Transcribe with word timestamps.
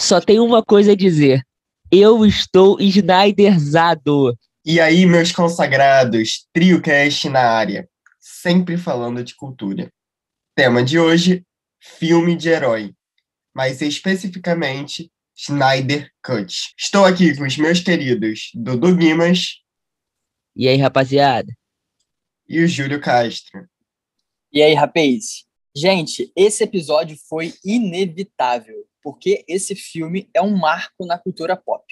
Só 0.00 0.18
tem 0.18 0.40
uma 0.40 0.64
coisa 0.64 0.92
a 0.92 0.96
dizer. 0.96 1.46
Eu 1.92 2.24
estou 2.24 2.80
Snyderzado. 2.80 4.34
E 4.64 4.80
aí, 4.80 5.04
meus 5.04 5.30
consagrados, 5.30 6.46
TrioCast 6.54 7.28
na 7.28 7.42
área, 7.42 7.86
sempre 8.18 8.78
falando 8.78 9.22
de 9.22 9.34
cultura. 9.34 9.92
Tema 10.56 10.82
de 10.82 10.98
hoje, 10.98 11.44
filme 11.78 12.34
de 12.34 12.48
herói, 12.48 12.94
mas 13.54 13.82
especificamente 13.82 15.12
Snyder 15.36 16.10
Cut. 16.24 16.72
Estou 16.78 17.04
aqui 17.04 17.36
com 17.36 17.44
os 17.44 17.58
meus 17.58 17.80
queridos 17.80 18.52
Dudu 18.54 18.96
Guimas. 18.96 19.58
E 20.56 20.66
aí, 20.66 20.78
rapaziada? 20.78 21.52
E 22.48 22.64
o 22.64 22.66
Júlio 22.66 23.02
Castro. 23.02 23.68
E 24.50 24.62
aí, 24.62 24.72
rapaz? 24.72 25.44
Gente, 25.76 26.32
esse 26.34 26.64
episódio 26.64 27.18
foi 27.28 27.52
inevitável, 27.62 28.86
porque 29.02 29.44
esse 29.48 29.74
filme 29.74 30.28
é 30.34 30.42
um 30.42 30.56
marco 30.56 31.06
na 31.06 31.18
cultura 31.18 31.56
pop. 31.56 31.84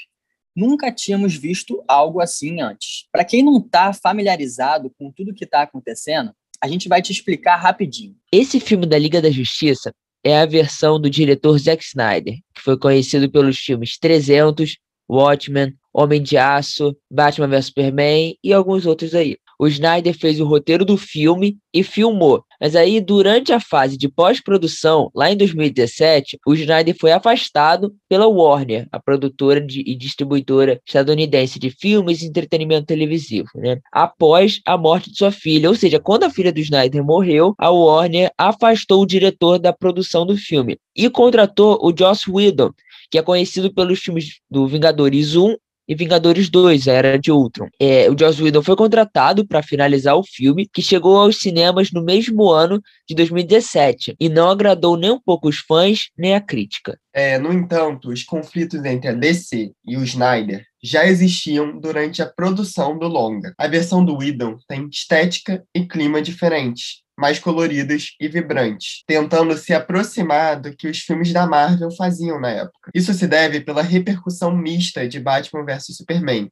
Nunca 0.54 0.90
tínhamos 0.90 1.34
visto 1.34 1.82
algo 1.86 2.20
assim 2.20 2.60
antes. 2.60 3.06
Para 3.12 3.24
quem 3.24 3.42
não 3.42 3.58
está 3.58 3.92
familiarizado 3.92 4.90
com 4.98 5.12
tudo 5.12 5.34
que 5.34 5.44
está 5.44 5.62
acontecendo, 5.62 6.32
a 6.60 6.66
gente 6.66 6.88
vai 6.88 7.00
te 7.00 7.12
explicar 7.12 7.56
rapidinho. 7.56 8.16
Esse 8.32 8.58
filme 8.58 8.84
da 8.84 8.98
Liga 8.98 9.22
da 9.22 9.30
Justiça 9.30 9.92
é 10.24 10.38
a 10.38 10.46
versão 10.46 11.00
do 11.00 11.08
diretor 11.08 11.56
Zack 11.58 11.84
Snyder, 11.84 12.34
que 12.54 12.60
foi 12.60 12.76
conhecido 12.76 13.30
pelos 13.30 13.58
filmes 13.58 13.96
300, 13.98 14.76
Watchmen, 15.08 15.74
Homem 15.92 16.22
de 16.22 16.36
Aço, 16.36 16.96
Batman 17.10 17.48
vs 17.48 17.66
Superman 17.66 18.36
e 18.42 18.52
alguns 18.52 18.84
outros 18.84 19.14
aí 19.14 19.36
o 19.58 19.66
Snyder 19.66 20.16
fez 20.16 20.40
o 20.40 20.44
roteiro 20.44 20.84
do 20.84 20.96
filme 20.96 21.58
e 21.74 21.82
filmou. 21.82 22.44
Mas 22.60 22.74
aí, 22.74 23.00
durante 23.00 23.52
a 23.52 23.60
fase 23.60 23.96
de 23.96 24.08
pós-produção, 24.08 25.10
lá 25.14 25.30
em 25.30 25.36
2017, 25.36 26.38
o 26.46 26.54
Snyder 26.54 26.96
foi 26.98 27.12
afastado 27.12 27.94
pela 28.08 28.26
Warner, 28.26 28.86
a 28.90 29.00
produtora 29.00 29.60
de, 29.60 29.80
e 29.80 29.94
distribuidora 29.94 30.80
estadunidense 30.86 31.58
de 31.58 31.70
filmes 31.70 32.22
e 32.22 32.26
entretenimento 32.26 32.86
televisivo, 32.86 33.48
né? 33.54 33.78
após 33.92 34.60
a 34.66 34.76
morte 34.76 35.10
de 35.10 35.18
sua 35.18 35.30
filha. 35.30 35.68
Ou 35.68 35.74
seja, 35.74 36.00
quando 36.00 36.24
a 36.24 36.30
filha 36.30 36.52
do 36.52 36.60
Snyder 36.60 37.04
morreu, 37.04 37.54
a 37.58 37.70
Warner 37.70 38.30
afastou 38.36 39.02
o 39.02 39.06
diretor 39.06 39.58
da 39.58 39.72
produção 39.72 40.26
do 40.26 40.36
filme 40.36 40.78
e 40.96 41.08
contratou 41.08 41.78
o 41.80 41.96
Joss 41.96 42.28
Whedon, 42.28 42.70
que 43.10 43.18
é 43.18 43.22
conhecido 43.22 43.72
pelos 43.72 44.00
filmes 44.00 44.40
do 44.50 44.66
Vingadores 44.66 45.36
1 45.36 45.56
e 45.88 45.94
Vingadores 45.94 46.50
2, 46.50 46.86
a 46.86 46.92
Era 46.92 47.18
de 47.18 47.32
Ultron. 47.32 47.68
É, 47.80 48.10
o 48.10 48.16
Joss 48.18 48.42
Whedon 48.42 48.62
foi 48.62 48.76
contratado 48.76 49.46
para 49.46 49.62
finalizar 49.62 50.16
o 50.16 50.22
filme, 50.22 50.68
que 50.70 50.82
chegou 50.82 51.18
aos 51.18 51.38
cinemas 51.38 51.90
no 51.90 52.04
mesmo 52.04 52.50
ano 52.50 52.82
de 53.08 53.14
2017, 53.14 54.14
e 54.20 54.28
não 54.28 54.50
agradou 54.50 54.96
nem 54.96 55.10
um 55.10 55.20
pouco 55.20 55.48
os 55.48 55.58
fãs, 55.58 56.10
nem 56.16 56.34
a 56.34 56.40
crítica. 56.40 56.98
É, 57.14 57.38
no 57.38 57.52
entanto, 57.52 58.10
os 58.10 58.22
conflitos 58.22 58.84
entre 58.84 59.08
a 59.08 59.12
DC 59.12 59.72
e 59.86 59.96
o 59.96 60.04
Snyder 60.04 60.64
já 60.82 61.06
existiam 61.06 61.80
durante 61.80 62.22
a 62.22 62.26
produção 62.26 62.96
do 62.98 63.08
longa. 63.08 63.54
A 63.58 63.66
versão 63.66 64.04
do 64.04 64.16
Whedon 64.16 64.56
tem 64.68 64.88
estética 64.88 65.64
e 65.74 65.86
clima 65.86 66.22
diferentes, 66.22 67.02
mais 67.18 67.40
coloridos 67.40 68.14
e 68.20 68.28
vibrantes, 68.28 69.02
tentando 69.04 69.56
se 69.58 69.74
aproximar 69.74 70.60
do 70.60 70.74
que 70.74 70.86
os 70.86 71.00
filmes 71.00 71.32
da 71.32 71.48
Marvel 71.48 71.90
faziam 71.90 72.40
na 72.40 72.50
época. 72.50 72.92
Isso 72.94 73.12
se 73.12 73.26
deve 73.26 73.60
pela 73.60 73.82
repercussão 73.82 74.56
mista 74.56 75.06
de 75.08 75.18
Batman 75.18 75.64
vs 75.64 75.96
Superman, 75.96 76.48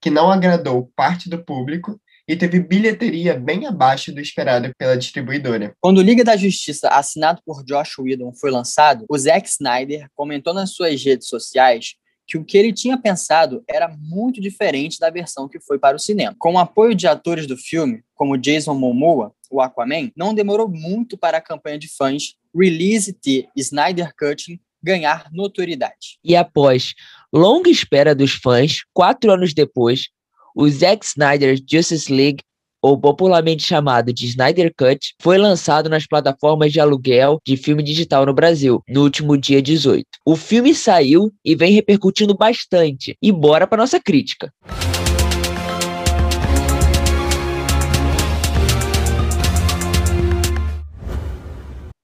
que 0.00 0.10
não 0.10 0.28
agradou 0.28 0.90
parte 0.96 1.30
do 1.30 1.44
público 1.44 2.00
e 2.26 2.36
teve 2.36 2.58
bilheteria 2.58 3.38
bem 3.38 3.66
abaixo 3.66 4.12
do 4.12 4.20
esperado 4.20 4.70
pela 4.76 4.98
distribuidora. 4.98 5.72
Quando 5.80 6.02
Liga 6.02 6.24
da 6.24 6.36
Justiça, 6.36 6.88
assinado 6.88 7.40
por 7.46 7.64
Josh 7.64 7.98
Whedon, 7.98 8.32
foi 8.34 8.50
lançado, 8.50 9.06
o 9.08 9.16
Zack 9.16 9.48
Snyder 9.48 10.08
comentou 10.14 10.52
nas 10.52 10.74
suas 10.74 11.02
redes 11.02 11.28
sociais 11.28 11.94
que 12.28 12.36
o 12.36 12.44
que 12.44 12.58
ele 12.58 12.74
tinha 12.74 12.98
pensado 12.98 13.64
era 13.66 13.88
muito 13.88 14.38
diferente 14.38 15.00
da 15.00 15.08
versão 15.08 15.48
que 15.48 15.58
foi 15.58 15.78
para 15.78 15.96
o 15.96 15.98
cinema. 15.98 16.36
Com 16.38 16.52
o 16.54 16.58
apoio 16.58 16.94
de 16.94 17.06
atores 17.06 17.46
do 17.46 17.56
filme, 17.56 18.02
como 18.14 18.36
Jason 18.36 18.74
Momoa, 18.74 19.32
o 19.50 19.62
Aquaman, 19.62 20.12
não 20.14 20.34
demorou 20.34 20.68
muito 20.68 21.16
para 21.16 21.38
a 21.38 21.40
campanha 21.40 21.78
de 21.78 21.88
fãs 21.88 22.34
Release 22.54 23.14
the 23.14 23.48
Snyder 23.56 24.12
Cut 24.14 24.60
ganhar 24.82 25.28
notoriedade. 25.32 26.18
E 26.22 26.36
após 26.36 26.94
longa 27.32 27.70
espera 27.70 28.14
dos 28.14 28.32
fãs, 28.32 28.80
quatro 28.92 29.32
anos 29.32 29.54
depois, 29.54 30.08
o 30.54 30.68
Zack 30.68 31.06
Snyder 31.06 31.56
Justice 31.68 32.12
League 32.12 32.42
ou 32.88 32.98
popularmente 32.98 33.62
chamado 33.62 34.14
de 34.14 34.24
Snyder 34.26 34.72
Cut, 34.74 35.14
foi 35.20 35.36
lançado 35.36 35.90
nas 35.90 36.06
plataformas 36.06 36.72
de 36.72 36.80
aluguel 36.80 37.38
de 37.46 37.54
filme 37.54 37.82
digital 37.82 38.24
no 38.24 38.32
Brasil, 38.32 38.82
no 38.88 39.02
último 39.02 39.36
dia 39.36 39.60
18. 39.60 40.06
O 40.24 40.34
filme 40.34 40.74
saiu 40.74 41.30
e 41.44 41.54
vem 41.54 41.72
repercutindo 41.72 42.34
bastante. 42.34 43.14
E 43.22 43.30
bora 43.30 43.66
para 43.66 43.82
nossa 43.82 44.00
crítica. 44.00 44.50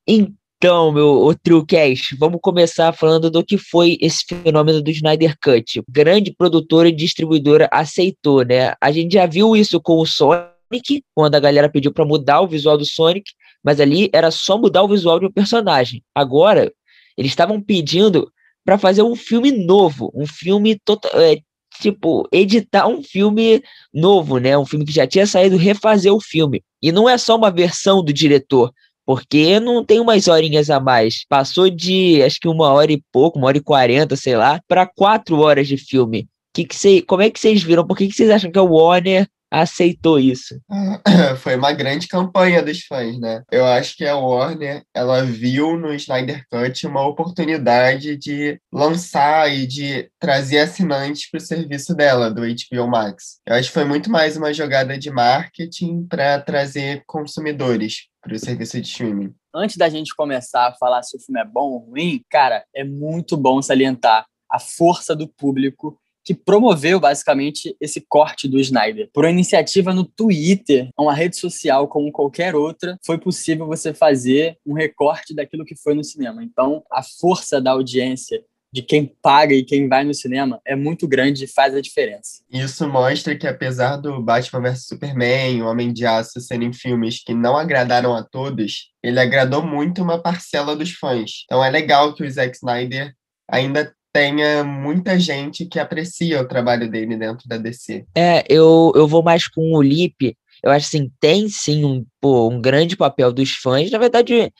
Então, 0.07 0.93
meu 0.93 1.09
outro 1.09 1.65
cast, 1.65 2.15
vamos 2.17 2.41
começar 2.43 2.93
falando 2.93 3.31
do 3.31 3.43
que 3.43 3.57
foi 3.57 3.97
esse 4.03 4.23
fenômeno 4.27 4.83
do 4.83 4.91
Snyder 4.91 5.35
Cut. 5.43 5.83
Grande 5.89 6.31
produtora 6.31 6.91
e 6.91 6.93
distribuidora 6.93 7.71
aceitou, 7.73 8.45
né? 8.45 8.75
A 8.79 8.93
gente 8.93 9.15
já 9.15 9.25
viu 9.25 9.57
isso 9.57 9.81
com 9.81 9.99
o 9.99 10.05
Sony 10.05 10.54
Sonic, 10.75 11.03
quando 11.15 11.35
a 11.35 11.41
galera 11.41 11.69
pediu 11.69 11.93
para 11.93 12.05
mudar 12.05 12.41
o 12.41 12.49
visual 12.49 12.77
do 12.77 12.85
Sonic, 12.85 13.31
mas 13.63 13.81
ali 13.81 14.11
era 14.13 14.31
só 14.31 14.59
mudar 14.59 14.83
o 14.83 14.89
visual 14.89 15.21
de 15.21 15.27
um 15.27 15.33
personagem. 15.33 16.03
Agora, 16.15 16.73
eles 17.17 17.31
estavam 17.31 17.61
pedindo 17.61 18.31
para 18.65 18.79
fazer 18.79 19.03
um 19.03 19.15
filme 19.15 19.53
novo, 19.53 20.11
um 20.15 20.27
filme 20.27 20.79
total, 20.85 21.21
é, 21.21 21.39
tipo, 21.81 22.27
editar 22.33 22.87
um 22.87 23.03
filme 23.03 23.63
novo, 23.93 24.39
né? 24.39 24.57
Um 24.57 24.67
filme 24.67 24.85
que 24.85 24.93
já 24.93 25.07
tinha 25.07 25.27
saído, 25.27 25.57
refazer 25.57 26.13
o 26.13 26.21
filme. 26.21 26.63
E 26.83 26.91
não 26.91 27.09
é 27.09 27.17
só 27.19 27.37
uma 27.37 27.51
versão 27.51 28.03
do 28.03 28.13
diretor, 28.13 28.73
porque 29.07 29.61
não 29.61 29.85
tem 29.85 30.01
umas 30.01 30.29
horinhas 30.29 30.71
a 30.71 30.81
mais. 30.81 31.25
Passou 31.29 31.69
de, 31.69 32.23
acho 32.23 32.41
que 32.41 32.49
uma 32.49 32.73
hora 32.73 32.93
e 32.93 33.03
pouco, 33.13 33.39
uma 33.39 33.49
hora 33.49 33.59
e 33.59 33.63
quarenta, 33.63 34.17
sei 34.17 34.37
lá, 34.37 34.61
para 34.67 34.87
quatro 34.87 35.41
horas 35.41 35.69
de 35.69 35.77
filme. 35.77 36.27
Que 36.55 36.65
que 36.65 36.77
cê, 36.77 37.03
como 37.03 37.21
é 37.21 37.29
que 37.29 37.39
vocês 37.39 37.63
viram? 37.63 37.87
Por 37.87 37.97
que, 37.97 38.11
vocês 38.11 38.31
acham 38.31 38.51
que 38.51 38.59
a 38.59 38.63
Warner 38.63 39.29
aceitou 39.61 40.19
isso. 40.19 40.61
Foi 41.39 41.55
uma 41.57 41.73
grande 41.73 42.09
campanha 42.09 42.63
dos 42.63 42.81
fãs, 42.83 43.19
né? 43.19 43.43
Eu 43.53 43.65
acho 43.65 43.97
que 43.97 44.05
a 44.05 44.17
Warner, 44.17 44.83
ela 44.93 45.23
viu 45.23 45.79
no 45.79 45.95
Snyder 45.95 46.45
Cut 46.51 46.87
uma 46.87 47.07
oportunidade 47.07 48.17
de 48.17 48.59
lançar 48.73 49.53
e 49.53 49.67
de 49.67 50.11
trazer 50.19 50.61
assinantes 50.61 51.31
para 51.31 51.39
o 51.39 51.41
serviço 51.41 51.95
dela, 51.95 52.31
do 52.31 52.43
HBO 52.43 52.89
Max. 52.89 53.41
Eu 53.47 53.55
acho 53.55 53.69
que 53.69 53.75
foi 53.75 53.85
muito 53.85 54.11
mais 54.11 54.37
uma 54.37 54.53
jogada 54.53 54.99
de 54.99 55.11
marketing 55.11 56.05
para 56.07 56.41
trazer 56.41 57.05
consumidores 57.07 58.09
para 58.21 58.35
o 58.35 58.39
serviço 58.39 58.81
de 58.81 58.89
streaming. 58.89 59.35
Antes 59.55 59.77
da 59.77 59.89
gente 59.89 60.15
começar 60.17 60.67
a 60.67 60.75
falar 60.75 61.03
se 61.03 61.17
o 61.17 61.21
filme 61.21 61.41
é 61.41 61.45
bom 61.45 61.71
ou 61.71 61.79
ruim, 61.91 62.25
cara, 62.29 62.65
é 62.75 62.83
muito 62.83 63.37
bom 63.37 63.63
salientar 63.63 64.27
a 64.51 64.59
força 64.59 65.15
do 65.15 65.29
público 65.29 65.99
que 66.25 66.35
promoveu 66.35 66.99
basicamente 66.99 67.77
esse 67.81 68.01
corte 68.01 68.49
do 68.49 68.59
Snyder. 68.59 69.11
Por 69.13 69.25
uma 69.25 69.31
iniciativa 69.31 69.93
no 69.93 70.05
Twitter, 70.05 70.89
uma 70.99 71.15
rede 71.15 71.37
social 71.37 71.87
como 71.87 72.11
qualquer 72.11 72.55
outra, 72.55 72.99
foi 73.05 73.19
possível 73.19 73.67
você 73.67 73.93
fazer 73.93 74.57
um 74.67 74.75
recorte 74.75 75.35
daquilo 75.35 75.65
que 75.65 75.77
foi 75.77 75.95
no 75.95 76.03
cinema. 76.03 76.43
Então, 76.43 76.83
a 76.91 77.03
força 77.03 77.61
da 77.61 77.73
audiência 77.73 78.43
de 78.75 78.83
quem 78.83 79.07
paga 79.23 79.55
e 79.55 79.63
quem 79.63 79.89
vai 79.89 80.03
no 80.03 80.13
cinema 80.13 80.61
é 80.67 80.75
muito 80.75 81.07
grande 81.07 81.45
e 81.45 81.47
faz 81.47 81.77
a 81.77 81.81
diferença. 81.81 82.43
Isso 82.51 82.89
mostra 82.89 83.37
que, 83.37 83.47
apesar 83.47 83.99
do 83.99 84.21
Batman 84.21 84.63
vs 84.63 84.87
Superman, 84.89 85.63
o 85.63 85.67
Homem 85.67 85.93
de 85.93 86.05
Aço 86.05 86.41
serem 86.41 86.73
filmes 86.73 87.23
que 87.23 87.33
não 87.33 87.57
agradaram 87.57 88.13
a 88.17 88.25
todos, 88.25 88.91
ele 89.01 89.21
agradou 89.21 89.65
muito 89.65 90.03
uma 90.03 90.21
parcela 90.21 90.75
dos 90.75 90.91
fãs. 90.91 91.45
Então 91.45 91.63
é 91.63 91.71
legal 91.71 92.15
que 92.15 92.25
o 92.25 92.29
Zack 92.29 92.57
Snyder 92.57 93.15
ainda 93.49 93.95
tenha 94.15 94.63
muita 94.63 95.19
gente 95.19 95.67
que 95.67 95.81
aprecia 95.81 96.41
o 96.41 96.47
trabalho 96.47 96.89
dele 96.89 97.17
dentro 97.17 97.49
da 97.49 97.57
DC. 97.59 98.05
É, 98.15 98.45
eu, 98.49 98.93
eu 98.95 99.09
vou 99.09 99.25
mais 99.25 99.49
com 99.49 99.73
o 99.75 99.83
Lipe. 99.83 100.37
Eu 100.63 100.71
acho 100.71 100.87
assim, 100.87 101.11
tem 101.19 101.49
sim 101.49 101.85
um, 101.85 102.07
pô, 102.21 102.49
um 102.49 102.61
grande 102.61 102.97
papel 102.97 103.33
dos 103.33 103.51
fãs. 103.51 103.91
Na 103.91 103.99
verdade, 103.99 104.53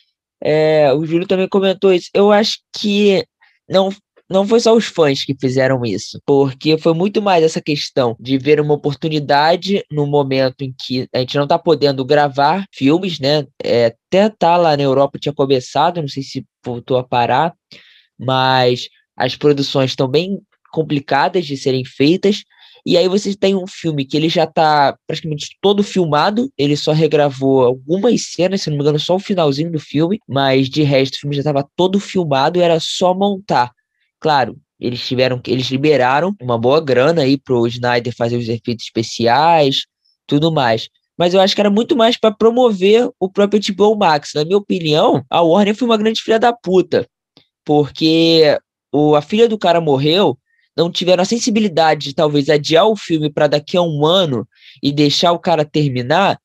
é, 0.43 0.93
o 0.93 1.07
Júlio 1.07 1.29
também 1.29 1.49
comentou 1.49 1.93
isso. 1.93 2.11
Eu 2.13 2.33
acho 2.33 2.59
que 2.77 3.25
não, 3.71 3.91
não 4.29 4.45
foi 4.45 4.59
só 4.59 4.75
os 4.75 4.87
fãs 4.87 5.25
que 5.25 5.37
fizeram 5.41 5.85
isso, 5.85 6.21
porque 6.27 6.77
foi 6.77 6.93
muito 6.93 7.23
mais 7.23 7.45
essa 7.45 7.61
questão 7.61 8.17
de 8.19 8.37
ver 8.37 8.61
uma 8.61 8.75
oportunidade 8.75 9.85
no 9.89 10.05
momento 10.05 10.63
em 10.63 10.75
que 10.77 11.07
a 11.15 11.21
gente 11.21 11.37
não 11.37 11.45
está 11.45 11.61
podendo 11.61 12.05
gravar 12.05 12.67
filmes, 12.75 13.21
né? 13.21 13.47
É, 13.63 13.87
até 13.87 14.29
tá 14.29 14.57
lá 14.57 14.77
na 14.77 14.83
Europa 14.83 15.17
tinha 15.17 15.33
começado, 15.33 16.01
não 16.01 16.09
sei 16.09 16.25
se 16.25 16.45
voltou 16.65 16.99
a 16.99 17.05
parar, 17.05 17.55
mas 18.19 18.89
as 19.17 19.37
produções 19.37 19.91
estão 19.91 20.09
bem 20.09 20.41
complicadas 20.73 21.47
de 21.47 21.57
serem 21.57 21.85
feitas. 21.85 22.43
E 22.85 22.99
aí 22.99 23.09
você 23.09 23.35
tem 23.35 23.55
um 23.55 23.67
filme 23.67 24.05
que 24.05 24.17
ele 24.17 24.29
já 24.29 24.45
está 24.45 24.97
praticamente 25.07 25.57
todo 25.63 25.83
filmado, 25.83 26.51
ele 26.59 26.77
só 26.77 26.93
regravou 26.93 27.65
algumas 27.65 28.27
cenas, 28.33 28.63
se 28.63 28.69
não 28.69 28.77
me 28.77 28.83
engano, 28.83 28.99
só 28.99 29.15
o 29.15 29.21
finalzinho 29.21 29.71
do 29.71 29.81
filme, 29.81 30.19
mas 30.29 30.69
de 30.69 30.83
resto 30.83 31.15
o 31.15 31.21
filme 31.21 31.37
já 31.37 31.41
estava 31.41 31.67
todo 31.77 31.99
filmado, 31.99 32.61
era 32.61 32.79
só 32.81 33.15
montar. 33.15 33.71
Claro, 34.21 34.59
eles 34.79 35.07
tiveram, 35.07 35.41
eles 35.47 35.69
liberaram 35.69 36.35
uma 36.43 36.59
boa 36.59 36.81
grana 36.81 37.23
aí 37.23 37.39
pro 37.39 37.67
Snyder 37.67 38.15
fazer 38.15 38.37
os 38.37 38.49
efeitos 38.49 38.85
especiais, 38.85 39.87
tudo 40.27 40.53
mais. 40.53 40.89
Mas 41.17 41.33
eu 41.33 41.41
acho 41.41 41.55
que 41.55 41.61
era 41.61 41.71
muito 41.71 41.97
mais 41.97 42.19
para 42.19 42.35
promover 42.35 43.09
o 43.19 43.31
próprio 43.31 43.61
HBO 43.61 43.97
Max. 43.97 44.33
Na 44.35 44.45
minha 44.45 44.59
opinião, 44.59 45.25
a 45.31 45.41
Warner 45.41 45.75
foi 45.75 45.87
uma 45.87 45.97
grande 45.97 46.21
filha 46.21 46.39
da 46.39 46.53
puta, 46.53 47.07
porque 47.65 48.59
o, 48.95 49.17
a 49.17 49.21
filha 49.21 49.49
do 49.49 49.59
cara 49.59 49.81
morreu, 49.81 50.39
não 50.77 50.89
tiveram 50.89 51.23
a 51.23 51.27
sensibilidade 51.27 52.09
de 52.09 52.15
talvez 52.15 52.49
adiar 52.49 52.87
o 52.87 52.95
filme 52.95 53.29
para 53.29 53.49
daqui 53.49 53.77
a 53.77 53.83
um 53.83 54.07
ano 54.07 54.47
e 54.81 54.93
deixar 54.93 55.33
o 55.33 55.39
cara 55.39 55.65
terminar. 55.65 56.39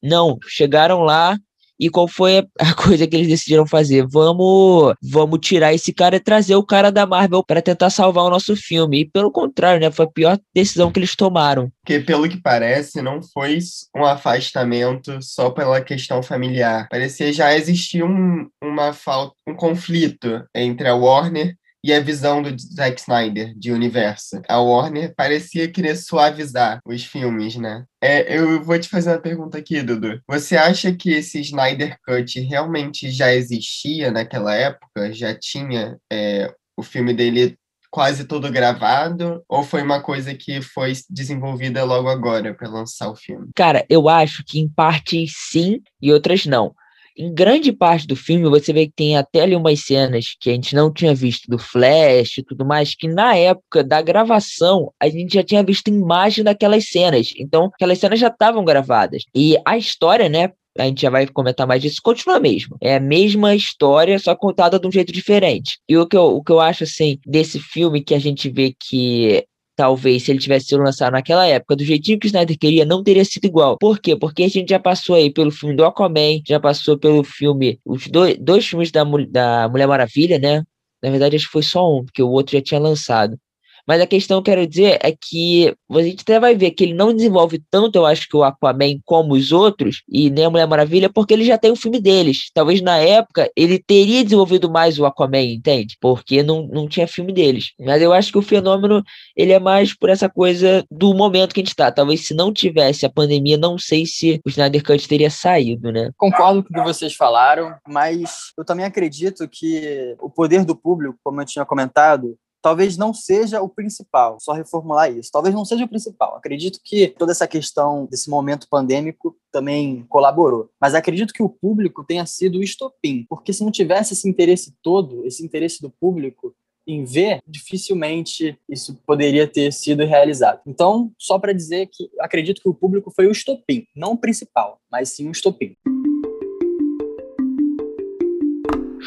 Não, 0.00 0.38
chegaram 0.46 1.00
lá, 1.00 1.36
e 1.80 1.88
qual 1.88 2.08
foi 2.08 2.38
a 2.58 2.74
coisa 2.74 3.06
que 3.06 3.16
eles 3.16 3.28
decidiram 3.28 3.66
fazer? 3.66 4.06
Vamos, 4.06 4.94
vamos 5.02 5.38
tirar 5.40 5.74
esse 5.74 5.92
cara 5.92 6.16
e 6.16 6.20
trazer 6.20 6.56
o 6.56 6.64
cara 6.64 6.90
da 6.90 7.06
Marvel 7.06 7.44
para 7.44 7.62
tentar 7.62 7.90
salvar 7.90 8.24
o 8.24 8.30
nosso 8.30 8.56
filme. 8.56 9.00
E 9.00 9.10
pelo 9.10 9.30
contrário, 9.30 9.80
né? 9.80 9.90
Foi 9.90 10.06
a 10.06 10.10
pior 10.10 10.38
decisão 10.54 10.90
que 10.90 10.98
eles 10.98 11.14
tomaram. 11.16 11.70
Porque 11.84 12.00
pelo 12.00 12.28
que 12.28 12.40
parece, 12.40 13.00
não 13.00 13.20
foi 13.22 13.58
um 13.96 14.04
afastamento 14.04 15.18
só 15.22 15.50
pela 15.50 15.80
questão 15.80 16.22
familiar. 16.22 16.88
Parecia 16.88 17.32
já 17.32 17.54
existir 17.54 18.02
um, 18.02 18.48
uma 18.62 18.92
falta, 18.92 19.34
um 19.48 19.54
conflito 19.54 20.44
entre 20.54 20.88
a 20.88 20.94
Warner 20.94 21.56
e 21.82 21.92
a 21.92 22.00
visão 22.00 22.42
do 22.42 22.54
Zack 22.58 23.00
Snyder 23.00 23.54
de 23.56 23.72
universo. 23.72 24.40
A 24.48 24.58
Warner 24.58 25.14
parecia 25.14 25.70
querer 25.70 25.96
suavizar 25.96 26.80
os 26.84 27.04
filmes, 27.04 27.56
né? 27.56 27.84
É, 28.00 28.36
eu 28.36 28.62
vou 28.62 28.78
te 28.78 28.88
fazer 28.88 29.10
uma 29.10 29.20
pergunta 29.20 29.58
aqui, 29.58 29.82
Dudu. 29.82 30.20
Você 30.26 30.56
acha 30.56 30.92
que 30.92 31.10
esse 31.10 31.40
Snyder 31.40 31.96
Cut 32.04 32.40
realmente 32.40 33.10
já 33.10 33.32
existia 33.32 34.10
naquela 34.10 34.54
época? 34.54 35.12
Já 35.12 35.34
tinha 35.34 35.96
é, 36.12 36.52
o 36.76 36.82
filme 36.82 37.14
dele 37.14 37.56
quase 37.90 38.24
todo 38.24 38.50
gravado? 38.50 39.42
Ou 39.48 39.62
foi 39.62 39.82
uma 39.82 40.00
coisa 40.00 40.34
que 40.34 40.60
foi 40.60 40.92
desenvolvida 41.08 41.84
logo 41.84 42.08
agora 42.08 42.54
para 42.54 42.68
lançar 42.68 43.08
o 43.10 43.16
filme? 43.16 43.48
Cara, 43.54 43.84
eu 43.88 44.08
acho 44.08 44.44
que 44.44 44.58
em 44.60 44.68
partes 44.68 45.32
sim 45.50 45.80
e 46.00 46.12
outras 46.12 46.44
não 46.44 46.74
em 47.18 47.34
grande 47.34 47.72
parte 47.72 48.06
do 48.06 48.14
filme 48.14 48.48
você 48.48 48.72
vê 48.72 48.86
que 48.86 48.92
tem 48.94 49.16
até 49.16 49.42
ali 49.42 49.56
umas 49.56 49.80
cenas 49.80 50.36
que 50.40 50.50
a 50.50 50.52
gente 50.52 50.74
não 50.74 50.92
tinha 50.92 51.14
visto 51.14 51.50
do 51.50 51.58
Flash 51.58 52.38
e 52.38 52.42
tudo 52.44 52.64
mais, 52.64 52.94
que 52.94 53.08
na 53.08 53.34
época 53.36 53.82
da 53.82 54.00
gravação 54.00 54.92
a 55.00 55.08
gente 55.08 55.34
já 55.34 55.42
tinha 55.42 55.62
visto 55.64 55.88
imagem 55.88 56.44
daquelas 56.44 56.88
cenas. 56.88 57.32
Então, 57.36 57.66
aquelas 57.74 57.98
cenas 57.98 58.20
já 58.20 58.28
estavam 58.28 58.64
gravadas. 58.64 59.24
E 59.34 59.56
a 59.66 59.76
história, 59.76 60.28
né, 60.28 60.52
a 60.78 60.84
gente 60.84 61.02
já 61.02 61.10
vai 61.10 61.26
comentar 61.26 61.66
mais 61.66 61.82
disso, 61.82 62.00
continua 62.02 62.36
a 62.36 62.40
mesma. 62.40 62.76
É 62.80 62.96
a 62.96 63.00
mesma 63.00 63.54
história, 63.54 64.18
só 64.18 64.36
contada 64.36 64.78
de 64.78 64.86
um 64.86 64.92
jeito 64.92 65.12
diferente. 65.12 65.78
E 65.88 65.96
o 65.96 66.06
que 66.06 66.16
eu, 66.16 66.36
o 66.36 66.42
que 66.42 66.52
eu 66.52 66.60
acho, 66.60 66.84
assim, 66.84 67.18
desse 67.26 67.58
filme 67.58 68.02
que 68.02 68.14
a 68.14 68.18
gente 68.18 68.48
vê 68.48 68.72
que 68.78 69.44
talvez 69.78 70.24
se 70.24 70.32
ele 70.32 70.40
tivesse 70.40 70.66
sido 70.66 70.82
lançado 70.82 71.12
naquela 71.12 71.46
época, 71.46 71.76
do 71.76 71.84
jeitinho 71.84 72.18
que 72.18 72.26
o 72.26 72.28
Snyder 72.28 72.58
queria, 72.58 72.84
não 72.84 73.00
teria 73.00 73.24
sido 73.24 73.44
igual. 73.44 73.78
Por 73.78 74.00
quê? 74.00 74.16
Porque 74.16 74.42
a 74.42 74.48
gente 74.48 74.70
já 74.70 74.80
passou 74.80 75.14
aí 75.14 75.32
pelo 75.32 75.52
filme 75.52 75.76
do 75.76 75.84
Aquaman, 75.84 76.40
já 76.44 76.58
passou 76.58 76.98
pelo 76.98 77.22
filme, 77.22 77.78
os 77.84 78.08
dois, 78.08 78.36
dois 78.40 78.66
filmes 78.66 78.90
da, 78.90 79.04
da 79.30 79.68
Mulher 79.68 79.86
Maravilha, 79.86 80.36
né? 80.36 80.64
Na 81.00 81.10
verdade, 81.10 81.36
acho 81.36 81.46
que 81.46 81.52
foi 81.52 81.62
só 81.62 81.96
um, 81.96 82.04
porque 82.04 82.20
o 82.20 82.28
outro 82.28 82.56
já 82.56 82.60
tinha 82.60 82.80
lançado. 82.80 83.38
Mas 83.88 84.02
a 84.02 84.06
questão 84.06 84.42
que 84.42 84.50
eu 84.50 84.54
quero 84.54 84.66
dizer 84.66 84.98
é 85.02 85.12
que 85.12 85.74
a 85.90 86.02
gente 86.02 86.20
até 86.20 86.38
vai 86.38 86.54
ver 86.54 86.72
que 86.72 86.84
ele 86.84 86.92
não 86.92 87.14
desenvolve 87.14 87.62
tanto, 87.70 87.96
eu 87.96 88.04
acho, 88.04 88.28
que 88.28 88.36
o 88.36 88.44
Aquaman 88.44 89.00
como 89.02 89.32
os 89.32 89.50
outros, 89.50 90.02
e 90.06 90.28
nem 90.28 90.44
a 90.44 90.50
Mulher 90.50 90.66
Maravilha, 90.66 91.08
porque 91.08 91.32
ele 91.32 91.44
já 91.44 91.56
tem 91.56 91.70
o 91.70 91.76
filme 91.76 91.98
deles. 91.98 92.50
Talvez 92.52 92.82
na 92.82 92.98
época 92.98 93.50
ele 93.56 93.78
teria 93.78 94.22
desenvolvido 94.22 94.70
mais 94.70 94.98
o 94.98 95.06
Aquaman, 95.06 95.40
entende? 95.40 95.96
Porque 96.00 96.42
não, 96.42 96.68
não 96.68 96.86
tinha 96.86 97.08
filme 97.08 97.32
deles. 97.32 97.72
Mas 97.80 98.02
eu 98.02 98.12
acho 98.12 98.30
que 98.30 98.36
o 98.36 98.42
fenômeno 98.42 99.02
ele 99.34 99.52
é 99.52 99.58
mais 99.58 99.96
por 99.96 100.10
essa 100.10 100.28
coisa 100.28 100.84
do 100.90 101.14
momento 101.14 101.54
que 101.54 101.60
a 101.60 101.64
gente 101.64 101.74
tá. 101.74 101.90
Talvez 101.90 102.26
se 102.26 102.34
não 102.34 102.52
tivesse 102.52 103.06
a 103.06 103.10
pandemia, 103.10 103.56
não 103.56 103.78
sei 103.78 104.04
se 104.04 104.38
o 104.44 104.50
Snyder 104.50 104.84
Cut 104.84 105.08
teria 105.08 105.30
saído, 105.30 105.90
né? 105.90 106.10
Concordo 106.18 106.62
com 106.62 106.68
o 106.68 106.72
que 106.74 106.82
vocês 106.82 107.14
falaram, 107.14 107.74
mas 107.88 108.52
eu 108.58 108.64
também 108.64 108.84
acredito 108.84 109.48
que 109.48 110.14
o 110.20 110.28
poder 110.28 110.64
do 110.64 110.76
público, 110.76 111.18
como 111.24 111.40
eu 111.40 111.46
tinha 111.46 111.64
comentado, 111.64 112.36
talvez 112.62 112.96
não 112.96 113.12
seja 113.14 113.62
o 113.62 113.68
principal, 113.68 114.38
só 114.40 114.52
reformular 114.52 115.10
isso. 115.10 115.30
Talvez 115.32 115.54
não 115.54 115.64
seja 115.64 115.84
o 115.84 115.88
principal. 115.88 116.36
Acredito 116.36 116.80
que 116.82 117.08
toda 117.18 117.32
essa 117.32 117.46
questão 117.46 118.06
desse 118.06 118.28
momento 118.28 118.68
pandêmico 118.68 119.36
também 119.52 120.04
colaborou. 120.08 120.70
Mas 120.80 120.94
acredito 120.94 121.32
que 121.32 121.42
o 121.42 121.48
público 121.48 122.04
tenha 122.04 122.26
sido 122.26 122.58
o 122.58 122.62
estopim, 122.62 123.24
porque 123.28 123.52
se 123.52 123.64
não 123.64 123.70
tivesse 123.70 124.14
esse 124.14 124.28
interesse 124.28 124.74
todo, 124.82 125.26
esse 125.26 125.44
interesse 125.44 125.80
do 125.80 125.90
público 125.90 126.54
em 126.86 127.04
ver, 127.04 127.40
dificilmente 127.46 128.58
isso 128.68 128.98
poderia 129.06 129.46
ter 129.46 129.70
sido 129.72 130.04
realizado. 130.06 130.60
Então, 130.66 131.12
só 131.18 131.38
para 131.38 131.52
dizer 131.52 131.88
que 131.92 132.08
acredito 132.18 132.62
que 132.62 132.68
o 132.68 132.74
público 132.74 133.12
foi 133.14 133.26
o 133.26 133.30
estopim, 133.30 133.86
não 133.94 134.12
o 134.12 134.18
principal, 134.18 134.80
mas 134.90 135.10
sim 135.10 135.28
o 135.28 135.32
estopim. 135.32 135.76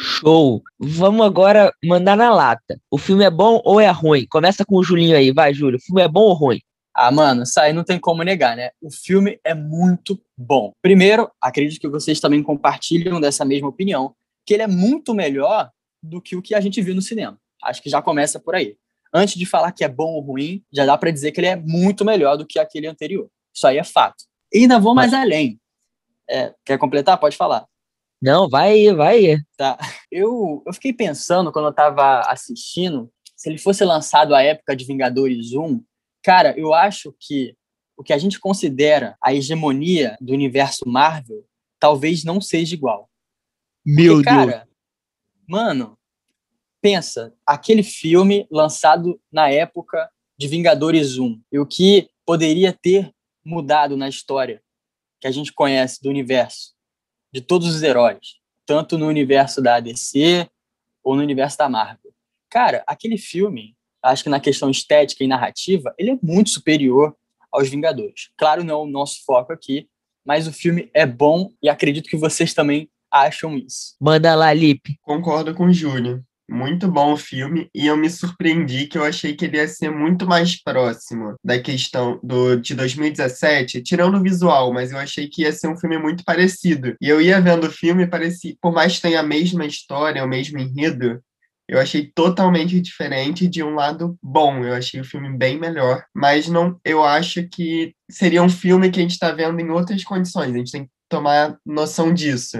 Show! 0.02 0.60
Vamos 0.80 1.24
agora 1.24 1.72
mandar 1.84 2.16
na 2.16 2.34
lata. 2.34 2.76
O 2.90 2.98
filme 2.98 3.24
é 3.24 3.30
bom 3.30 3.62
ou 3.64 3.80
é 3.80 3.88
ruim? 3.88 4.26
Começa 4.26 4.64
com 4.64 4.76
o 4.76 4.82
Julinho 4.82 5.16
aí, 5.16 5.30
vai, 5.30 5.54
Júlio. 5.54 5.78
O 5.78 5.80
filme 5.80 6.02
é 6.02 6.08
bom 6.08 6.22
ou 6.22 6.32
ruim? 6.32 6.60
Ah, 6.92 7.12
mano, 7.12 7.44
isso 7.44 7.58
aí 7.60 7.72
não 7.72 7.84
tem 7.84 8.00
como 8.00 8.24
negar, 8.24 8.56
né? 8.56 8.70
O 8.82 8.90
filme 8.90 9.38
é 9.44 9.54
muito 9.54 10.20
bom. 10.36 10.72
Primeiro, 10.82 11.30
acredito 11.40 11.80
que 11.80 11.88
vocês 11.88 12.18
também 12.18 12.42
compartilham 12.42 13.20
dessa 13.20 13.44
mesma 13.44 13.68
opinião, 13.68 14.12
que 14.44 14.52
ele 14.52 14.64
é 14.64 14.66
muito 14.66 15.14
melhor 15.14 15.70
do 16.02 16.20
que 16.20 16.34
o 16.34 16.42
que 16.42 16.54
a 16.54 16.60
gente 16.60 16.82
viu 16.82 16.96
no 16.96 17.00
cinema. 17.00 17.38
Acho 17.62 17.80
que 17.80 17.88
já 17.88 18.02
começa 18.02 18.40
por 18.40 18.56
aí. 18.56 18.76
Antes 19.14 19.36
de 19.36 19.46
falar 19.46 19.70
que 19.70 19.84
é 19.84 19.88
bom 19.88 20.14
ou 20.14 20.20
ruim, 20.20 20.64
já 20.72 20.84
dá 20.84 20.98
para 20.98 21.12
dizer 21.12 21.30
que 21.30 21.38
ele 21.38 21.46
é 21.46 21.56
muito 21.56 22.04
melhor 22.04 22.36
do 22.36 22.44
que 22.44 22.58
aquele 22.58 22.88
anterior. 22.88 23.28
Isso 23.54 23.66
aí 23.68 23.78
é 23.78 23.84
fato. 23.84 24.24
E 24.52 24.58
ainda 24.58 24.80
vou 24.80 24.96
mais 24.96 25.14
além. 25.14 25.60
É, 26.28 26.52
quer 26.64 26.76
completar? 26.76 27.18
Pode 27.18 27.36
falar. 27.36 27.66
Não, 28.22 28.48
vai 28.48 28.92
vai 28.94 29.36
Tá. 29.56 29.76
Eu, 30.08 30.62
eu 30.64 30.72
fiquei 30.72 30.92
pensando 30.92 31.50
quando 31.50 31.66
eu 31.66 31.72
tava 31.72 32.20
assistindo, 32.20 33.12
se 33.34 33.50
ele 33.50 33.58
fosse 33.58 33.84
lançado 33.84 34.32
à 34.32 34.42
época 34.42 34.76
de 34.76 34.84
Vingadores 34.84 35.52
1, 35.52 35.82
cara, 36.22 36.56
eu 36.56 36.72
acho 36.72 37.12
que 37.18 37.56
o 37.96 38.04
que 38.04 38.12
a 38.12 38.18
gente 38.18 38.38
considera 38.38 39.16
a 39.20 39.34
hegemonia 39.34 40.16
do 40.20 40.32
universo 40.32 40.88
Marvel 40.88 41.44
talvez 41.80 42.22
não 42.22 42.40
seja 42.40 42.74
igual. 42.74 43.10
Meu 43.84 44.16
Porque, 44.16 44.30
Deus. 44.30 44.46
Cara, 44.46 44.68
mano, 45.48 45.98
pensa, 46.80 47.34
aquele 47.44 47.82
filme 47.82 48.46
lançado 48.48 49.20
na 49.32 49.50
época 49.50 50.08
de 50.38 50.46
Vingadores 50.46 51.18
1, 51.18 51.40
e 51.50 51.58
o 51.58 51.66
que 51.66 52.08
poderia 52.24 52.72
ter 52.72 53.12
mudado 53.44 53.96
na 53.96 54.08
história 54.08 54.62
que 55.20 55.26
a 55.26 55.30
gente 55.32 55.52
conhece 55.52 56.00
do 56.00 56.08
universo 56.08 56.72
de 57.32 57.40
todos 57.40 57.74
os 57.74 57.82
heróis, 57.82 58.36
tanto 58.66 58.98
no 58.98 59.06
universo 59.06 59.62
da 59.62 59.76
ADC 59.76 60.48
ou 61.02 61.16
no 61.16 61.22
universo 61.22 61.58
da 61.58 61.68
Marvel. 61.68 62.12
Cara, 62.50 62.84
aquele 62.86 63.16
filme, 63.16 63.74
acho 64.02 64.22
que 64.22 64.28
na 64.28 64.38
questão 64.38 64.70
estética 64.70 65.24
e 65.24 65.28
narrativa, 65.28 65.94
ele 65.98 66.10
é 66.10 66.18
muito 66.22 66.50
superior 66.50 67.16
aos 67.50 67.68
Vingadores. 67.68 68.30
Claro, 68.36 68.62
não 68.62 68.74
é 68.74 68.78
o 68.78 68.86
nosso 68.86 69.24
foco 69.24 69.52
aqui, 69.52 69.88
mas 70.24 70.46
o 70.46 70.52
filme 70.52 70.90
é 70.94 71.06
bom 71.06 71.50
e 71.62 71.68
acredito 71.68 72.08
que 72.08 72.16
vocês 72.16 72.54
também 72.54 72.88
acham 73.10 73.56
isso. 73.56 73.94
Manda 74.00 74.34
lá, 74.34 74.52
Lipe. 74.52 74.98
Concordo 75.02 75.54
com 75.54 75.66
o 75.66 75.72
Júnior. 75.72 76.22
Muito 76.48 76.88
bom 76.88 77.12
o 77.12 77.16
filme 77.16 77.70
e 77.74 77.86
eu 77.86 77.96
me 77.96 78.10
surpreendi 78.10 78.86
que 78.86 78.98
eu 78.98 79.04
achei 79.04 79.34
que 79.34 79.44
ele 79.44 79.56
ia 79.56 79.66
ser 79.68 79.90
muito 79.90 80.26
mais 80.26 80.60
próximo 80.60 81.34
da 81.42 81.58
questão 81.60 82.20
do 82.22 82.56
de 82.56 82.74
2017, 82.74 83.82
tirando 83.82 84.16
o 84.18 84.22
visual, 84.22 84.72
mas 84.72 84.90
eu 84.92 84.98
achei 84.98 85.28
que 85.28 85.42
ia 85.42 85.52
ser 85.52 85.68
um 85.68 85.76
filme 85.76 85.98
muito 85.98 86.24
parecido. 86.24 86.94
E 87.00 87.08
eu 87.08 87.20
ia 87.20 87.40
vendo 87.40 87.68
o 87.68 87.70
filme, 87.70 88.06
parecia, 88.06 88.54
por 88.60 88.72
mais 88.72 88.96
que 88.96 89.02
tenha 89.02 89.20
a 89.20 89.22
mesma 89.22 89.64
história, 89.64 90.24
o 90.24 90.28
mesmo 90.28 90.58
enredo, 90.58 91.22
eu 91.68 91.78
achei 91.80 92.10
totalmente 92.14 92.80
diferente 92.80 93.48
de 93.48 93.62
um 93.62 93.74
lado 93.74 94.18
bom. 94.22 94.64
Eu 94.64 94.74
achei 94.74 95.00
o 95.00 95.04
filme 95.04 95.34
bem 95.36 95.58
melhor, 95.58 96.04
mas 96.14 96.48
não, 96.48 96.78
eu 96.84 97.02
acho 97.02 97.48
que 97.48 97.94
seria 98.10 98.42
um 98.42 98.48
filme 98.48 98.90
que 98.90 98.98
a 98.98 99.02
gente 99.02 99.12
está 99.12 99.32
vendo 99.32 99.58
em 99.58 99.70
outras 99.70 100.04
condições. 100.04 100.54
A 100.54 100.58
gente 100.58 100.72
tem 100.72 100.84
que 100.84 100.90
tomar 101.08 101.56
noção 101.64 102.12
disso. 102.12 102.58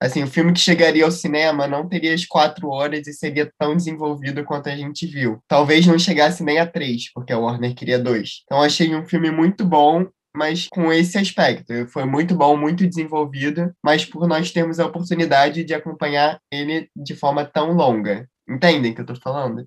Assim, 0.00 0.22
o 0.22 0.28
filme 0.28 0.52
que 0.52 0.60
chegaria 0.60 1.04
ao 1.04 1.10
cinema 1.10 1.66
não 1.66 1.88
teria 1.88 2.14
as 2.14 2.24
quatro 2.24 2.68
horas 2.68 3.06
e 3.08 3.12
seria 3.12 3.52
tão 3.58 3.76
desenvolvido 3.76 4.44
quanto 4.44 4.68
a 4.68 4.76
gente 4.76 5.06
viu. 5.06 5.42
Talvez 5.48 5.86
não 5.86 5.98
chegasse 5.98 6.44
nem 6.44 6.58
a 6.58 6.66
três, 6.66 7.12
porque 7.12 7.32
a 7.32 7.38
Warner 7.38 7.74
queria 7.74 7.98
dois. 7.98 8.42
Então, 8.44 8.62
achei 8.62 8.94
um 8.94 9.04
filme 9.04 9.30
muito 9.30 9.64
bom, 9.64 10.06
mas 10.34 10.68
com 10.68 10.92
esse 10.92 11.18
aspecto. 11.18 11.72
Foi 11.88 12.04
muito 12.04 12.34
bom, 12.36 12.56
muito 12.56 12.86
desenvolvido, 12.86 13.74
mas 13.82 14.04
por 14.04 14.28
nós 14.28 14.52
termos 14.52 14.78
a 14.78 14.86
oportunidade 14.86 15.64
de 15.64 15.74
acompanhar 15.74 16.40
ele 16.52 16.88
de 16.94 17.16
forma 17.16 17.44
tão 17.44 17.72
longa. 17.72 18.28
Entendem 18.48 18.92
o 18.92 18.94
que 18.94 19.00
eu 19.00 19.06
tô 19.06 19.16
falando? 19.16 19.66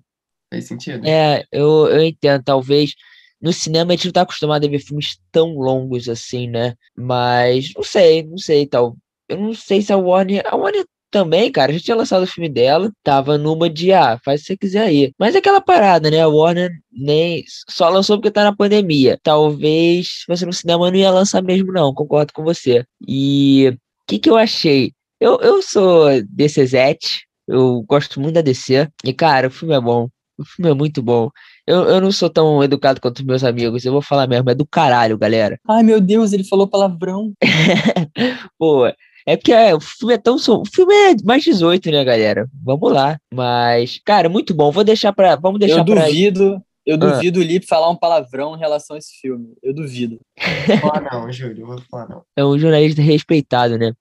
Faz 0.50 0.66
sentido? 0.66 1.06
É, 1.06 1.44
eu, 1.52 1.88
eu 1.88 2.02
entendo. 2.02 2.42
Talvez 2.42 2.94
no 3.38 3.52
cinema 3.52 3.92
a 3.92 3.96
gente 3.96 4.06
não 4.06 4.12
tá 4.12 4.22
acostumado 4.22 4.66
a 4.66 4.70
ver 4.70 4.78
filmes 4.78 5.18
tão 5.30 5.54
longos 5.56 6.08
assim, 6.08 6.48
né? 6.48 6.74
Mas 6.96 7.70
não 7.76 7.82
sei, 7.82 8.22
não 8.22 8.38
sei, 8.38 8.66
tal 8.66 8.96
eu 9.32 9.40
não 9.40 9.54
sei 9.54 9.82
se 9.82 9.92
a 9.92 9.96
Warner. 9.96 10.42
A 10.46 10.56
Warner 10.56 10.84
também, 11.10 11.52
cara, 11.52 11.72
já 11.72 11.78
tinha 11.78 11.96
lançado 11.96 12.22
o 12.22 12.26
filme 12.26 12.48
dela, 12.48 12.90
tava 13.04 13.36
numa 13.36 13.68
de, 13.68 13.92
ah, 13.92 14.18
faz 14.24 14.40
o 14.40 14.44
que 14.44 14.48
você 14.48 14.56
quiser 14.56 14.82
aí. 14.86 15.12
Mas 15.18 15.34
é 15.34 15.38
aquela 15.38 15.60
parada, 15.60 16.10
né? 16.10 16.20
A 16.22 16.28
Warner 16.28 16.70
nem 16.90 17.44
só 17.68 17.88
lançou 17.90 18.16
porque 18.16 18.30
tá 18.30 18.42
na 18.44 18.56
pandemia. 18.56 19.18
Talvez 19.22 20.24
fosse 20.26 20.46
no 20.46 20.52
cinema 20.52 20.90
não 20.90 20.96
ia 20.98 21.10
lançar 21.10 21.42
mesmo, 21.42 21.72
não, 21.72 21.92
concordo 21.94 22.32
com 22.32 22.42
você. 22.42 22.84
E 23.06 23.68
o 23.68 23.78
que, 24.08 24.18
que 24.18 24.30
eu 24.30 24.36
achei? 24.36 24.92
Eu, 25.20 25.38
eu 25.40 25.62
sou 25.62 26.08
DCzete, 26.28 27.26
eu 27.46 27.82
gosto 27.82 28.18
muito 28.20 28.34
da 28.34 28.40
DC. 28.40 28.88
E, 29.04 29.12
cara, 29.12 29.48
o 29.48 29.50
filme 29.50 29.74
é 29.74 29.80
bom. 29.80 30.08
O 30.38 30.44
filme 30.44 30.70
é 30.70 30.74
muito 30.74 31.02
bom. 31.02 31.30
Eu, 31.66 31.84
eu 31.84 32.00
não 32.00 32.10
sou 32.10 32.30
tão 32.30 32.64
educado 32.64 33.00
quanto 33.00 33.18
os 33.18 33.24
meus 33.24 33.44
amigos. 33.44 33.84
Eu 33.84 33.92
vou 33.92 34.02
falar 34.02 34.26
mesmo, 34.26 34.50
é 34.50 34.54
do 34.54 34.66
caralho, 34.66 35.18
galera. 35.18 35.60
Ai, 35.68 35.82
meu 35.82 36.00
Deus, 36.00 36.32
ele 36.32 36.42
falou 36.42 36.66
palavrão. 36.66 37.32
Pô, 38.58 38.90
é 39.26 39.36
porque 39.36 39.52
é, 39.52 39.74
o 39.74 39.80
filme 39.80 40.14
é 40.14 40.18
tão. 40.18 40.36
O 40.36 40.64
filme 40.66 40.94
é 40.94 41.14
mais 41.24 41.44
18, 41.44 41.90
né, 41.90 42.04
galera? 42.04 42.48
Vamos 42.62 42.92
lá. 42.92 43.18
Mas, 43.32 44.00
cara, 44.04 44.28
muito 44.28 44.52
bom. 44.54 44.70
Vou 44.70 44.84
deixar 44.84 45.12
pra. 45.12 45.36
Vamos 45.36 45.60
deixar 45.60 45.78
eu 45.78 45.84
pra. 45.84 46.06
Duvido, 46.06 46.62
eu 46.84 46.94
ah. 46.94 46.98
duvido 46.98 47.38
ah. 47.38 47.42
o 47.42 47.44
Lipe 47.44 47.66
falar 47.66 47.90
um 47.90 47.96
palavrão 47.96 48.56
em 48.56 48.58
relação 48.58 48.96
a 48.96 48.98
esse 48.98 49.20
filme. 49.20 49.54
Eu 49.62 49.72
duvido. 49.72 50.20
Vou 50.66 50.78
falar 50.78 51.12
não, 51.12 51.32
Júlio. 51.32 51.66
Vou 51.66 51.80
falar 51.90 52.08
não. 52.08 52.22
É 52.36 52.44
um 52.44 52.58
jornalista 52.58 53.00
respeitado, 53.00 53.78
né? 53.78 53.92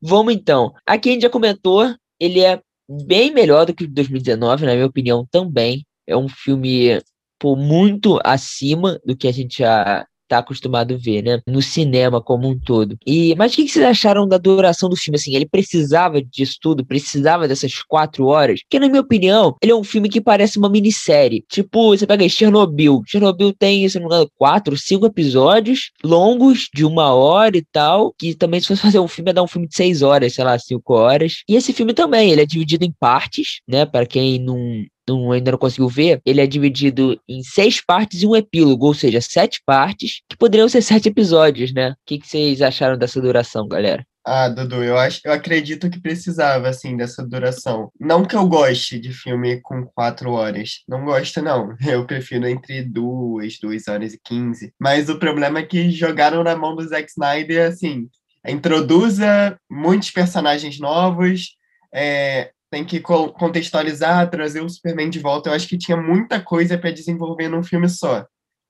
Vamos 0.00 0.34
então. 0.34 0.72
Aqui 0.86 1.10
a 1.10 1.12
gente 1.12 1.22
já 1.22 1.30
comentou. 1.30 1.92
Ele 2.20 2.40
é 2.40 2.60
bem 2.88 3.32
melhor 3.32 3.66
do 3.66 3.74
que 3.74 3.84
o 3.84 3.86
de 3.86 3.94
2019, 3.94 4.64
na 4.64 4.74
minha 4.74 4.86
opinião, 4.86 5.26
também. 5.30 5.84
É 6.06 6.16
um 6.16 6.28
filme 6.28 7.00
por 7.38 7.56
muito 7.56 8.18
acima 8.24 8.98
do 9.04 9.16
que 9.16 9.28
a 9.28 9.32
gente 9.32 9.58
já 9.58 10.06
tá 10.28 10.38
acostumado 10.38 10.94
a 10.94 10.96
ver, 10.96 11.22
né? 11.22 11.40
No 11.46 11.62
cinema 11.62 12.20
como 12.20 12.48
um 12.48 12.58
todo. 12.58 12.96
E 13.06 13.34
Mas 13.36 13.52
o 13.52 13.56
que 13.56 13.68
vocês 13.68 13.84
acharam 13.84 14.28
da 14.28 14.38
duração 14.38 14.88
do 14.88 14.96
filme? 14.96 15.16
Assim, 15.16 15.34
ele 15.34 15.46
precisava 15.46 16.22
disso 16.22 16.58
tudo? 16.60 16.84
Precisava 16.84 17.48
dessas 17.48 17.82
quatro 17.82 18.26
horas? 18.26 18.60
Porque, 18.62 18.78
na 18.78 18.88
minha 18.88 19.00
opinião, 19.00 19.56
ele 19.62 19.72
é 19.72 19.74
um 19.74 19.84
filme 19.84 20.08
que 20.08 20.20
parece 20.20 20.58
uma 20.58 20.68
minissérie. 20.68 21.44
Tipo, 21.48 21.96
você 21.96 22.06
pega 22.06 22.28
Chernobyl. 22.28 23.02
Chernobyl 23.06 23.52
tem, 23.52 23.88
se 23.88 23.98
não 23.98 24.08
me 24.08 24.14
engano, 24.14 24.30
quatro, 24.36 24.76
cinco 24.76 25.06
episódios 25.06 25.90
longos, 26.04 26.68
de 26.74 26.84
uma 26.84 27.12
hora 27.14 27.56
e 27.56 27.64
tal. 27.72 28.14
Que 28.18 28.34
também, 28.34 28.60
se 28.60 28.68
fosse 28.68 28.82
fazer 28.82 28.98
um 28.98 29.08
filme, 29.08 29.30
ia 29.30 29.34
dar 29.34 29.42
um 29.42 29.48
filme 29.48 29.66
de 29.66 29.74
seis 29.74 30.02
horas, 30.02 30.34
sei 30.34 30.44
lá, 30.44 30.58
cinco 30.58 30.94
horas. 30.94 31.42
E 31.48 31.56
esse 31.56 31.72
filme 31.72 31.94
também, 31.94 32.30
ele 32.30 32.42
é 32.42 32.46
dividido 32.46 32.84
em 32.84 32.92
partes, 32.98 33.60
né? 33.66 33.86
Para 33.86 34.06
quem 34.06 34.38
não, 34.38 34.84
não, 35.08 35.32
ainda 35.32 35.52
não 35.52 35.58
conseguiu 35.58 35.88
ver, 35.88 36.20
ele 36.24 36.40
é 36.40 36.46
dividido 36.46 37.20
em 37.28 37.42
seis 37.42 37.80
partes 37.84 38.22
e 38.22 38.26
um 38.26 38.36
epílogo, 38.36 38.86
ou 38.86 38.94
seja, 38.94 39.20
sete 39.20 39.60
partes, 39.64 40.22
que 40.28 40.36
poderiam 40.36 40.68
ser 40.68 40.82
sete 40.82 41.08
episódios, 41.08 41.72
né? 41.72 41.90
O 41.90 41.96
que, 42.06 42.18
que 42.18 42.28
vocês 42.28 42.62
acharam 42.62 42.96
dessa 42.96 43.20
duração, 43.20 43.66
galera? 43.66 44.04
Ah, 44.30 44.46
Dudu, 44.46 44.84
eu 44.84 44.98
acho, 44.98 45.22
eu 45.24 45.32
acredito 45.32 45.88
que 45.88 45.98
precisava 45.98 46.68
assim 46.68 46.94
dessa 46.94 47.26
duração. 47.26 47.90
Não 47.98 48.26
que 48.26 48.36
eu 48.36 48.46
goste 48.46 48.98
de 48.98 49.10
filme 49.10 49.58
com 49.62 49.86
quatro 49.86 50.32
horas, 50.32 50.82
não 50.86 51.02
gosto 51.02 51.40
não. 51.40 51.74
Eu 51.86 52.04
prefiro 52.04 52.46
entre 52.46 52.82
duas, 52.82 53.58
duas 53.58 53.88
horas 53.88 54.12
e 54.12 54.20
quinze. 54.22 54.74
Mas 54.78 55.08
o 55.08 55.18
problema 55.18 55.60
é 55.60 55.62
que 55.62 55.90
jogaram 55.90 56.44
na 56.44 56.54
mão 56.54 56.76
do 56.76 56.86
Zack 56.86 57.10
Snyder 57.10 57.68
assim, 57.68 58.06
introduza 58.46 59.58
muitos 59.70 60.10
personagens 60.10 60.78
novos, 60.78 61.56
é, 61.90 62.50
tem 62.70 62.84
que 62.84 63.00
contextualizar, 63.00 64.30
trazer 64.30 64.62
o 64.62 64.68
Superman 64.68 65.10
de 65.10 65.18
volta. 65.18 65.48
Eu 65.48 65.54
acho 65.54 65.68
que 65.68 65.78
tinha 65.78 65.96
muita 65.96 66.40
coisa 66.40 66.76
para 66.76 66.90
desenvolver 66.90 67.48
num 67.48 67.62
filme 67.62 67.88
só. 67.88 68.26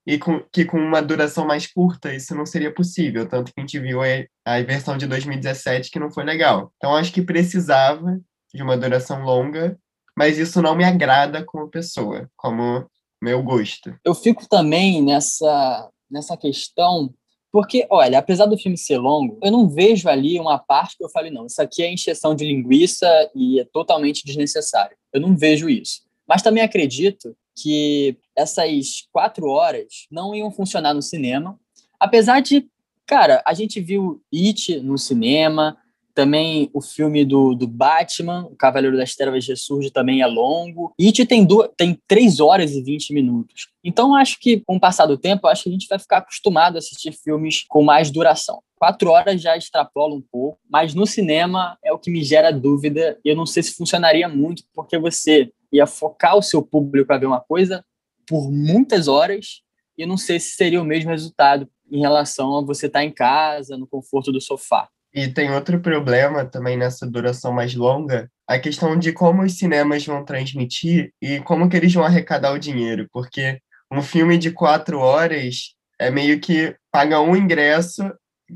E 0.07 0.19
com, 0.19 0.41
que 0.53 0.65
com 0.65 0.79
uma 0.79 1.03
duração 1.03 1.47
mais 1.47 1.67
curta 1.67 2.15
isso 2.15 2.35
não 2.35 2.47
seria 2.47 2.73
possível. 2.73 3.29
Tanto 3.29 3.53
que 3.53 3.61
a 3.61 3.61
gente 3.61 3.79
viu 3.79 4.01
a, 4.03 4.07
a 4.45 4.63
versão 4.63 4.97
de 4.97 5.07
2017 5.07 5.91
que 5.91 5.99
não 5.99 6.11
foi 6.11 6.25
legal. 6.25 6.73
Então 6.77 6.97
acho 6.97 7.13
que 7.13 7.21
precisava 7.21 8.19
de 8.55 8.63
uma 8.63 8.77
duração 8.77 9.23
longa, 9.23 9.79
mas 10.17 10.39
isso 10.39 10.63
não 10.63 10.75
me 10.75 10.85
agrada 10.85 11.45
como 11.45 11.69
pessoa, 11.69 12.31
como 12.37 12.89
meu 13.23 13.43
gosto. 13.43 13.95
Eu 14.05 14.15
fico 14.15 14.49
também 14.49 15.03
nessa, 15.03 15.91
nessa 16.11 16.37
questão 16.37 17.13
porque, 17.51 17.87
olha, 17.91 18.19
apesar 18.19 18.47
do 18.47 18.59
filme 18.59 18.77
ser 18.77 18.99
longo, 18.99 19.39
eu 19.43 19.51
não 19.51 19.69
vejo 19.69 20.09
ali 20.09 20.39
uma 20.39 20.59
parte 20.59 20.97
que 20.97 21.05
eu 21.05 21.09
falei, 21.09 21.31
não, 21.31 21.47
isso 21.47 21.61
aqui 21.63 21.83
é 21.83 21.91
encheção 21.91 22.35
de 22.35 22.45
linguiça 22.45 23.09
e 23.35 23.59
é 23.61 23.65
totalmente 23.65 24.25
desnecessário. 24.25 24.97
Eu 25.13 25.21
não 25.21 25.37
vejo 25.37 25.69
isso. 25.69 26.03
Mas 26.27 26.43
também 26.43 26.63
acredito 26.63 27.35
que 27.57 28.17
essas 28.37 29.07
quatro 29.11 29.49
horas 29.49 30.07
não 30.11 30.35
iam 30.35 30.51
funcionar 30.51 30.93
no 30.93 31.03
cinema. 31.03 31.59
Apesar 31.99 32.41
de, 32.41 32.69
cara, 33.07 33.43
a 33.47 33.55
gente 33.55 33.81
viu 33.81 34.23
It 34.33 34.81
no 34.81 34.99
cinema, 34.99 35.77
também 36.19 36.69
o 36.75 36.83
filme 36.83 37.25
do, 37.25 37.55
do 37.55 37.69
Batman, 37.69 38.49
O 38.51 38.57
Cavaleiro 38.57 38.97
das 38.97 39.15
Trevas 39.15 39.47
ressurge, 39.47 39.89
também 39.89 40.21
é 40.21 40.27
longo. 40.27 40.93
It 41.01 41.25
tem, 41.27 41.47
duas, 41.47 41.71
tem 41.77 41.97
3 42.09 42.41
horas 42.41 42.73
e 42.73 42.83
20 42.83 43.15
minutos. 43.15 43.69
Então, 43.85 44.17
acho 44.17 44.37
que, 44.41 44.59
com 44.67 44.75
o 44.75 44.81
passar 44.81 45.07
do 45.07 45.17
tempo, 45.17 45.47
acho 45.47 45.63
que 45.63 45.69
a 45.69 45.73
gente 45.73 45.87
vai 45.87 45.97
ficar 45.97 46.19
acostumado 46.19 46.75
a 46.75 46.79
assistir 46.81 47.13
filmes 47.13 47.65
com 47.69 47.85
mais 47.85 48.11
duração. 48.11 48.61
Quatro 48.75 49.11
horas 49.11 49.41
já 49.41 49.57
extrapola 49.57 50.13
um 50.13 50.21
pouco, 50.21 50.59
mas 50.69 50.93
no 50.93 51.07
cinema 51.07 51.79
é 51.85 51.93
o 51.93 51.99
que 52.01 52.11
me 52.11 52.25
gera 52.25 52.51
dúvida. 52.51 53.17
Eu 53.25 53.37
não 53.37 53.47
sei 53.47 53.63
se 53.63 53.77
funcionaria 53.77 54.29
muito, 54.29 54.65
porque 54.75 54.99
você 54.99 55.53
ia 55.73 55.87
focar 55.87 56.37
o 56.37 56.43
seu 56.43 56.65
público 56.65 57.13
a 57.13 57.19
ver 57.19 57.27
uma 57.27 57.41
coisa 57.41 57.85
por 58.27 58.51
muitas 58.51 59.07
horas, 59.07 59.63
e 59.97 60.03
eu 60.03 60.09
não 60.09 60.17
sei 60.17 60.41
se 60.41 60.57
seria 60.57 60.83
o 60.83 60.85
mesmo 60.85 61.11
resultado 61.11 61.69
em 61.89 62.01
relação 62.01 62.59
a 62.59 62.61
você 62.61 62.87
estar 62.87 63.05
em 63.05 63.13
casa, 63.13 63.77
no 63.77 63.87
conforto 63.87 64.33
do 64.33 64.41
sofá. 64.41 64.89
E 65.15 65.29
tem 65.29 65.51
outro 65.53 65.81
problema 65.81 66.45
também 66.45 66.77
nessa 66.77 67.07
duração 67.07 67.53
mais 67.53 67.75
longa, 67.75 68.31
a 68.47 68.59
questão 68.59 68.99
de 68.99 69.13
como 69.13 69.43
os 69.43 69.59
cinemas 69.59 70.05
vão 70.05 70.25
transmitir 70.25 71.13
e 71.21 71.41
como 71.41 71.69
que 71.69 71.77
eles 71.77 71.93
vão 71.93 72.05
arrecadar 72.05 72.53
o 72.53 72.59
dinheiro, 72.59 73.09
porque 73.13 73.59
um 73.91 74.03
filme 74.03 74.37
de 74.37 74.51
quatro 74.51 74.99
horas 75.01 75.75
é 75.99 76.11
meio 76.11 76.41
que 76.41 76.77
paga 76.93 77.21
um 77.21 77.35
ingresso 77.35 78.03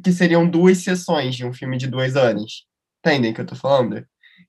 que 0.03 0.13
seriam 0.13 0.49
duas 0.49 0.79
sessões 0.79 1.35
de 1.35 1.45
um 1.45 1.53
filme 1.53 1.77
de 1.77 1.87
duas 1.87 2.17
horas. 2.17 2.65
Entendem 3.05 3.33
o 3.33 3.35
que 3.35 3.41
eu 3.41 3.47
tô 3.47 3.57
falando? 3.57 4.05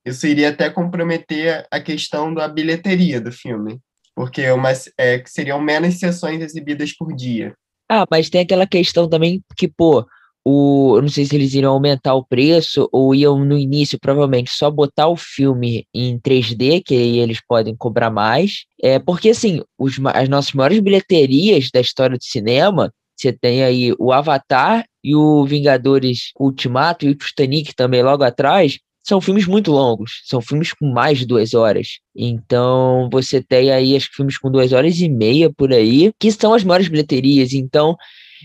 Isso 0.06 0.28
iria 0.28 0.50
até 0.50 0.70
comprometer 0.70 1.66
a 1.72 1.80
questão 1.80 2.34
da 2.34 2.48
bilheteria 2.48 3.20
do 3.20 3.32
filme, 3.32 3.80
porque 4.16 4.50
uma, 4.52 4.72
é, 4.98 5.24
seriam 5.26 5.62
menos 5.62 6.00
sessões 6.00 6.42
exibidas 6.42 6.96
por 6.96 7.14
dia. 7.16 7.54
Ah, 7.90 8.06
mas 8.10 8.30
tem 8.30 8.42
aquela 8.42 8.68
questão 8.68 9.10
também 9.10 9.42
que, 9.58 9.68
pô, 9.68 10.06
o, 10.46 10.98
eu 10.98 11.02
não 11.02 11.10
sei 11.10 11.26
se 11.26 11.36
eles 11.36 11.54
iriam 11.54 11.72
aumentar 11.72 12.14
o 12.16 12.26
preço 12.26 12.90
ou 12.92 13.16
iam 13.16 13.44
no 13.44 13.58
início 13.58 13.98
provavelmente 14.00 14.52
só 14.52 14.70
botar 14.70 15.08
o 15.08 15.16
filme 15.16 15.88
em 15.94 16.20
3D, 16.20 16.84
que 16.86 16.96
aí 16.96 17.20
eles 17.20 17.40
podem 17.48 17.76
cobrar 17.76 18.10
mais. 18.10 18.66
É, 18.82 19.00
porque 19.00 19.30
assim, 19.30 19.62
os, 19.78 19.96
as 20.14 20.28
nossas 20.28 20.52
maiores 20.54 20.80
bilheterias 20.80 21.70
da 21.74 21.80
história 21.80 22.18
do 22.18 22.24
cinema, 22.24 22.92
você 23.16 23.32
tem 23.32 23.64
aí 23.64 23.94
o 23.98 24.12
Avatar 24.12 24.86
e 25.04 25.16
o 25.16 25.46
Vingadores 25.46 26.32
Ultimato 26.38 27.06
e 27.06 27.10
o 27.10 27.16
Titanic 27.16 27.74
também 27.74 28.04
logo 28.04 28.24
atrás, 28.24 28.80
são 29.06 29.20
filmes 29.20 29.46
muito 29.46 29.72
longos, 29.72 30.22
são 30.26 30.42
filmes 30.42 30.74
com 30.74 30.88
mais 30.92 31.20
de 31.20 31.26
duas 31.26 31.54
horas. 31.54 32.00
Então 32.16 33.10
você 33.12 33.42
tem 33.42 33.72
aí 33.72 33.96
acho 33.96 34.10
que 34.10 34.16
filmes 34.16 34.38
com 34.38 34.50
duas 34.50 34.72
horas 34.74 35.00
e 35.00 35.10
meia 35.10 35.52
por 35.52 35.74
aí, 35.74 36.12
que 36.20 36.32
são 36.32 36.54
as 36.54 36.64
maiores 36.64 36.88
bilheterias. 36.88 37.54
Então 37.54 37.96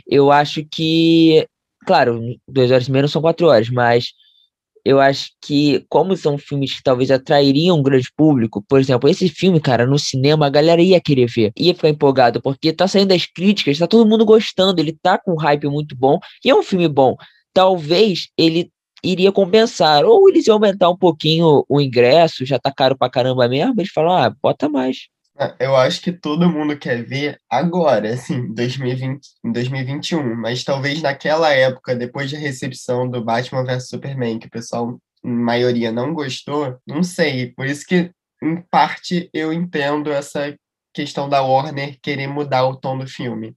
eu 0.07 0.31
acho 0.31 0.64
que 0.64 1.47
Claro, 1.88 2.21
duas 2.47 2.71
horas 2.71 2.87
e 2.87 2.92
meia 2.92 3.00
não 3.00 3.09
são 3.09 3.23
quatro 3.23 3.47
horas, 3.47 3.71
mas 3.71 4.12
eu 4.85 5.00
acho 5.00 5.30
que, 5.42 5.87
como 5.88 6.14
são 6.18 6.37
filmes 6.37 6.75
que 6.76 6.83
talvez 6.83 7.11
atrairiam 7.11 7.78
um 7.78 7.83
grande 7.83 8.12
público, 8.14 8.62
por 8.68 8.78
exemplo, 8.78 9.09
esse 9.09 9.26
filme, 9.30 9.59
cara, 9.59 9.87
no 9.87 9.99
cinema, 9.99 10.47
a 10.47 10.50
galera 10.50 10.83
ia 10.83 11.00
querer 11.00 11.26
ver, 11.26 11.50
ia 11.57 11.75
ficar 11.75 11.88
empolgado, 11.88 12.42
porque 12.42 12.75
tá 12.75 12.87
saindo 12.87 13.09
das 13.09 13.25
críticas, 13.25 13.78
tá 13.78 13.87
todo 13.87 14.07
mundo 14.07 14.26
gostando, 14.26 14.78
ele 14.83 14.92
tá 14.92 15.16
com 15.18 15.33
um 15.33 15.37
hype 15.38 15.66
muito 15.68 15.97
bom, 15.97 16.18
e 16.45 16.50
é 16.50 16.54
um 16.54 16.62
filme 16.62 16.88
bom. 16.88 17.16
Talvez 17.54 18.28
ele 18.37 18.71
iria 19.02 19.33
compensar, 19.33 20.04
ou 20.04 20.28
eles 20.28 20.47
iam 20.47 20.57
aumentar 20.57 20.90
um 20.90 20.97
pouquinho 20.97 21.64
o 21.66 21.80
ingresso, 21.80 22.45
já 22.45 22.59
tá 22.59 22.71
caro 22.71 22.99
pra 22.99 23.09
caramba 23.09 23.49
mesmo, 23.49 23.75
eles 23.78 23.90
falam, 23.90 24.12
ah, 24.12 24.28
bota 24.42 24.68
mais. 24.68 25.09
Ah, 25.40 25.54
eu 25.61 25.76
acho 25.76 26.00
que 26.00 26.11
todo 26.11 26.50
mundo 26.50 26.76
quer 26.76 27.04
ver 27.04 27.40
agora, 27.49 28.12
assim, 28.12 28.52
2020, 28.52 29.21
em 29.45 29.52
2021, 29.52 30.35
mas 30.35 30.64
talvez 30.64 31.00
naquela 31.00 31.52
época, 31.54 31.95
depois 31.95 32.33
da 32.33 32.38
recepção 32.38 33.09
do 33.09 33.25
Batman 33.25 33.64
vs 33.64 33.88
Superman, 33.88 34.40
que 34.40 34.49
o 34.49 34.50
pessoal, 34.50 34.99
em 35.25 35.30
maioria, 35.30 35.92
não 35.92 36.12
gostou, 36.12 36.76
não 36.85 37.04
sei. 37.04 37.52
Por 37.52 37.66
isso 37.66 37.87
que, 37.87 38.11
em 38.42 38.57
parte, 38.68 39.30
eu 39.33 39.52
entendo 39.52 40.11
essa 40.11 40.57
questão 40.92 41.28
da 41.28 41.40
Warner 41.40 41.97
querer 42.02 42.26
mudar 42.26 42.66
o 42.66 42.76
tom 42.76 42.99
do 42.99 43.07
filme. 43.07 43.54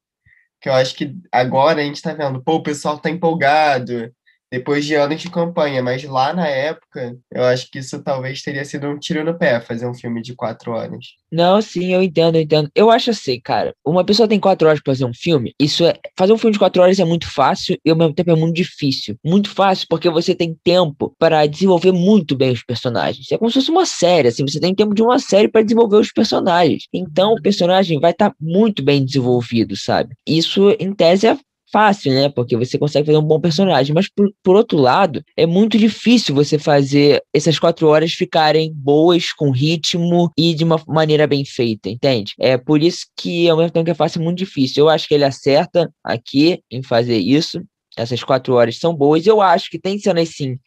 Que 0.61 0.69
eu 0.69 0.73
acho 0.73 0.93
que 0.95 1.15
agora 1.31 1.81
a 1.81 1.83
gente 1.83 2.01
tá 2.01 2.13
vendo, 2.13 2.43
pô, 2.43 2.57
o 2.57 2.63
pessoal 2.63 2.99
tá 2.99 3.09
empolgado, 3.09 4.13
depois 4.51 4.85
de 4.85 4.95
anos 4.95 5.21
de 5.21 5.29
campanha, 5.29 5.81
mas 5.81 6.03
lá 6.03 6.33
na 6.33 6.47
época, 6.47 7.17
eu 7.31 7.43
acho 7.45 7.71
que 7.71 7.79
isso 7.79 8.03
talvez 8.03 8.41
teria 8.41 8.65
sido 8.65 8.87
um 8.87 8.99
tiro 8.99 9.23
no 9.23 9.37
pé, 9.37 9.61
fazer 9.61 9.87
um 9.87 9.93
filme 9.93 10.21
de 10.21 10.35
quatro 10.35 10.71
horas. 10.73 11.05
Não, 11.31 11.61
sim, 11.61 11.93
eu 11.93 12.03
entendo, 12.03 12.35
eu 12.35 12.41
entendo. 12.41 12.69
Eu 12.75 12.91
acho 12.91 13.11
assim, 13.11 13.39
cara, 13.39 13.73
uma 13.85 14.03
pessoa 14.03 14.27
tem 14.27 14.39
quatro 14.39 14.67
horas 14.67 14.81
pra 14.81 14.93
fazer 14.93 15.05
um 15.05 15.13
filme, 15.13 15.53
isso 15.57 15.85
é. 15.85 15.93
Fazer 16.17 16.33
um 16.33 16.37
filme 16.37 16.51
de 16.51 16.59
quatro 16.59 16.81
horas 16.81 16.99
é 16.99 17.05
muito 17.05 17.31
fácil 17.31 17.77
e 17.85 17.89
ao 17.89 17.95
mesmo 17.95 18.13
tempo 18.13 18.31
é 18.31 18.35
muito 18.35 18.55
difícil. 18.55 19.15
Muito 19.23 19.49
fácil 19.49 19.87
porque 19.89 20.09
você 20.09 20.35
tem 20.35 20.57
tempo 20.63 21.15
para 21.17 21.45
desenvolver 21.45 21.93
muito 21.93 22.35
bem 22.35 22.51
os 22.51 22.63
personagens. 22.63 23.31
É 23.31 23.37
como 23.37 23.49
se 23.49 23.59
fosse 23.59 23.71
uma 23.71 23.85
série, 23.85 24.27
assim, 24.27 24.45
você 24.45 24.59
tem 24.59 24.75
tempo 24.75 24.93
de 24.93 25.01
uma 25.01 25.19
série 25.19 25.47
para 25.47 25.61
desenvolver 25.61 25.97
os 25.97 26.11
personagens. 26.11 26.83
Então 26.93 27.33
o 27.33 27.41
personagem 27.41 27.99
vai 27.99 28.11
estar 28.11 28.31
tá 28.31 28.35
muito 28.39 28.83
bem 28.83 29.05
desenvolvido, 29.05 29.77
sabe? 29.77 30.13
Isso, 30.27 30.75
em 30.79 30.93
tese, 30.93 31.27
é 31.27 31.37
fácil, 31.71 32.13
né? 32.13 32.29
Porque 32.29 32.57
você 32.57 32.77
consegue 32.77 33.05
fazer 33.05 33.17
um 33.17 33.23
bom 33.23 33.39
personagem. 33.39 33.93
Mas, 33.93 34.09
por, 34.09 34.31
por 34.43 34.55
outro 34.55 34.77
lado, 34.77 35.23
é 35.35 35.45
muito 35.45 35.77
difícil 35.77 36.35
você 36.35 36.59
fazer 36.59 37.23
essas 37.33 37.57
quatro 37.57 37.87
horas 37.87 38.13
ficarem 38.13 38.73
boas, 38.73 39.31
com 39.31 39.51
ritmo 39.51 40.31
e 40.37 40.53
de 40.53 40.63
uma 40.63 40.81
maneira 40.87 41.25
bem 41.25 41.45
feita, 41.45 41.89
entende? 41.89 42.33
É 42.39 42.57
por 42.57 42.81
isso 42.81 43.05
que, 43.15 43.49
ao 43.49 43.57
mesmo 43.57 43.71
tempo 43.71 43.85
que 43.85 43.91
é 43.91 43.95
fácil, 43.95 44.21
é 44.21 44.23
muito 44.23 44.37
difícil. 44.37 44.85
Eu 44.85 44.89
acho 44.89 45.07
que 45.07 45.13
ele 45.13 45.25
acerta 45.25 45.91
aqui 46.03 46.61
em 46.69 46.83
fazer 46.83 47.17
isso. 47.17 47.61
Essas 47.97 48.23
quatro 48.23 48.53
horas 48.53 48.77
são 48.77 48.93
boas. 48.93 49.25
Eu 49.25 49.41
acho 49.41 49.69
que 49.69 49.79
tem 49.79 49.99
cenas, 49.99 50.29
sim, 50.29 50.57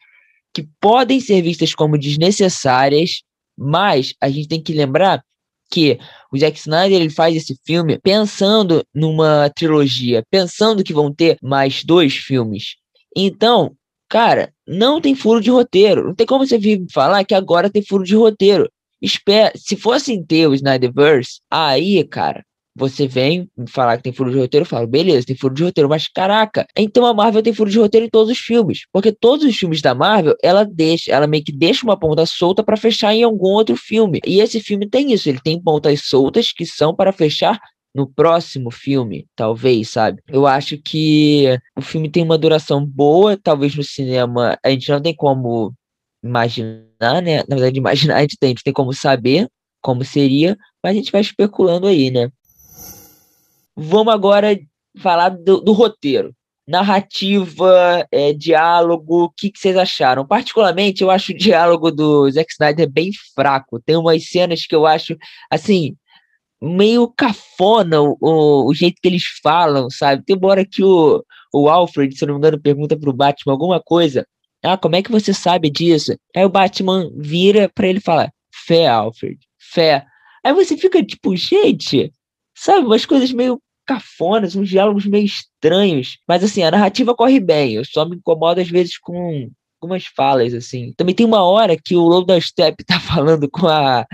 que 0.53 0.67
podem 0.79 1.19
ser 1.19 1.41
vistas 1.41 1.75
como 1.75 1.97
desnecessárias, 1.97 3.23
mas 3.57 4.13
a 4.21 4.29
gente 4.29 4.47
tem 4.47 4.61
que 4.61 4.73
lembrar 4.73 5.23
que 5.71 5.99
o 6.31 6.37
Zack 6.37 6.57
Snyder 6.57 6.99
ele 6.99 7.09
faz 7.09 7.35
esse 7.35 7.57
filme 7.65 7.99
pensando 7.99 8.83
numa 8.93 9.49
trilogia, 9.49 10.23
pensando 10.29 10.83
que 10.83 10.93
vão 10.93 11.13
ter 11.13 11.37
mais 11.41 11.83
dois 11.83 12.15
filmes. 12.15 12.75
Então, 13.15 13.75
cara, 14.09 14.53
não 14.67 14.99
tem 14.99 15.15
furo 15.15 15.41
de 15.41 15.49
roteiro. 15.49 16.07
Não 16.07 16.15
tem 16.15 16.25
como 16.25 16.45
você 16.45 16.57
vir 16.57 16.85
falar 16.91 17.23
que 17.23 17.33
agora 17.33 17.69
tem 17.69 17.83
furo 17.83 18.03
de 18.03 18.15
roteiro. 18.15 18.69
Espera, 19.01 19.51
se 19.55 19.75
fossem 19.75 20.23
ter 20.23 20.47
o 20.47 20.53
Snyderverse, 20.53 21.39
aí, 21.49 22.03
cara, 22.03 22.43
você 22.75 23.07
vem 23.07 23.49
falar 23.69 23.97
que 23.97 24.03
tem 24.03 24.11
furo 24.13 24.29
de 24.29 24.37
roteiro, 24.37 24.65
eu 24.65 24.67
falo, 24.69 24.85
beleza, 24.85 25.25
tem 25.25 25.35
furo 25.35 25.53
de 25.53 25.63
roteiro, 25.63 25.89
mas 25.89 26.07
caraca, 26.07 26.67
então 26.75 27.05
a 27.05 27.13
Marvel 27.13 27.41
tem 27.41 27.53
furo 27.53 27.69
de 27.69 27.79
roteiro 27.79 28.05
em 28.05 28.09
todos 28.09 28.29
os 28.31 28.37
filmes, 28.37 28.81
porque 28.91 29.11
todos 29.11 29.45
os 29.45 29.55
filmes 29.55 29.81
da 29.81 29.95
Marvel, 29.95 30.35
ela 30.43 30.65
deixa, 30.65 31.11
ela 31.11 31.25
meio 31.25 31.43
que 31.43 31.53
deixa 31.53 31.85
uma 31.85 31.97
ponta 31.97 32.25
solta 32.25 32.63
para 32.63 32.75
fechar 32.75 33.13
em 33.13 33.23
algum 33.23 33.49
outro 33.49 33.77
filme. 33.77 34.19
E 34.25 34.41
esse 34.41 34.59
filme 34.59 34.89
tem 34.89 35.13
isso, 35.13 35.29
ele 35.29 35.39
tem 35.41 35.61
pontas 35.61 36.01
soltas 36.03 36.51
que 36.51 36.65
são 36.65 36.93
para 36.93 37.13
fechar 37.13 37.59
no 37.93 38.05
próximo 38.05 38.69
filme, 38.71 39.25
talvez, 39.37 39.91
sabe? 39.91 40.21
Eu 40.27 40.45
acho 40.45 40.77
que 40.77 41.57
o 41.77 41.81
filme 41.81 42.09
tem 42.09 42.23
uma 42.23 42.37
duração 42.37 42.85
boa, 42.85 43.37
talvez 43.37 43.73
no 43.73 43.83
cinema 43.83 44.57
a 44.61 44.69
gente 44.69 44.91
não 44.91 45.01
tem 45.01 45.15
como 45.15 45.73
imaginar, 46.21 47.21
né? 47.23 47.37
Na 47.47 47.55
verdade, 47.55 47.77
imaginar 47.77 48.17
a 48.17 48.21
gente 48.21 48.37
tem, 48.37 48.47
a 48.47 48.49
gente 48.49 48.63
tem 48.63 48.73
como 48.73 48.93
saber 48.93 49.47
como 49.81 50.03
seria, 50.03 50.57
mas 50.83 50.91
a 50.91 50.95
gente 50.95 51.11
vai 51.11 51.21
especulando 51.21 51.87
aí, 51.87 52.11
né? 52.11 52.29
Vamos 53.75 54.13
agora 54.13 54.57
falar 55.01 55.29
do, 55.29 55.59
do 55.61 55.73
roteiro. 55.73 56.33
Narrativa, 56.67 58.07
é, 58.11 58.33
diálogo, 58.33 59.25
o 59.25 59.29
que, 59.29 59.51
que, 59.51 59.59
vocês 59.59 59.77
acharam? 59.77 60.25
Particularmente, 60.25 61.03
eu 61.03 61.11
acho 61.11 61.31
o 61.31 61.37
diálogo 61.37 61.91
do 61.91 62.29
Zack 62.31 62.51
Snyder 62.53 62.89
bem 62.89 63.11
fraco. 63.35 63.79
Tem 63.79 63.95
umas 63.95 64.27
cenas 64.27 64.65
que 64.65 64.75
eu 64.75 64.85
acho, 64.85 65.15
assim, 65.51 65.95
meio 66.61 67.07
cafona 67.07 68.01
o, 68.01 68.17
o, 68.19 68.69
o 68.69 68.73
jeito 68.73 68.99
que 69.01 69.07
eles 69.07 69.23
falam, 69.43 69.89
sabe? 69.89 70.23
Tem 70.25 70.35
uma 70.35 70.47
hora 70.47 70.65
que 70.65 70.83
o, 70.83 71.23
o 71.53 71.69
Alfred, 71.69 72.17
se 72.17 72.25
não 72.25 72.33
me 72.33 72.39
engano, 72.39 72.59
pergunta 72.59 72.97
pro 72.97 73.13
Batman 73.13 73.53
alguma 73.53 73.79
coisa. 73.79 74.25
Ah, 74.63 74.77
como 74.77 74.95
é 74.95 75.03
que 75.03 75.11
você 75.11 75.33
sabe 75.33 75.69
disso? 75.69 76.17
Aí 76.35 76.43
o 76.43 76.49
Batman 76.49 77.11
vira 77.15 77.69
para 77.73 77.87
ele 77.87 77.99
falar: 77.99 78.31
fé, 78.65 78.87
Alfred, 78.87 79.37
fé. 79.59 80.05
Aí 80.43 80.53
você 80.53 80.75
fica 80.75 81.03
tipo, 81.03 81.35
gente, 81.35 82.11
sabe, 82.55 82.85
umas 82.85 83.05
coisas 83.05 83.31
meio 83.31 83.61
cafonas, 83.85 84.55
uns 84.55 84.69
diálogos 84.69 85.05
meio 85.05 85.25
estranhos. 85.25 86.17
Mas 86.27 86.43
assim, 86.43 86.63
a 86.63 86.71
narrativa 86.71 87.15
corre 87.15 87.39
bem. 87.39 87.73
Eu 87.73 87.85
só 87.85 88.05
me 88.05 88.15
incomodo 88.15 88.59
às 88.59 88.69
vezes 88.69 88.97
com 88.97 89.49
algumas 89.81 90.05
falas, 90.05 90.53
assim. 90.53 90.93
Também 90.97 91.15
tem 91.15 91.25
uma 91.25 91.43
hora 91.43 91.77
que 91.77 91.95
o 91.95 92.01
Lobo 92.01 92.25
da 92.25 92.39
Step 92.39 92.83
tá 92.83 92.99
falando 92.99 93.49
com 93.49 93.67
a, 93.67 94.05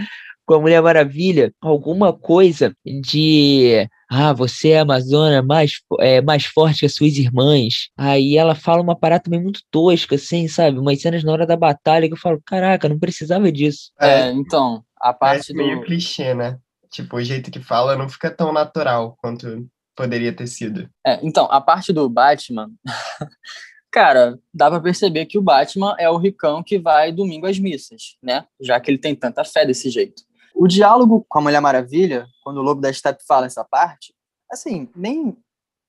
com 0.45 0.55
a 0.55 0.59
Mulher 0.59 0.81
Maravilha 0.81 1.53
alguma 1.61 2.11
coisa 2.11 2.75
de. 2.85 3.87
Ah, 4.09 4.33
você 4.33 4.71
é 4.71 4.79
a 4.79 4.81
Amazônia 4.81 5.41
mais, 5.41 5.79
é, 6.01 6.21
mais 6.21 6.43
forte 6.43 6.81
que 6.81 6.85
as 6.85 6.93
suas 6.93 7.17
irmãs. 7.17 7.89
Aí 7.97 8.37
ela 8.37 8.53
fala 8.53 8.81
uma 8.81 8.97
parada 8.97 9.23
também 9.23 9.41
muito 9.41 9.61
tosca, 9.71 10.15
assim, 10.15 10.49
sabe? 10.49 10.77
Umas 10.77 11.01
cenas 11.01 11.23
na 11.23 11.31
hora 11.31 11.47
da 11.47 11.55
batalha 11.55 12.07
que 12.07 12.13
eu 12.13 12.17
falo, 12.17 12.41
caraca, 12.45 12.89
não 12.89 12.99
precisava 12.99 13.49
disso. 13.49 13.91
É, 13.99 14.29
então, 14.31 14.83
a 14.99 15.13
parte 15.13 15.53
é 15.53 15.55
meio 15.55 15.79
do... 15.79 15.85
clichê, 15.85 16.33
né? 16.33 16.57
Tipo, 16.91 17.17
o 17.17 17.23
jeito 17.23 17.49
que 17.49 17.59
fala 17.59 17.95
não 17.95 18.09
fica 18.09 18.29
tão 18.29 18.51
natural 18.51 19.17
quanto 19.21 19.67
poderia 19.95 20.35
ter 20.35 20.47
sido. 20.47 20.89
É, 21.05 21.19
então, 21.25 21.47
a 21.49 21.61
parte 21.61 21.93
do 21.93 22.09
Batman. 22.09 22.71
Cara, 23.91 24.39
dá 24.53 24.69
pra 24.69 24.79
perceber 24.79 25.25
que 25.25 25.37
o 25.37 25.41
Batman 25.41 25.95
é 25.99 26.09
o 26.09 26.17
ricão 26.17 26.63
que 26.63 26.79
vai 26.79 27.11
domingo 27.11 27.45
às 27.45 27.59
missas, 27.59 28.15
né? 28.23 28.45
Já 28.59 28.79
que 28.79 28.89
ele 28.89 28.97
tem 28.97 29.13
tanta 29.13 29.43
fé 29.43 29.65
desse 29.65 29.89
jeito. 29.89 30.23
O 30.55 30.67
diálogo 30.67 31.25
com 31.27 31.39
a 31.39 31.41
Mulher 31.41 31.59
Maravilha, 31.59 32.25
quando 32.43 32.57
o 32.57 32.61
Lobo 32.61 32.79
da 32.79 32.91
Steppe 32.91 33.23
fala 33.27 33.47
essa 33.47 33.65
parte, 33.65 34.13
assim, 34.49 34.89
nem, 34.95 35.35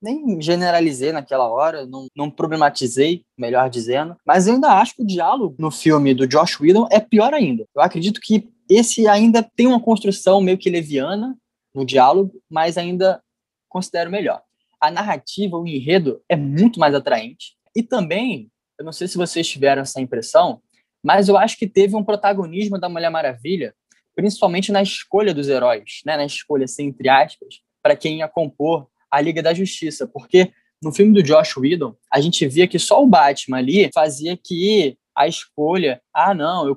nem 0.01 0.41
generalizei 0.41 1.13
naquela 1.13 1.49
hora, 1.49 1.87
não, 1.87 2.07
não 2.17 2.31
problematizei, 2.31 3.25
melhor 3.39 3.71
dizendo, 3.71 4.17
mas 4.27 4.49
eu 4.49 4.55
ainda 4.55 4.73
acho 4.73 4.97
que 4.97 5.03
o 5.03 5.07
diálogo 5.07 5.55
no 5.59 5.71
filme 5.71 6.13
do 6.13 6.27
Josh 6.27 6.61
Whedon 6.61 6.89
é 6.91 6.99
pior 6.99 7.33
ainda. 7.33 7.67
Eu 7.75 7.83
acredito 7.83 8.21
que 8.21 8.52
esse 8.69 9.07
ainda 9.07 9.43
tem 9.43 9.67
uma 9.67 9.81
construção 9.81 10.41
meio 10.41 10.59
que 10.59 10.71
leviana 10.71 11.37
no 11.75 11.85
diálogo, 11.85 12.43
mas 12.51 12.77
ainda 12.77 13.23
considero 13.69 14.11
melhor. 14.11 14.43
A 14.81 14.91
narrativa, 14.91 15.57
o 15.57 15.67
enredo 15.67 16.23
é 16.29 16.37
muito 16.37 16.79
mais 16.79 16.95
atraente. 16.95 17.57
E 17.75 17.83
também, 17.83 18.51
eu 18.79 18.85
não 18.85 18.93
sei 18.93 19.09
se 19.09 19.17
vocês 19.17 19.49
tiveram 19.49 19.83
essa 19.83 20.01
impressão, 20.01 20.61
mas 21.03 21.29
eu 21.29 21.37
acho 21.37 21.57
que 21.57 21.67
teve 21.67 21.97
um 21.97 22.05
protagonismo 22.05 22.79
da 22.79 22.89
Mulher 22.89 23.11
Maravilha, 23.11 23.75
principalmente 24.15 24.71
na 24.71 24.83
escolha 24.83 25.33
dos 25.33 25.49
heróis, 25.49 26.01
né? 26.05 26.17
na 26.17 26.25
escolha, 26.25 26.65
assim, 26.65 26.87
entre 26.87 27.09
aspas, 27.09 27.61
para 27.83 27.97
quem 27.97 28.19
ia 28.19 28.29
compor 28.29 28.87
a 29.11 29.21
Liga 29.21 29.43
da 29.43 29.55
Justiça. 29.55 30.07
Porque 30.07 30.53
no 30.83 30.93
filme 30.93 31.13
do 31.13 31.23
Josh 31.23 31.57
Whedon, 31.57 31.95
a 32.13 32.21
gente 32.21 32.47
via 32.47 32.69
que 32.69 32.79
só 32.79 33.03
o 33.03 33.07
Batman 33.07 33.59
ali 33.59 33.91
fazia 33.95 34.37
que 34.37 34.97
a 35.17 35.27
escolha, 35.27 36.01
ah, 36.13 36.35
não, 36.35 36.67
eu 36.67 36.77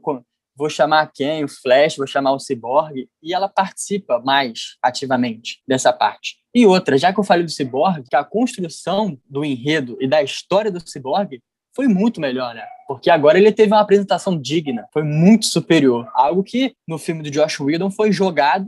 vou 0.56 0.70
chamar 0.70 1.12
quem? 1.14 1.44
O 1.44 1.48
Flash, 1.48 1.98
vou 1.98 2.08
chamar 2.08 2.32
o 2.32 2.40
Cyborg, 2.40 3.08
e 3.22 3.34
ela 3.34 3.50
participa 3.50 4.20
mais 4.20 4.78
ativamente 4.82 5.62
dessa 5.68 5.92
parte. 5.92 6.38
E 6.54 6.66
outra, 6.66 6.98
já 6.98 7.14
que 7.14 7.20
eu 7.20 7.24
falei 7.24 7.44
do 7.44 7.52
Cyborg, 7.52 8.04
que 8.10 8.16
a 8.16 8.24
construção 8.24 9.20
do 9.30 9.44
enredo 9.44 9.98
e 10.00 10.08
da 10.08 10.24
história 10.24 10.72
do 10.72 10.80
Cyborg 10.80 11.42
foi 11.76 11.88
muito 11.88 12.22
melhor, 12.22 12.56
né? 12.56 12.66
Porque 12.88 13.10
agora 13.10 13.38
ele 13.38 13.52
teve 13.52 13.74
uma 13.74 13.82
apresentação 13.82 14.40
digna, 14.40 14.88
foi 14.94 15.04
muito 15.04 15.46
superior. 15.46 16.10
Algo 16.14 16.44
que 16.44 16.74
no 16.88 16.98
filme 16.98 17.24
do 17.24 17.32
Josh 17.32 17.60
Whedon 17.60 17.92
foi 17.92 18.12
jogado, 18.12 18.68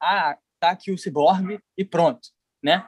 ah, 0.00 0.36
tá 0.58 0.70
aqui 0.70 0.90
o 0.90 0.98
Cyborg 0.98 1.58
e 1.76 1.84
pronto, 1.84 2.28
né? 2.62 2.86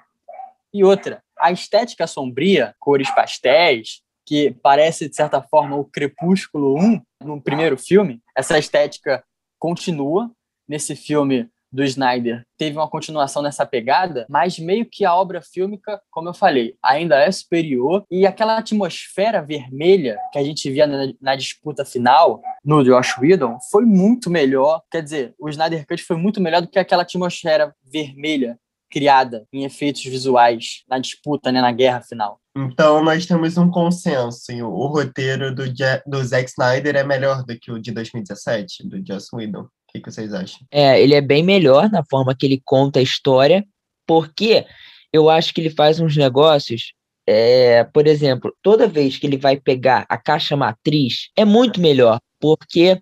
E 0.72 0.84
outra, 0.84 1.22
a 1.38 1.52
estética 1.52 2.06
sombria, 2.06 2.74
cores 2.78 3.10
pastéis, 3.14 4.02
que 4.28 4.54
parece, 4.62 5.08
de 5.08 5.16
certa 5.16 5.40
forma, 5.40 5.74
o 5.74 5.86
Crepúsculo 5.86 6.78
1 6.78 7.00
no 7.24 7.40
primeiro 7.40 7.78
filme, 7.78 8.20
essa 8.36 8.58
estética 8.58 9.24
continua 9.58 10.30
nesse 10.68 10.94
filme 10.94 11.48
do 11.72 11.82
Snyder. 11.82 12.44
Teve 12.58 12.76
uma 12.76 12.88
continuação 12.88 13.42
nessa 13.42 13.64
pegada, 13.64 14.26
mas 14.28 14.58
meio 14.58 14.84
que 14.84 15.02
a 15.04 15.14
obra 15.14 15.40
fílmica, 15.40 15.98
como 16.10 16.28
eu 16.28 16.34
falei, 16.34 16.74
ainda 16.82 17.18
é 17.18 17.30
superior 17.32 18.04
e 18.10 18.26
aquela 18.26 18.58
atmosfera 18.58 19.42
vermelha 19.42 20.18
que 20.30 20.38
a 20.38 20.44
gente 20.44 20.70
via 20.70 20.86
na, 20.86 21.12
na 21.20 21.34
disputa 21.34 21.84
final 21.84 22.42
no 22.62 22.84
Josh 22.84 23.16
Whedon 23.18 23.56
foi 23.70 23.86
muito 23.86 24.28
melhor. 24.28 24.82
Quer 24.90 25.02
dizer, 25.02 25.34
o 25.38 25.48
Snyder 25.48 25.86
Cut 25.86 26.02
foi 26.02 26.16
muito 26.16 26.38
melhor 26.38 26.60
do 26.60 26.68
que 26.68 26.78
aquela 26.78 27.02
atmosfera 27.02 27.74
vermelha 27.82 28.58
criada 28.90 29.46
em 29.52 29.64
efeitos 29.64 30.04
visuais 30.04 30.82
na 30.88 30.98
disputa, 30.98 31.52
né, 31.52 31.60
na 31.60 31.72
guerra 31.72 32.00
final. 32.02 32.40
Então, 32.66 33.04
nós 33.04 33.24
temos 33.24 33.56
um 33.56 33.70
consenso. 33.70 34.52
O, 34.52 34.66
o 34.66 34.86
roteiro 34.88 35.54
do, 35.54 35.64
do 36.06 36.24
Zack 36.24 36.50
Snyder 36.50 36.96
é 36.96 37.04
melhor 37.04 37.44
do 37.44 37.56
que 37.58 37.70
o 37.70 37.78
de 37.78 37.92
2017, 37.92 38.88
do 38.88 39.04
Joss 39.06 39.28
Whedon. 39.32 39.62
O 39.62 39.68
que, 39.92 40.00
que 40.00 40.10
vocês 40.10 40.34
acham? 40.34 40.58
É, 40.70 41.00
ele 41.00 41.14
é 41.14 41.20
bem 41.20 41.42
melhor 41.42 41.88
na 41.90 42.04
forma 42.04 42.34
que 42.36 42.44
ele 42.44 42.60
conta 42.64 42.98
a 42.98 43.02
história, 43.02 43.64
porque 44.06 44.66
eu 45.12 45.30
acho 45.30 45.54
que 45.54 45.60
ele 45.60 45.70
faz 45.70 46.00
uns 46.00 46.16
negócios. 46.16 46.92
É, 47.26 47.84
por 47.84 48.06
exemplo, 48.06 48.52
toda 48.62 48.88
vez 48.88 49.16
que 49.18 49.26
ele 49.26 49.36
vai 49.36 49.56
pegar 49.56 50.04
a 50.08 50.16
caixa 50.16 50.56
matriz, 50.56 51.30
é 51.36 51.44
muito 51.44 51.80
melhor, 51.80 52.18
porque 52.40 52.98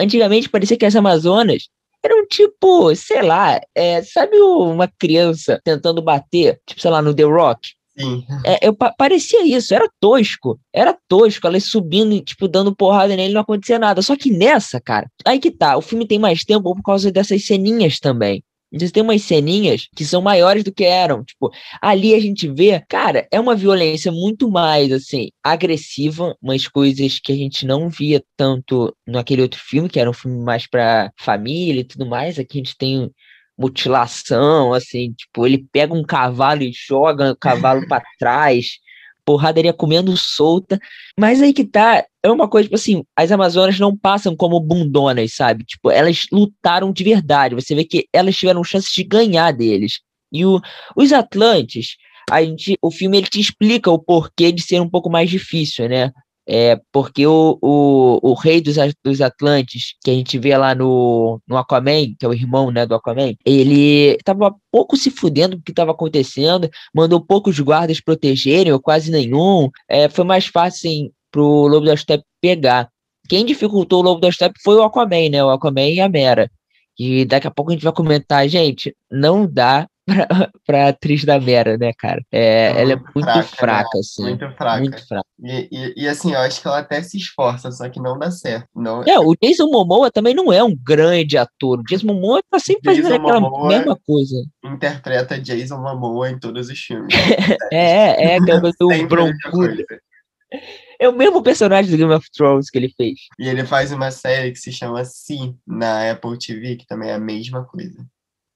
antigamente 0.00 0.48
parecia 0.48 0.76
que 0.76 0.86
as 0.86 0.94
Amazonas 0.94 1.68
eram 2.02 2.26
tipo, 2.26 2.94
sei 2.94 3.22
lá, 3.22 3.60
é, 3.74 4.02
sabe 4.02 4.36
uma 4.40 4.88
criança 4.88 5.60
tentando 5.64 6.00
bater, 6.00 6.60
tipo, 6.66 6.80
sei 6.80 6.90
lá, 6.90 7.02
no 7.02 7.14
The 7.14 7.24
Rock? 7.24 7.79
É, 8.44 8.66
eu, 8.66 8.74
parecia 8.74 9.44
isso, 9.46 9.74
era 9.74 9.88
tosco. 10.00 10.58
Era 10.72 10.96
tosco, 11.08 11.46
ela 11.46 11.60
subindo, 11.60 12.20
tipo, 12.20 12.48
dando 12.48 12.74
porrada 12.74 13.16
nele, 13.16 13.34
não 13.34 13.40
acontecia 13.40 13.78
nada. 13.78 14.02
Só 14.02 14.16
que 14.16 14.30
nessa, 14.30 14.80
cara, 14.80 15.10
aí 15.24 15.38
que 15.38 15.50
tá, 15.50 15.76
o 15.76 15.82
filme 15.82 16.06
tem 16.06 16.18
mais 16.18 16.44
tempo 16.44 16.74
por 16.74 16.82
causa 16.82 17.10
dessas 17.10 17.44
ceninhas 17.44 17.98
também. 17.98 18.42
Eles 18.72 18.92
tem 18.92 19.02
umas 19.02 19.22
ceninhas 19.22 19.88
que 19.96 20.04
são 20.04 20.22
maiores 20.22 20.62
do 20.62 20.72
que 20.72 20.84
eram. 20.84 21.24
Tipo, 21.24 21.50
ali 21.82 22.14
a 22.14 22.20
gente 22.20 22.48
vê, 22.48 22.80
cara, 22.88 23.26
é 23.30 23.40
uma 23.40 23.56
violência 23.56 24.12
muito 24.12 24.48
mais, 24.48 24.92
assim, 24.92 25.30
agressiva, 25.42 26.36
umas 26.40 26.68
coisas 26.68 27.18
que 27.18 27.32
a 27.32 27.36
gente 27.36 27.66
não 27.66 27.88
via 27.88 28.22
tanto 28.36 28.94
naquele 29.06 29.42
outro 29.42 29.60
filme, 29.60 29.88
que 29.88 29.98
era 29.98 30.08
um 30.08 30.12
filme 30.12 30.38
mais 30.38 30.68
pra 30.68 31.10
família 31.18 31.80
e 31.80 31.84
tudo 31.84 32.06
mais. 32.06 32.38
Aqui 32.38 32.58
a 32.58 32.62
gente 32.62 32.76
tem 32.76 33.10
mutilação, 33.60 34.72
assim, 34.72 35.12
tipo, 35.12 35.46
ele 35.46 35.66
pega 35.70 35.92
um 35.92 36.02
cavalo 36.02 36.62
e 36.62 36.72
joga 36.72 37.32
o 37.32 37.36
cavalo 37.36 37.86
para 37.86 38.02
trás 38.18 38.78
porradaria 39.30 39.72
comendo 39.72 40.16
solta. 40.16 40.80
Mas 41.18 41.40
aí 41.40 41.52
que 41.52 41.64
tá, 41.64 42.04
é 42.22 42.30
uma 42.30 42.48
coisa, 42.48 42.66
tipo 42.66 42.74
assim, 42.74 43.04
as 43.14 43.30
Amazonas 43.30 43.78
não 43.78 43.96
passam 43.96 44.34
como 44.34 44.58
bundonas, 44.58 45.34
sabe? 45.34 45.64
Tipo, 45.64 45.90
elas 45.90 46.26
lutaram 46.32 46.92
de 46.92 47.04
verdade. 47.04 47.54
Você 47.54 47.74
vê 47.74 47.84
que 47.84 48.06
elas 48.12 48.36
tiveram 48.36 48.64
chance 48.64 48.92
de 48.92 49.04
ganhar 49.04 49.52
deles. 49.52 50.00
E 50.32 50.44
o, 50.44 50.60
os 50.96 51.12
Atlantes, 51.12 51.96
a 52.30 52.42
gente, 52.42 52.76
o 52.82 52.90
filme 52.90 53.18
ele 53.18 53.26
te 53.26 53.40
explica 53.40 53.90
o 53.90 53.98
porquê 53.98 54.50
de 54.50 54.62
ser 54.62 54.80
um 54.80 54.88
pouco 54.88 55.10
mais 55.10 55.30
difícil, 55.30 55.88
né? 55.88 56.10
É, 56.52 56.80
porque 56.90 57.24
o, 57.28 57.56
o, 57.62 58.18
o 58.20 58.34
rei 58.34 58.60
dos, 58.60 58.74
dos 59.04 59.20
Atlantes, 59.20 59.94
que 60.02 60.10
a 60.10 60.14
gente 60.14 60.36
vê 60.36 60.56
lá 60.56 60.74
no, 60.74 61.40
no 61.46 61.56
Aquaman, 61.56 62.12
que 62.18 62.26
é 62.26 62.28
o 62.28 62.34
irmão 62.34 62.72
né, 62.72 62.84
do 62.84 62.96
Aquaman, 62.96 63.34
ele 63.46 64.18
tava 64.24 64.52
pouco 64.68 64.96
se 64.96 65.12
fudendo 65.12 65.56
do 65.56 65.62
que 65.62 65.70
estava 65.70 65.92
acontecendo, 65.92 66.68
mandou 66.92 67.24
poucos 67.24 67.60
guardas 67.60 68.00
protegerem, 68.00 68.72
ou 68.72 68.80
quase 68.80 69.12
nenhum. 69.12 69.70
É, 69.88 70.08
foi 70.08 70.24
mais 70.24 70.46
fácil 70.46 70.90
assim, 70.90 71.10
pro 71.30 71.68
Lobo 71.68 71.86
da 71.86 71.96
Steppe 71.96 72.24
pegar. 72.40 72.88
Quem 73.28 73.46
dificultou 73.46 74.00
o 74.00 74.02
Lobo 74.02 74.20
da 74.20 74.32
Steppe 74.32 74.58
foi 74.64 74.74
o 74.74 74.82
Aquaman, 74.82 75.28
né? 75.30 75.44
O 75.44 75.50
Aquaman 75.50 75.88
e 75.88 76.00
a 76.00 76.08
Mera. 76.08 76.50
E 76.98 77.24
daqui 77.24 77.46
a 77.46 77.50
pouco 77.52 77.70
a 77.70 77.74
gente 77.74 77.84
vai 77.84 77.92
comentar, 77.92 78.48
gente, 78.48 78.92
não 79.08 79.46
dá 79.46 79.86
pra, 80.10 80.50
pra 80.66 80.88
atriz 80.88 81.24
da 81.24 81.38
Vera, 81.38 81.78
né, 81.78 81.92
cara? 81.96 82.20
É, 82.32 82.80
ela 82.80 82.92
é 82.92 82.96
muito 82.96 83.12
fraca, 83.22 83.56
fraca 83.56 83.88
né? 83.94 84.00
assim. 84.00 84.22
Muito 84.22 84.50
fraca. 84.52 84.78
Muito 84.80 85.06
fraca. 85.06 85.26
E, 85.42 85.68
e, 85.70 86.04
e, 86.04 86.08
assim, 86.08 86.32
eu 86.32 86.40
acho 86.40 86.60
que 86.60 86.66
ela 86.66 86.78
até 86.78 87.02
se 87.02 87.16
esforça, 87.16 87.70
só 87.70 87.88
que 87.88 88.00
não 88.00 88.18
dá 88.18 88.30
certo. 88.30 88.66
Não... 88.74 89.02
É, 89.04 89.18
o 89.18 89.34
Jason 89.40 89.70
Momoa 89.70 90.10
também 90.10 90.34
não 90.34 90.52
é 90.52 90.62
um 90.62 90.76
grande 90.76 91.38
ator. 91.38 91.80
O 91.80 91.84
Jason 91.84 92.08
Momoa 92.08 92.42
tá 92.50 92.58
sempre 92.58 92.94
Jason 92.94 93.08
fazendo 93.08 93.22
aquela 93.22 93.40
Momoa 93.40 93.68
mesma 93.68 93.98
coisa. 94.06 94.36
Interpreta 94.64 95.40
Jason 95.40 95.78
Momoa 95.78 96.30
em 96.30 96.38
todos 96.38 96.68
os 96.68 96.78
filmes. 96.78 97.14
é, 97.72 98.34
é, 98.34 98.40
que 98.40 98.50
é 98.50 98.56
o 98.56 99.08
Broncudo. 99.08 99.84
É 100.98 101.08
o 101.08 101.16
mesmo 101.16 101.42
personagem 101.42 101.90
do 101.90 101.96
Game 101.96 102.12
of 102.12 102.26
Thrones 102.30 102.68
que 102.68 102.76
ele 102.76 102.92
fez. 102.94 103.20
E 103.38 103.48
ele 103.48 103.64
faz 103.64 103.92
uma 103.92 104.10
série 104.10 104.52
que 104.52 104.58
se 104.58 104.72
chama 104.72 105.04
Si, 105.04 105.54
na 105.66 106.10
Apple 106.10 106.38
TV, 106.38 106.76
que 106.76 106.86
também 106.86 107.10
é 107.10 107.14
a 107.14 107.18
mesma 107.18 107.64
coisa. 107.64 108.04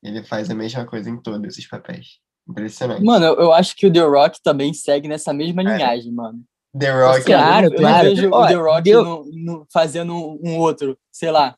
Ele 0.04 0.22
faz 0.22 0.50
a 0.50 0.54
mesma 0.54 0.84
coisa 0.84 1.08
em 1.08 1.16
todos 1.16 1.56
os 1.56 1.66
papéis. 1.66 2.18
Impressionante. 2.48 3.02
Mano, 3.02 3.24
eu, 3.24 3.34
eu 3.36 3.52
acho 3.54 3.74
que 3.74 3.86
o 3.86 3.92
The 3.92 4.02
Rock 4.02 4.42
também 4.42 4.74
segue 4.74 5.08
nessa 5.08 5.32
mesma 5.32 5.62
é. 5.62 5.64
linhagem, 5.64 6.12
mano. 6.12 6.42
The 6.78 6.90
Rock. 6.90 7.18
Assim, 7.18 7.24
claro, 7.24 7.66
eu, 7.66 7.74
claro. 7.74 8.08
Eu 8.08 8.14
vejo 8.14 8.30
Olha, 8.30 8.44
o 8.44 8.48
The 8.48 8.70
Rock 8.70 8.82
deu... 8.82 9.04
no, 9.04 9.24
no, 9.32 9.66
fazendo 9.72 10.14
um 10.42 10.58
outro, 10.58 10.98
sei 11.10 11.30
lá, 11.30 11.56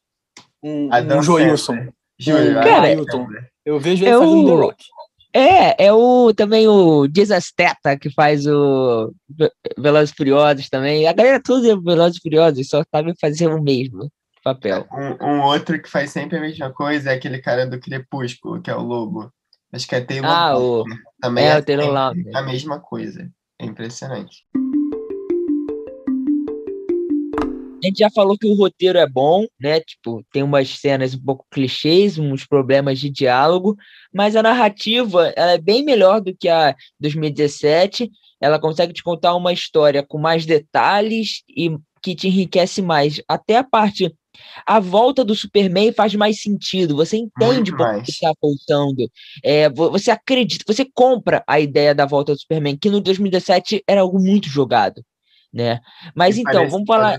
um, 0.63 0.89
um 0.89 1.23
Joilson. 1.23 1.89
Cara, 2.63 2.87
Ailton. 2.87 3.27
Eu 3.65 3.81
vejo 3.81 4.05
ele 4.05 4.11
é 4.11 4.19
fazendo 4.19 4.45
o... 4.45 4.47
The 4.47 4.63
Rock. 4.63 4.85
É, 5.33 5.87
é 5.87 5.93
o 5.93 6.33
também 6.33 6.67
o 6.67 7.07
Desasteta 7.07 7.99
que 7.99 8.09
faz 8.11 8.47
o 8.47 9.13
Velozes 9.77 10.15
Furiosos 10.17 10.71
também. 10.71 11.07
A 11.07 11.13
galera 11.13 11.43
toda 11.43 11.71
é 11.71 11.77
Velozes 11.77 12.21
Furiosos, 12.23 12.69
só 12.69 12.83
sabe 12.91 13.13
fazer 13.21 13.49
o 13.49 13.63
mesmo 13.63 14.11
papel. 14.47 14.87
Um, 14.93 15.27
um, 15.27 15.43
outro 15.43 15.83
que 15.83 15.91
faz 15.91 16.13
sempre 16.13 16.39
a 16.39 16.41
mesma 16.41 16.73
coisa 16.73 17.11
é 17.11 17.15
aquele 17.15 17.41
cara 17.41 17.67
do 17.67 17.81
Crepúsculo, 17.81 18.63
que 18.63 18.71
é 18.71 18.77
o 18.77 18.83
Lobo. 18.83 19.33
Acho 19.73 19.89
que 19.89 19.97
é 19.97 20.01
Taylor 20.01 20.31
ah, 20.31 20.57
o... 20.57 20.85
Também 21.21 21.45
é, 21.45 21.49
é 21.49 21.59
o 21.59 21.65
Taylor 21.65 21.91
Lautner. 21.91 22.37
a 22.37 22.43
mesma 22.43 22.79
coisa. 22.79 23.29
É 23.61 23.67
impressionante. 23.67 24.45
A 27.83 27.89
gente 27.89 27.99
já 27.99 28.11
falou 28.11 28.39
que 28.39 28.47
o 28.47 28.55
roteiro 28.55 28.99
é 28.99 29.07
bom, 29.09 29.47
né? 29.61 29.81
Tipo, 29.81 30.25
tem 30.33 30.45
umas 30.45 30.79
cenas 30.79 31.15
um 31.15 31.23
pouco 31.23 31.45
clichês, 31.51 32.17
uns 32.17 32.47
problemas 32.47 33.01
de 33.01 33.11
diálogo, 33.11 33.77
mas 34.15 34.37
a 34.37 34.43
narrativa 34.43 35.33
ela 35.37 35.53
é 35.53 35.59
bem 35.59 35.85
melhor 35.85 36.21
do 36.21 36.35
que 36.35 36.49
a 36.49 36.75
2017. 37.01 38.11
Ela 38.41 38.61
consegue 38.61 38.93
te 38.93 39.03
contar 39.03 39.35
uma 39.35 39.53
história 39.53 40.05
com 40.05 40.19
mais 40.19 40.47
detalhes 40.47 41.43
e 41.49 41.77
que 42.03 42.15
te 42.15 42.29
enriquece 42.29 42.81
mais. 42.81 43.21
Até 43.29 43.57
a 43.57 43.65
parte 43.65 44.15
a 44.67 44.81
volta 44.81 45.25
do 45.25 45.35
Superman 45.35 45.93
faz 45.93 46.15
mais 46.15 46.41
sentido. 46.41 46.97
Você 46.97 47.17
entende 47.17 47.75
por 47.75 48.03
que 48.03 48.11
está 48.11 48.33
voltando. 48.41 49.11
É, 49.43 49.69
você 49.71 50.11
acredita, 50.11 50.65
você 50.67 50.87
compra 50.95 51.43
a 51.47 51.61
ideia 51.61 51.95
da 51.95 52.07
volta 52.07 52.33
do 52.33 52.41
Superman, 52.41 52.77
que 52.77 52.91
no 52.91 53.01
2017 53.01 53.83
era 53.87 54.01
algo 54.01 54.19
muito 54.19 54.49
jogado. 54.49 55.05
Né? 55.53 55.81
Mas 56.15 56.37
e 56.37 56.41
então, 56.41 56.53
parece, 56.53 56.71
vamos 56.71 56.87
falar. 56.87 57.19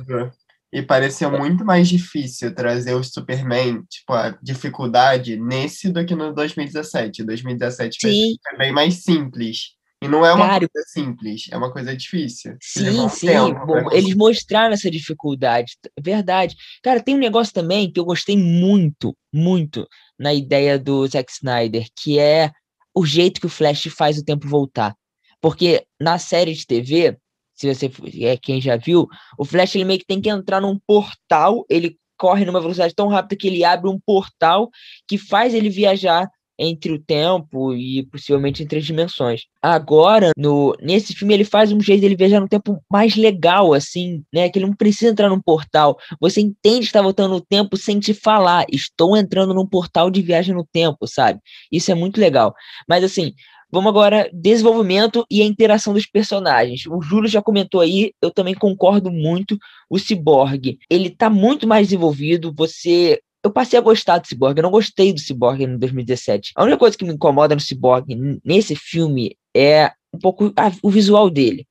E 0.72 0.82
pareceu 0.82 1.32
muito 1.32 1.64
mais 1.64 1.88
difícil 1.88 2.54
trazer 2.54 2.94
o 2.94 3.04
Superman, 3.04 3.82
tipo, 3.90 4.14
a 4.14 4.38
dificuldade 4.42 5.38
nesse 5.38 5.90
do 5.90 6.06
que 6.06 6.14
no 6.14 6.34
2017. 6.34 7.24
2017 7.24 7.98
foi 8.02 8.58
bem 8.58 8.72
mais 8.74 9.04
simples. 9.04 9.77
E 10.02 10.08
não 10.08 10.24
é 10.24 10.32
uma 10.32 10.48
Cara, 10.48 10.70
coisa 10.70 10.88
simples, 10.88 11.48
é 11.52 11.58
uma 11.58 11.72
coisa 11.72 11.96
difícil. 11.96 12.56
Sim, 12.62 13.10
sim. 13.10 13.54
Bom, 13.66 13.92
eles 13.92 14.14
mostraram 14.16 14.74
essa 14.74 14.92
dificuldade. 14.92 15.74
Verdade. 16.00 16.56
Cara, 16.84 17.02
tem 17.02 17.16
um 17.16 17.20
negócio 17.20 17.52
também 17.52 17.92
que 17.92 18.00
eu 18.00 18.06
gostei 18.06 18.38
muito, 18.38 19.18
muito 19.34 19.88
na 20.18 20.34
ideia 20.34 20.78
do 20.78 21.08
Zack 21.08 21.32
Snyder, 21.32 21.88
que 21.96 22.20
é 22.20 22.52
o 22.96 23.06
jeito 23.06 23.40
que 23.40 23.48
o 23.48 23.50
Flash 23.50 23.86
faz 23.86 24.20
o 24.20 24.24
tempo 24.24 24.48
voltar. 24.48 24.96
Porque 25.42 25.84
na 26.00 26.20
série 26.20 26.54
de 26.54 26.66
TV, 26.66 27.18
se 27.56 27.74
você 27.74 27.92
é 28.22 28.38
quem 28.38 28.62
já 28.62 28.78
viu, 28.78 29.08
o 29.38 29.46
Flash 29.46 29.76
ele 29.76 29.86
meio 29.86 30.00
que 30.00 30.06
tem 30.06 30.22
que 30.22 30.30
entrar 30.30 30.62
num 30.62 30.80
portal, 30.86 31.66
ele 31.68 31.98
corre 32.18 32.46
numa 32.46 32.60
velocidade 32.60 32.94
tão 32.96 33.08
rápida 33.08 33.36
que 33.36 33.48
ele 33.48 33.64
abre 33.64 33.90
um 33.90 34.00
portal 34.00 34.70
que 35.08 35.18
faz 35.18 35.54
ele 35.54 35.70
viajar 35.70 36.28
entre 36.58 36.92
o 36.92 37.00
tempo 37.00 37.74
e 37.74 38.06
possivelmente 38.08 38.64
entre 38.64 38.80
as 38.80 38.86
dimensões. 38.86 39.42
Agora, 39.62 40.32
no 40.38 40.76
nesse 40.82 41.14
filme 41.14 41.34
ele 41.34 41.44
faz 41.46 41.72
um 41.72 41.80
jeito 41.80 42.02
de 42.02 42.06
ele 42.06 42.16
viajar 42.16 42.40
no 42.40 42.48
tempo 42.48 42.82
mais 42.92 43.16
legal, 43.16 43.74
assim, 43.74 44.24
né? 44.34 44.50
Que 44.50 44.60
ele 44.60 44.66
não 44.66 44.76
precisa 44.76 45.12
entrar 45.12 45.30
num 45.30 45.42
portal. 45.42 45.98
Você 46.20 46.42
entende 46.42 46.80
que 46.80 46.86
está 46.86 47.02
voltando 47.02 47.34
no 47.34 47.42
tempo 47.42 47.78
sem 47.78 48.00
te 48.00 48.14
falar. 48.14 48.66
Estou 48.70 49.16
entrando 49.16 49.54
num 49.54 49.68
portal 49.68 50.10
de 50.10 50.22
viagem 50.22 50.56
no 50.56 50.66
tempo, 50.66 51.08
sabe? 51.08 51.40
Isso 51.72 51.92
é 51.92 51.96
muito 51.96 52.20
legal. 52.20 52.54
Mas 52.88 53.04
assim, 53.04 53.34
Vamos 53.70 53.90
agora, 53.90 54.30
desenvolvimento 54.32 55.26
e 55.30 55.42
a 55.42 55.46
interação 55.46 55.94
dos 55.94 56.06
personagens. 56.06 56.86
O 56.88 57.02
Júlio 57.02 57.28
já 57.28 57.42
comentou 57.42 57.82
aí, 57.82 58.14
eu 58.22 58.32
também 58.32 58.56
concordo 58.56 59.12
muito. 59.12 59.58
O 59.90 60.00
Cyborg, 60.00 60.78
ele 60.90 61.10
tá 61.10 61.30
muito 61.30 61.68
mais 61.68 61.88
desenvolvido. 61.88 62.54
Você 62.56 63.20
eu 63.48 63.52
passei 63.52 63.80
a 63.80 63.82
gostar 63.82 64.20
do 64.20 64.28
Cyborg. 64.28 64.58
Eu 64.58 64.64
não 64.64 64.72
gostei 64.72 65.14
do 65.14 65.20
Cyborg 65.20 65.64
em 65.64 65.78
2017. 65.78 66.52
A 66.56 66.64
única 66.64 66.78
coisa 66.78 66.98
que 66.98 67.06
me 67.06 67.14
incomoda 67.14 67.56
no 67.56 67.62
Cyborg 67.62 68.06
nesse 68.44 68.76
filme 68.76 69.36
é 69.56 69.92
um 70.14 70.20
pouco 70.20 70.54
a, 70.56 70.72
o 70.84 70.90
visual 70.90 71.30
dele. 71.30 71.66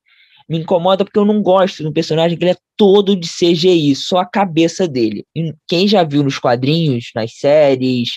Me 0.49 0.59
incomoda 0.59 1.05
porque 1.05 1.19
eu 1.19 1.25
não 1.25 1.43
gosto 1.43 1.83
do 1.83 1.93
personagem 1.93 2.39
que 2.39 2.45
ele 2.45 2.53
é 2.53 2.57
todo 2.77 3.17
de 3.17 3.29
CGI, 3.29 3.97
só 3.97 4.19
a 4.19 4.27
cabeça 4.27 4.87
dele. 4.87 5.25
E 5.35 5.53
quem 5.67 5.89
já 5.89 6.05
viu 6.05 6.23
nos 6.23 6.39
quadrinhos, 6.39 7.11
nas 7.15 7.37
séries 7.37 8.11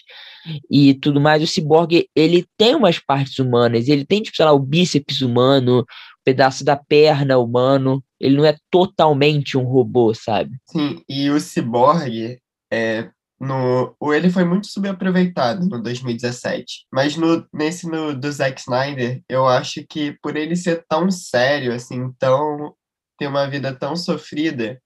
e 0.69 0.93
tudo 0.93 1.19
mais, 1.19 1.41
o 1.41 1.47
Cyborg, 1.47 2.07
ele 2.15 2.45
tem 2.55 2.75
umas 2.75 2.99
partes 2.99 3.39
humanas. 3.39 3.87
Ele 3.87 4.05
tem, 4.05 4.21
tipo, 4.21 4.37
sei 4.37 4.45
lá, 4.45 4.53
o 4.53 4.59
bíceps 4.59 5.21
humano, 5.21 5.79
um 5.79 5.83
pedaço 6.23 6.63
da 6.63 6.77
perna 6.77 7.39
humano. 7.39 8.03
Ele 8.19 8.37
não 8.37 8.45
é 8.45 8.55
totalmente 8.69 9.57
um 9.57 9.63
robô, 9.63 10.13
sabe? 10.13 10.51
Sim, 10.67 11.01
e 11.09 11.31
o 11.31 11.39
Cyborg, 11.39 12.37
é, 12.71 13.09
no, 13.39 13.95
ele 14.13 14.29
foi 14.29 14.43
muito 14.43 14.67
subaproveitado 14.67 15.65
no 15.67 15.81
2017, 15.81 16.85
mas 16.91 17.15
no, 17.15 17.47
nesse 17.53 17.87
no, 17.87 18.13
do 18.13 18.31
Zack 18.31 18.59
Snyder, 18.59 19.23
eu 19.29 19.47
acho 19.47 19.85
que 19.87 20.17
por 20.21 20.35
ele 20.35 20.55
ser 20.55 20.83
tão 20.89 21.09
sério, 21.09 21.73
assim, 21.73 22.11
tão 22.19 22.75
ter 23.17 23.27
uma 23.27 23.49
vida 23.49 23.75
tão 23.75 23.95
sofrida, 23.95 24.81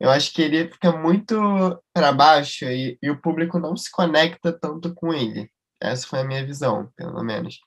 eu 0.00 0.10
acho 0.10 0.32
que 0.32 0.42
ele 0.42 0.68
fica 0.68 0.92
muito 0.92 1.36
para 1.92 2.12
baixo 2.12 2.64
e, 2.64 2.98
e, 3.00 3.10
o 3.10 3.20
público 3.20 3.58
não 3.58 3.76
se 3.76 3.90
conecta 3.90 4.52
tanto 4.52 4.92
com 4.94 5.12
ele. 5.12 5.48
Essa 5.80 6.06
foi 6.06 6.20
a 6.20 6.24
minha 6.24 6.44
visão, 6.44 6.90
pelo 6.96 7.22
menos. 7.22 7.58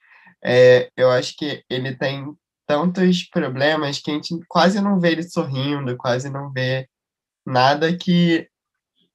É, 0.44 0.90
eu 0.98 1.12
acho 1.12 1.36
que 1.38 1.64
ele 1.70 1.96
tem 1.96 2.36
tantos 2.68 3.24
problemas 3.24 4.00
que 4.00 4.12
a 4.12 4.14
gente 4.16 4.38
quase 4.48 4.82
não 4.82 5.00
vê 5.00 5.12
ele 5.12 5.24
sorrindo, 5.24 5.96
quase 5.98 6.30
não 6.30 6.52
vê 6.52 6.90
nada 7.46 7.96
que 7.96 8.50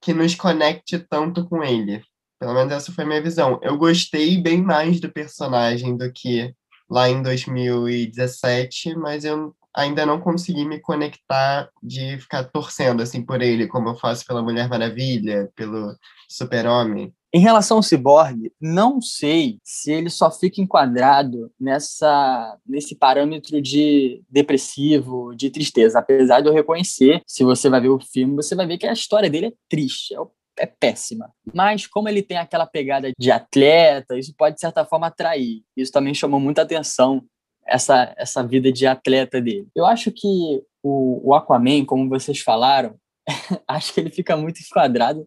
que 0.01 0.13
nos 0.13 0.35
conecte 0.35 0.99
tanto 0.99 1.49
com 1.49 1.63
ele. 1.63 2.03
Pelo 2.39 2.55
menos 2.55 2.73
essa 2.73 2.93
foi 2.93 3.05
a 3.05 3.07
minha 3.07 3.23
visão. 3.23 3.61
Eu 3.63 3.77
gostei 3.77 4.41
bem 4.41 4.63
mais 4.63 4.99
do 5.01 5.13
personagem 5.13 5.97
do 5.97 6.11
que 6.11 6.55
lá 6.89 7.09
em 7.09 7.23
2017, 7.23 8.97
mas 8.97 9.25
eu 9.25 9.55
ainda 9.75 10.05
não 10.05 10.21
consegui 10.21 10.65
me 10.65 10.81
conectar 10.81 11.69
de 11.83 12.19
ficar 12.19 12.45
torcendo 12.45 13.03
assim 13.03 13.25
por 13.25 13.41
ele, 13.41 13.67
como 13.67 13.89
eu 13.89 13.97
faço 13.97 14.27
pela 14.27 14.43
Mulher 14.43 14.69
Maravilha, 14.69 15.51
pelo 15.55 15.95
Super-Homem. 16.29 17.13
Em 17.33 17.39
relação 17.39 17.77
ao 17.77 17.83
Cyborg, 17.83 18.53
não 18.61 19.01
sei 19.01 19.59
se 19.63 19.93
ele 19.93 20.11
só 20.11 20.33
fica 20.33 20.61
enquadrado 20.61 21.51
nessa 21.61 22.59
nesse 22.67 22.97
parâmetro 22.97 23.63
de 23.63 24.21
depressivo, 24.29 25.33
de 25.37 25.49
tristeza. 25.49 26.01
Apesar 26.01 26.41
de 26.41 26.49
eu 26.49 26.53
reconhecer, 26.53 27.23
se 27.25 27.45
você 27.45 27.69
vai 27.69 27.81
ver 27.81 27.91
o 27.91 28.01
filme, 28.01 28.35
você 28.35 28.57
vai 28.57 28.67
ver 28.67 28.79
que 28.79 28.87
a 28.87 28.93
história 28.93 29.31
dele 29.31 29.47
é 29.47 29.53
triste, 29.69 30.13
é, 30.13 30.65
é 30.65 30.67
péssima. 30.67 31.31
Mas 31.55 31.87
como 31.87 32.09
ele 32.09 32.21
tem 32.21 32.37
aquela 32.37 32.67
pegada 32.67 33.13
de 33.17 33.31
atleta, 33.31 34.19
isso 34.19 34.35
pode 34.37 34.57
de 34.57 34.61
certa 34.61 34.85
forma 34.85 35.07
atrair. 35.07 35.63
Isso 35.77 35.93
também 35.93 36.13
chamou 36.13 36.41
muita 36.41 36.63
atenção 36.63 37.25
essa 37.67 38.15
essa 38.17 38.43
vida 38.43 38.73
de 38.73 38.87
atleta 38.87 39.41
dele. 39.41 39.69
Eu 39.75 39.87
acho 39.87 40.11
que 40.11 40.63
o, 40.83 41.29
o 41.29 41.35
Aquaman, 41.35 41.85
como 41.85 42.09
vocês 42.09 42.41
falaram, 42.41 42.97
acho 43.69 43.93
que 43.93 44.01
ele 44.01 44.11
fica 44.11 44.37
muito 44.37 44.61
enquadrado 44.61 45.27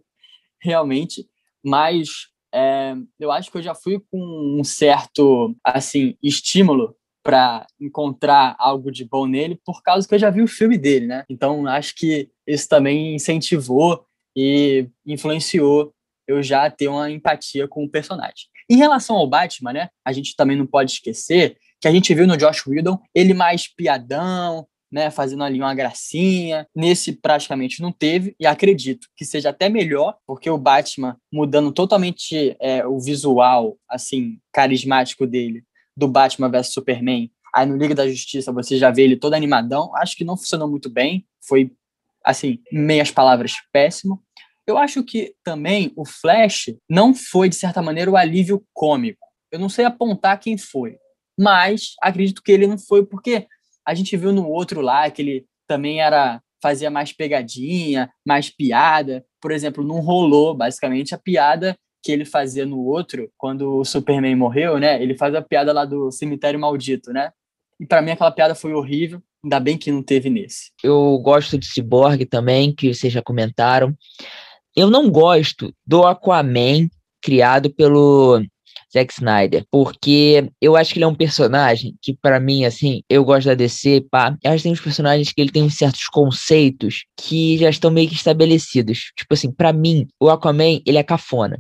realmente 0.62 1.28
mas 1.64 2.28
é, 2.54 2.94
eu 3.20 3.32
acho 3.32 3.50
que 3.50 3.58
eu 3.58 3.62
já 3.62 3.74
fui 3.74 4.00
com 4.12 4.60
um 4.60 4.64
certo 4.64 5.56
assim 5.64 6.18
estímulo 6.22 6.96
para 7.24 7.66
encontrar 7.80 8.56
algo 8.60 8.92
de 8.92 9.06
bom 9.06 9.26
nele 9.26 9.60
por 9.66 9.82
causa 9.82 10.06
que 10.06 10.14
eu 10.14 10.20
já 10.20 10.30
vi 10.30 10.42
o 10.42 10.48
filme 10.48 10.78
dele, 10.78 11.08
né? 11.08 11.24
Então 11.30 11.66
acho 11.68 11.96
que 11.96 12.30
isso 12.46 12.68
também 12.68 13.16
incentivou 13.16 14.06
e 14.36 14.90
influenciou 15.06 15.94
eu 16.28 16.44
já 16.44 16.70
ter 16.70 16.90
uma 16.90 17.10
empatia 17.10 17.68
com 17.68 17.86
o 17.86 17.90
personagem. 17.90 18.48
Em 18.70 18.76
relação 18.76 19.16
ao 19.16 19.28
Batman, 19.28 19.72
né? 19.72 19.90
A 20.04 20.12
gente 20.12 20.36
também 20.36 20.58
não 20.58 20.66
pode 20.66 20.92
esquecer 20.92 21.58
que 21.84 21.88
a 21.90 21.92
gente 21.92 22.16
viu 22.16 22.26
no 22.26 22.38
Josh 22.38 22.66
Whedon 22.66 22.98
ele 23.14 23.34
mais 23.34 23.68
piadão, 23.68 24.66
né, 24.90 25.12
fazendo 25.12 25.44
ali 25.44 25.60
uma 25.60 25.76
gracinha. 25.76 26.66
Nesse 26.74 27.12
praticamente 27.12 27.82
não 27.82 27.92
teve, 27.92 28.34
e 28.40 28.48
acredito 28.48 29.10
que 29.18 29.26
seja 29.26 29.50
até 29.50 29.68
melhor, 29.68 30.16
porque 30.26 30.50
o 30.50 30.58
Batman 30.58 31.18
mudando 31.30 31.74
totalmente 31.74 32.56
é, 32.62 32.88
o 32.88 33.02
visual, 33.02 33.78
assim, 33.90 34.40
carismático 34.54 35.28
dele, 35.28 35.66
do 35.94 36.08
Batman 36.08 36.48
vs 36.50 36.72
Superman. 36.72 37.30
Aí 37.54 37.66
no 37.66 37.76
Liga 37.76 37.94
da 37.94 38.08
Justiça 38.08 38.54
você 38.54 38.78
já 38.78 38.90
vê 38.90 39.04
ele 39.04 39.18
todo 39.18 39.34
animadão. 39.34 39.94
Acho 39.98 40.16
que 40.16 40.24
não 40.24 40.38
funcionou 40.38 40.70
muito 40.70 40.90
bem. 40.90 41.28
Foi, 41.46 41.70
assim, 42.24 42.60
meias 42.72 43.12
palavras, 43.12 43.56
péssimo. 43.74 44.24
Eu 44.66 44.78
acho 44.78 45.04
que 45.04 45.36
também 45.44 45.92
o 45.98 46.06
Flash 46.06 46.74
não 46.90 47.14
foi, 47.14 47.50
de 47.50 47.56
certa 47.56 47.82
maneira, 47.82 48.10
o 48.10 48.16
alívio 48.16 48.66
cômico. 48.72 49.28
Eu 49.52 49.60
não 49.60 49.68
sei 49.68 49.84
apontar 49.84 50.40
quem 50.40 50.58
foi, 50.58 50.98
mas 51.40 51.94
acredito 52.02 52.42
que 52.42 52.52
ele 52.52 52.68
não 52.68 52.78
foi 52.78 53.06
porque 53.06 53.48
a 53.86 53.94
gente 53.94 54.16
viu 54.16 54.32
no 54.32 54.48
outro 54.48 54.82
lá 54.82 55.10
que 55.10 55.22
ele 55.22 55.46
também 55.68 56.02
era 56.02 56.42
fazia 56.62 56.90
mais 56.90 57.12
pegadinha, 57.12 58.10
mais 58.26 58.50
piada. 58.50 59.26
Por 59.42 59.52
exemplo, 59.52 59.84
não 59.84 60.00
rolou 60.00 60.56
basicamente 60.56 61.14
a 61.14 61.18
piada 61.18 61.76
que 62.02 62.12
ele 62.12 62.26
fazia 62.26 62.66
no 62.66 62.80
outro, 62.80 63.30
quando 63.38 63.80
o 63.80 63.86
Superman 63.86 64.36
morreu, 64.36 64.78
né? 64.78 65.02
Ele 65.02 65.16
faz 65.16 65.36
a 65.36 65.42
piada 65.42 65.72
lá 65.72 65.86
do 65.86 66.12
cemitério 66.12 66.60
maldito, 66.60 67.12
né? 67.12 67.32
E 67.80 67.86
para 67.86 68.02
mim 68.02 68.12
aquela 68.12 68.32
piada 68.32 68.56
foi 68.56 68.74
horrível, 68.74 69.22
ainda 69.44 69.60
bem 69.60 69.78
que 69.78 69.92
não 69.92 70.04
teve 70.04 70.30
nesse. 70.30 70.72
Eu 70.84 71.18
gosto 71.20 71.58
de 71.58 71.66
Cyborg 71.66 72.26
também, 72.26 72.74
que 72.74 72.94
vocês 72.94 73.12
já 73.12 73.22
comentaram. 73.22 73.96
Eu 74.76 74.90
não 74.90 75.10
gosto 75.10 75.74
do 75.86 76.04
Aquaman 76.04 76.90
criado 77.22 77.74
pelo 77.74 78.44
Zack 78.94 79.12
Snyder, 79.14 79.66
porque 79.72 80.50
eu 80.62 80.76
acho 80.76 80.94
que 80.94 81.00
ele 81.00 81.06
é 81.06 81.08
um 81.08 81.16
personagem 81.16 81.96
que, 82.02 82.14
para 82.14 82.40
mim, 82.40 82.64
assim, 82.64 83.02
eu 83.10 83.26
gosto 83.26 83.48
da 83.48 83.56
DC, 83.56 84.06
pá, 84.12 84.38
eu 84.44 84.52
acho 84.52 84.58
que 84.58 84.64
tem 84.64 84.72
uns 84.72 84.82
personagens 84.82 85.34
que 85.34 85.42
ele 85.42 85.52
tem 85.52 85.68
certos 85.70 86.06
conceitos 86.06 87.06
que 87.20 87.58
já 87.58 87.70
estão 87.70 87.90
meio 87.90 88.08
que 88.08 88.16
estabelecidos. 88.16 89.12
Tipo 89.18 89.34
assim, 89.34 89.52
para 89.52 89.74
mim, 89.74 90.08
o 90.20 90.30
Aquaman, 90.30 90.80
ele 90.86 90.98
é 90.98 91.04
cafona. 91.04 91.60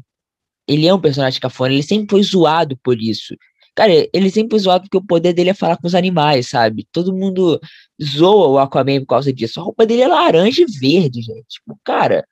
Ele 0.67 0.87
é 0.87 0.93
um 0.93 1.01
personagem 1.01 1.41
cafona, 1.41 1.73
ele 1.73 1.83
sempre 1.83 2.07
foi 2.09 2.23
zoado 2.23 2.77
por 2.83 3.01
isso. 3.01 3.35
Cara, 3.75 3.91
ele 4.13 4.29
sempre 4.29 4.51
foi 4.51 4.59
zoado 4.59 4.83
porque 4.83 4.97
o 4.97 5.05
poder 5.05 5.33
dele 5.33 5.49
é 5.49 5.53
falar 5.53 5.77
com 5.77 5.87
os 5.87 5.95
animais, 5.95 6.49
sabe? 6.49 6.87
Todo 6.91 7.15
mundo 7.15 7.59
zoa 8.01 8.47
o 8.47 8.59
Aquaman 8.59 8.99
por 8.99 9.07
causa 9.07 9.33
disso. 9.33 9.59
A 9.59 9.63
roupa 9.63 9.85
dele 9.85 10.03
é 10.03 10.07
laranja 10.07 10.61
e 10.61 10.79
verde, 10.79 11.21
gente. 11.21 11.47
Tipo, 11.49 11.79
cara, 11.83 12.23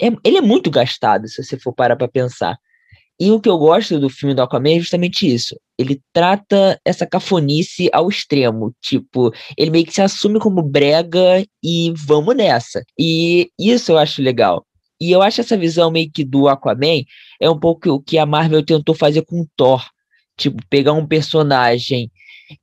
é, 0.00 0.06
ele 0.24 0.38
é 0.38 0.40
muito 0.40 0.70
gastado, 0.70 1.28
se 1.28 1.42
você 1.42 1.58
for 1.58 1.74
parar 1.74 1.96
pra 1.96 2.08
pensar. 2.08 2.58
E 3.20 3.32
o 3.32 3.40
que 3.40 3.48
eu 3.48 3.58
gosto 3.58 3.98
do 3.98 4.08
filme 4.08 4.34
do 4.34 4.42
Aquaman 4.42 4.76
é 4.76 4.78
justamente 4.78 5.32
isso. 5.32 5.58
Ele 5.76 6.00
trata 6.12 6.80
essa 6.84 7.04
cafonice 7.04 7.88
ao 7.92 8.08
extremo. 8.08 8.72
Tipo, 8.80 9.32
ele 9.56 9.70
meio 9.70 9.84
que 9.84 9.92
se 9.92 10.00
assume 10.00 10.38
como 10.38 10.62
brega 10.62 11.44
e 11.62 11.92
vamos 11.96 12.36
nessa. 12.36 12.82
E 12.98 13.50
isso 13.58 13.92
eu 13.92 13.98
acho 13.98 14.22
legal. 14.22 14.64
E 15.00 15.10
eu 15.10 15.20
acho 15.20 15.40
essa 15.40 15.56
visão 15.56 15.90
meio 15.90 16.10
que 16.12 16.24
do 16.24 16.48
Aquaman 16.48 17.02
é 17.40 17.50
um 17.50 17.58
pouco 17.58 17.90
o 17.90 18.00
que 18.00 18.18
a 18.18 18.26
Marvel 18.26 18.64
tentou 18.64 18.94
fazer 18.94 19.22
com 19.22 19.40
o 19.40 19.48
Thor. 19.56 19.84
Tipo, 20.36 20.62
pegar 20.70 20.92
um 20.92 21.06
personagem 21.06 22.10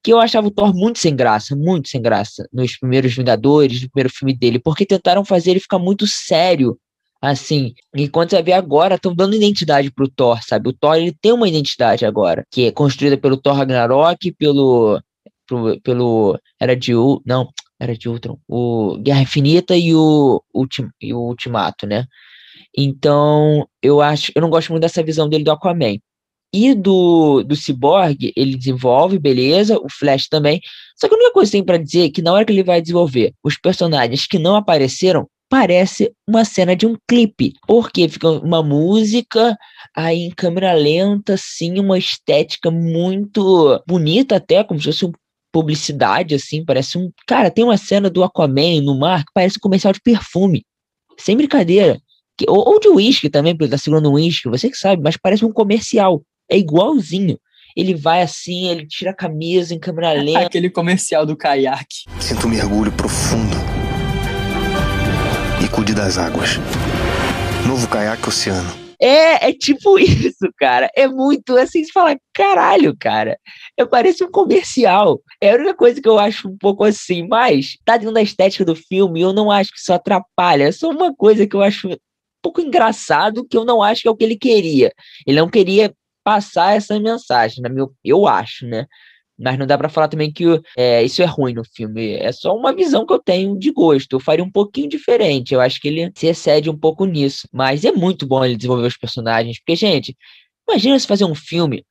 que 0.02 0.12
eu 0.12 0.20
achava 0.20 0.48
o 0.48 0.52
Thor 0.52 0.74
muito 0.74 1.00
sem 1.00 1.16
graça, 1.16 1.56
muito 1.56 1.90
sem 1.90 2.02
graça, 2.02 2.48
nos 2.52 2.78
primeiros 2.78 3.14
Vingadores, 3.14 3.82
no 3.82 3.90
primeiro 3.90 4.14
filme 4.14 4.34
dele, 4.34 4.60
porque 4.60 4.86
tentaram 4.86 5.24
fazer 5.24 5.52
ele 5.52 5.60
ficar 5.60 5.78
muito 5.78 6.08
sério 6.08 6.78
Assim, 7.26 7.74
enquanto 7.96 8.30
você 8.30 8.44
vê 8.44 8.54
agora, 8.54 8.96
estão 8.96 9.16
dando 9.16 9.36
identidade 9.36 9.90
pro 9.92 10.08
Thor, 10.08 10.44
sabe? 10.44 10.70
O 10.70 10.74
Thor 10.74 10.96
ele 10.96 11.12
tem 11.12 11.32
uma 11.34 11.48
identidade 11.48 12.06
agora, 12.06 12.46
que 12.52 12.68
é 12.68 12.72
construída 12.72 13.18
pelo 13.18 13.36
Thor 13.36 13.56
Ragnarok, 13.56 14.32
pelo. 14.34 15.02
Pro, 15.48 15.82
pelo. 15.82 16.40
Era 16.60 16.76
de. 16.76 16.94
Não, 17.26 17.50
era 17.80 17.98
de 17.98 18.08
Ultron. 18.08 18.38
O 18.48 18.98
Guerra 19.00 19.24
Infinita 19.24 19.76
e 19.76 19.96
o, 19.96 20.40
Ultim, 20.54 20.88
e 21.02 21.16
o 21.16 21.20
Ultimato, 21.20 21.88
né? 21.88 22.06
Então, 22.78 23.68
eu 23.82 24.02
acho. 24.02 24.32
Eu 24.36 24.42
não 24.44 24.50
gosto 24.52 24.70
muito 24.70 24.84
dessa 24.84 25.02
visão 25.02 25.28
dele 25.28 25.44
do 25.44 25.52
Aquaman. 25.52 25.98
E 26.54 26.76
do, 26.76 27.44
do 27.44 27.56
Cyborg, 27.56 28.32
ele 28.36 28.56
desenvolve, 28.56 29.18
beleza, 29.18 29.80
o 29.80 29.88
Flash 29.90 30.28
também. 30.30 30.62
Só 30.96 31.08
que 31.08 31.16
a 31.16 31.18
única 31.18 31.34
coisa 31.34 31.52
que 31.52 31.58
tem 31.58 31.66
pra 31.66 31.78
dizer 31.78 32.06
é 32.06 32.10
que 32.10 32.22
na 32.22 32.32
hora 32.32 32.46
que 32.46 32.54
ele 32.54 32.64
vai 32.64 32.82
desenvolver 32.82 33.34
os 33.44 33.58
personagens 33.58 34.28
que 34.28 34.38
não 34.38 34.56
apareceram, 34.56 35.28
parece 35.56 36.12
uma 36.28 36.44
cena 36.44 36.76
de 36.76 36.86
um 36.86 36.98
clipe, 37.08 37.54
porque 37.66 38.10
fica 38.10 38.30
uma 38.30 38.62
música 38.62 39.58
aí 39.96 40.24
em 40.24 40.30
câmera 40.30 40.74
lenta, 40.74 41.36
assim, 41.36 41.80
uma 41.80 41.98
estética 41.98 42.70
muito 42.70 43.82
bonita 43.88 44.36
até, 44.36 44.66
como 44.66 44.82
se 44.82 44.88
fosse 44.88 45.06
uma 45.06 45.14
publicidade, 45.54 46.36
assim, 46.36 46.66
parece 46.66 46.98
um... 46.98 47.10
Cara, 47.26 47.50
tem 47.50 47.64
uma 47.64 47.78
cena 47.78 48.10
do 48.10 48.22
Aquaman 48.22 48.82
no 48.84 49.00
mar 49.00 49.24
que 49.24 49.32
parece 49.34 49.56
um 49.58 49.62
comercial 49.62 49.94
de 49.94 50.02
perfume, 50.02 50.66
sem 51.18 51.38
brincadeira. 51.38 52.02
Que, 52.38 52.46
ou, 52.50 52.74
ou 52.74 52.78
de 52.78 52.90
uísque 52.90 53.30
também, 53.30 53.56
porque 53.56 53.72
tá 53.72 53.78
segurando 53.78 54.10
um 54.10 54.16
uísque, 54.16 54.50
você 54.50 54.70
que 54.70 54.76
sabe, 54.76 55.02
mas 55.02 55.16
parece 55.16 55.46
um 55.46 55.54
comercial, 55.54 56.22
é 56.52 56.58
igualzinho. 56.58 57.40
Ele 57.78 57.96
vai 57.96 58.22
assim, 58.22 58.68
ele 58.68 58.86
tira 58.86 59.12
a 59.12 59.16
camisa 59.16 59.74
em 59.74 59.80
câmera 59.80 60.12
lenta. 60.22 60.48
Aquele 60.48 60.70
comercial 60.70 61.26
do 61.26 61.38
caiaque. 61.38 62.04
Sinto 62.20 62.46
um 62.46 62.50
mergulho 62.50 62.92
profundo 62.92 63.75
cuide 65.76 65.94
das 65.94 66.18
águas. 66.18 66.52
Novo 67.68 67.86
caiaque 67.90 68.30
oceano. 68.30 68.74
É, 68.98 69.50
é 69.50 69.54
tipo 69.54 70.00
isso, 70.00 70.50
cara. 70.58 70.90
É 70.96 71.06
muito 71.06 71.58
assim, 71.58 71.84
você 71.84 71.92
fala, 71.92 72.18
caralho, 72.34 72.96
cara. 72.98 73.38
É, 73.78 73.84
parece 73.84 74.24
um 74.24 74.32
comercial. 74.32 75.20
É 75.42 75.52
a 75.52 75.56
única 75.56 75.74
coisa 75.74 76.02
que 76.02 76.08
eu 76.08 76.18
acho 76.18 76.48
um 76.48 76.58
pouco 76.58 76.86
assim, 76.86 77.28
mas 77.28 77.78
tá 77.84 77.98
dentro 77.98 78.14
da 78.14 78.22
estética 78.22 78.64
do 78.64 78.74
filme, 78.74 79.20
eu 79.20 79.34
não 79.34 79.52
acho 79.52 79.74
que 79.74 79.80
isso 79.80 79.92
atrapalha. 79.92 80.64
É 80.64 80.72
só 80.72 80.90
uma 80.90 81.14
coisa 81.14 81.46
que 81.46 81.58
eu 81.58 81.62
acho 81.62 81.90
um 81.90 81.98
pouco 82.42 82.62
engraçado, 82.62 83.46
que 83.46 83.58
eu 83.58 83.66
não 83.66 83.84
acho 83.84 84.04
que 84.04 84.08
é 84.08 84.12
o 84.12 84.16
que 84.16 84.24
ele 84.24 84.38
queria. 84.38 84.94
Ele 85.28 85.42
não 85.42 85.50
queria 85.50 85.94
passar 86.24 86.78
essa 86.78 86.98
mensagem, 86.98 87.62
meu, 87.70 87.94
eu 88.02 88.26
acho, 88.26 88.66
né? 88.66 88.86
Mas 89.38 89.58
não 89.60 89.68
dá 89.68 89.78
para 89.78 89.90
falar 89.90 90.08
também 90.08 90.32
que 90.32 90.46
é, 90.78 91.04
isso 91.04 91.22
é 91.22 91.26
ruim 91.26 91.54
no 91.54 91.64
filme. 91.66 92.14
É 92.14 92.32
só 92.32 92.56
uma 92.56 92.74
visão 92.74 93.06
que 93.06 93.14
eu 93.14 93.20
tenho 93.20 93.58
de 93.58 93.72
gosto. 93.72 94.14
Eu 94.14 94.20
faria 94.20 94.44
um 94.44 94.52
pouquinho 94.52 94.90
diferente. 94.90 95.54
Eu 95.54 95.60
acho 95.60 95.80
que 95.82 95.88
ele 95.90 96.12
se 96.16 96.28
excede 96.28 96.70
um 96.70 96.78
pouco 96.78 97.06
nisso. 97.06 97.48
Mas 97.52 97.84
é 97.84 97.92
muito 97.92 98.26
bom 98.26 98.44
ele 98.46 98.56
desenvolver 98.56 98.88
os 98.88 98.98
personagens. 98.98 99.60
Porque, 99.60 99.76
gente, 99.76 100.16
imagina 100.68 100.98
se 100.98 101.08
fazer 101.08 101.26
um 101.26 101.36
filme 101.36 101.86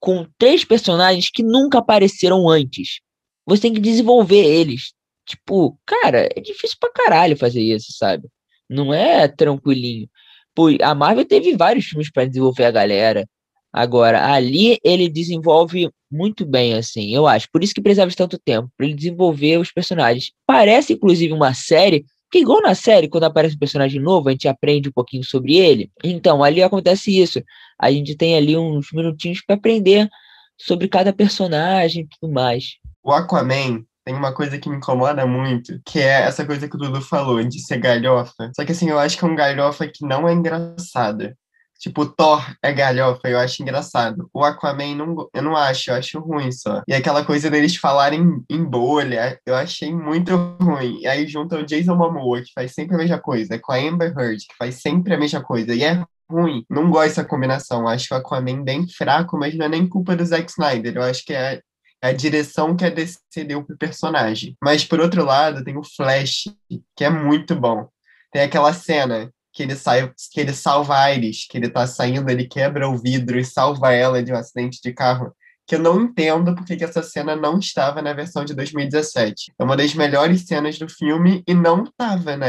com 0.00 0.26
três 0.38 0.64
personagens 0.64 1.30
que 1.30 1.42
nunca 1.42 1.78
apareceram 1.78 2.48
antes. 2.48 3.00
Você 3.46 3.62
tem 3.62 3.74
que 3.74 3.80
desenvolver 3.80 4.44
eles. 4.44 4.92
Tipo, 5.26 5.78
cara, 5.86 6.28
é 6.34 6.40
difícil 6.40 6.76
pra 6.80 6.90
caralho 6.92 7.36
fazer 7.36 7.60
isso, 7.62 7.92
sabe? 7.92 8.26
Não 8.68 8.92
é 8.92 9.28
tranquilinho. 9.28 10.08
Pô, 10.54 10.68
a 10.82 10.94
Marvel 10.94 11.24
teve 11.24 11.56
vários 11.56 11.86
filmes 11.86 12.10
para 12.10 12.26
desenvolver 12.26 12.64
a 12.64 12.70
galera. 12.70 13.28
Agora, 13.72 14.32
ali 14.32 14.78
ele 14.84 15.08
desenvolve 15.08 15.90
muito 16.10 16.44
bem, 16.44 16.74
assim, 16.74 17.14
eu 17.14 17.26
acho. 17.26 17.48
Por 17.52 17.62
isso 17.62 17.72
que 17.72 17.80
precisava 17.80 18.10
de 18.10 18.16
tanto 18.16 18.38
tempo, 18.38 18.70
para 18.76 18.86
ele 18.86 18.94
desenvolver 18.94 19.58
os 19.58 19.70
personagens. 19.70 20.32
Parece, 20.46 20.94
inclusive, 20.94 21.32
uma 21.32 21.54
série, 21.54 22.04
que 22.30 22.38
igual 22.38 22.60
na 22.60 22.74
série, 22.74 23.08
quando 23.08 23.24
aparece 23.24 23.54
um 23.54 23.58
personagem 23.58 24.00
novo, 24.00 24.28
a 24.28 24.32
gente 24.32 24.48
aprende 24.48 24.88
um 24.88 24.92
pouquinho 24.92 25.24
sobre 25.24 25.56
ele. 25.56 25.90
Então, 26.02 26.42
ali 26.42 26.62
acontece 26.62 27.16
isso. 27.16 27.40
A 27.78 27.90
gente 27.92 28.16
tem 28.16 28.36
ali 28.36 28.56
uns 28.56 28.88
minutinhos 28.92 29.40
para 29.46 29.56
aprender 29.56 30.08
sobre 30.58 30.88
cada 30.88 31.12
personagem 31.12 32.04
e 32.04 32.08
tudo 32.08 32.32
mais. 32.32 32.76
O 33.02 33.12
Aquaman 33.12 33.84
tem 34.04 34.14
uma 34.14 34.34
coisa 34.34 34.58
que 34.58 34.68
me 34.68 34.76
incomoda 34.76 35.26
muito, 35.26 35.80
que 35.86 35.98
é 35.98 36.22
essa 36.22 36.44
coisa 36.44 36.68
que 36.68 36.74
o 36.74 36.78
Dudu 36.78 37.00
falou, 37.00 37.42
de 37.42 37.60
ser 37.60 37.78
galhofa. 37.78 38.50
Só 38.54 38.64
que 38.64 38.72
assim, 38.72 38.90
eu 38.90 38.98
acho 38.98 39.16
que 39.16 39.24
é 39.24 39.28
um 39.28 39.36
galhofa 39.36 39.86
que 39.86 40.04
não 40.04 40.28
é 40.28 40.32
engraçado. 40.32 41.32
Tipo, 41.80 42.04
Thor 42.04 42.44
é 42.62 42.72
galhofa, 42.72 43.26
eu 43.26 43.38
acho 43.38 43.62
engraçado. 43.62 44.28
O 44.34 44.44
Aquaman, 44.44 44.94
não, 44.94 45.30
eu 45.32 45.42
não 45.42 45.56
acho, 45.56 45.90
eu 45.90 45.94
acho 45.94 46.20
ruim 46.20 46.52
só. 46.52 46.82
E 46.86 46.92
aquela 46.92 47.24
coisa 47.24 47.48
deles 47.48 47.74
falarem 47.76 48.44
em 48.50 48.62
bolha, 48.62 49.40
eu 49.46 49.54
achei 49.54 49.90
muito 49.90 50.36
ruim. 50.60 51.00
E 51.00 51.06
aí 51.06 51.26
junta 51.26 51.56
o 51.56 51.64
Jason 51.64 51.96
Momoa, 51.96 52.42
que 52.42 52.52
faz 52.52 52.74
sempre 52.74 52.96
a 52.96 52.98
mesma 52.98 53.18
coisa, 53.18 53.58
com 53.58 53.72
a 53.72 53.78
Amber 53.78 54.12
Heard, 54.14 54.46
que 54.46 54.56
faz 54.58 54.74
sempre 54.74 55.14
a 55.14 55.18
mesma 55.18 55.42
coisa. 55.42 55.74
E 55.74 55.82
é 55.82 56.04
ruim. 56.30 56.66
Não 56.68 56.90
gosto 56.90 57.08
dessa 57.08 57.24
combinação. 57.24 57.88
Acho 57.88 58.12
o 58.12 58.16
Aquaman 58.18 58.62
bem 58.62 58.86
fraco, 58.86 59.38
mas 59.38 59.56
não 59.56 59.64
é 59.64 59.68
nem 59.70 59.88
culpa 59.88 60.14
do 60.14 60.24
Zack 60.24 60.50
Snyder. 60.50 60.96
Eu 60.96 61.02
acho 61.02 61.24
que 61.24 61.32
é 61.32 61.62
a 62.02 62.12
direção 62.12 62.76
que 62.76 62.84
a 62.84 62.90
DC 62.90 63.18
deu 63.46 63.64
pro 63.64 63.76
personagem. 63.76 64.54
Mas, 64.62 64.84
por 64.84 65.00
outro 65.00 65.24
lado, 65.24 65.64
tem 65.64 65.78
o 65.78 65.82
Flash, 65.82 66.54
que 66.94 67.04
é 67.04 67.10
muito 67.10 67.54
bom. 67.54 67.88
Tem 68.32 68.42
aquela 68.42 68.72
cena 68.74 69.30
que 69.52 69.62
ele 69.62 69.74
sai, 69.74 70.10
que 70.32 70.40
ele 70.40 70.52
salva 70.52 70.98
a 70.98 71.12
Iris, 71.12 71.46
que 71.48 71.58
ele 71.58 71.68
tá 71.68 71.86
saindo, 71.86 72.30
ele 72.30 72.46
quebra 72.46 72.88
o 72.88 72.96
vidro 72.96 73.38
e 73.38 73.44
salva 73.44 73.92
ela 73.92 74.22
de 74.22 74.32
um 74.32 74.36
acidente 74.36 74.80
de 74.82 74.92
carro 74.92 75.34
que 75.70 75.76
eu 75.76 75.78
não 75.78 76.00
entendo 76.00 76.52
porque 76.56 76.74
que 76.74 76.82
essa 76.82 77.00
cena 77.00 77.36
não 77.36 77.60
estava 77.60 78.02
na 78.02 78.12
versão 78.12 78.44
de 78.44 78.52
2017. 78.54 79.52
É 79.56 79.62
uma 79.62 79.76
das 79.76 79.94
melhores 79.94 80.44
cenas 80.44 80.76
do 80.76 80.88
filme 80.88 81.44
e 81.46 81.54
não 81.54 81.84
estava 81.84 82.36
na, 82.36 82.46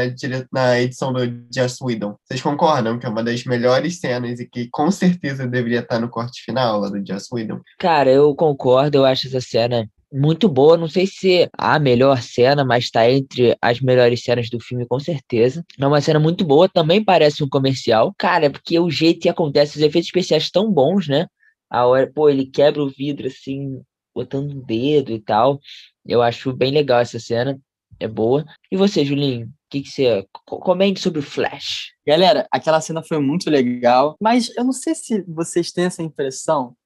na 0.50 0.80
edição 0.80 1.12
do 1.12 1.20
Just 1.54 1.80
Whedon. 1.80 2.16
Vocês 2.24 2.42
concordam 2.42 2.98
que 2.98 3.06
é 3.06 3.08
uma 3.08 3.22
das 3.22 3.44
melhores 3.44 4.00
cenas 4.00 4.40
e 4.40 4.48
que 4.48 4.68
com 4.72 4.90
certeza 4.90 5.46
deveria 5.46 5.78
estar 5.78 6.00
no 6.00 6.08
corte 6.08 6.42
final 6.42 6.80
lá 6.80 6.88
do 6.88 6.98
Just 7.06 7.28
Whedon? 7.32 7.60
Cara, 7.78 8.10
eu 8.10 8.34
concordo, 8.34 8.98
eu 8.98 9.04
acho 9.04 9.28
essa 9.28 9.40
cena 9.40 9.88
muito 10.12 10.48
boa. 10.48 10.76
Não 10.76 10.88
sei 10.88 11.06
se 11.06 11.48
a 11.56 11.78
melhor 11.78 12.20
cena, 12.22 12.64
mas 12.64 12.84
está 12.84 13.10
entre 13.10 13.56
as 13.60 13.80
melhores 13.80 14.22
cenas 14.22 14.50
do 14.50 14.60
filme, 14.60 14.86
com 14.86 15.00
certeza. 15.00 15.64
É 15.78 15.86
uma 15.86 16.00
cena 16.00 16.20
muito 16.20 16.44
boa, 16.44 16.68
também 16.68 17.02
parece 17.02 17.42
um 17.42 17.48
comercial. 17.48 18.14
Cara, 18.18 18.50
porque 18.50 18.78
o 18.78 18.90
jeito 18.90 19.20
que 19.20 19.28
acontece, 19.28 19.76
os 19.76 19.82
efeitos 19.82 20.08
especiais 20.08 20.50
tão 20.50 20.70
bons, 20.70 21.08
né? 21.08 21.26
a 21.72 21.86
hora, 21.86 22.06
pô, 22.12 22.28
ele 22.28 22.44
quebra 22.44 22.82
o 22.82 22.90
vidro 22.90 23.26
assim, 23.26 23.82
botando 24.14 24.52
o 24.52 24.62
dedo 24.62 25.10
e 25.10 25.18
tal. 25.18 25.58
Eu 26.06 26.20
acho 26.20 26.52
bem 26.52 26.70
legal 26.70 27.00
essa 27.00 27.18
cena, 27.18 27.58
é 27.98 28.06
boa. 28.06 28.44
E 28.70 28.76
você, 28.76 29.02
Julinho? 29.06 29.46
O 29.46 29.50
que, 29.70 29.80
que 29.80 29.88
você. 29.88 30.26
Comente 30.44 31.00
sobre 31.00 31.20
o 31.20 31.22
Flash. 31.22 31.92
Galera, 32.06 32.46
aquela 32.52 32.78
cena 32.82 33.02
foi 33.02 33.18
muito 33.20 33.48
legal, 33.48 34.16
mas 34.20 34.54
eu 34.54 34.64
não 34.64 34.72
sei 34.72 34.94
se 34.94 35.22
vocês 35.22 35.72
têm 35.72 35.84
essa 35.84 36.02
impressão, 36.02 36.76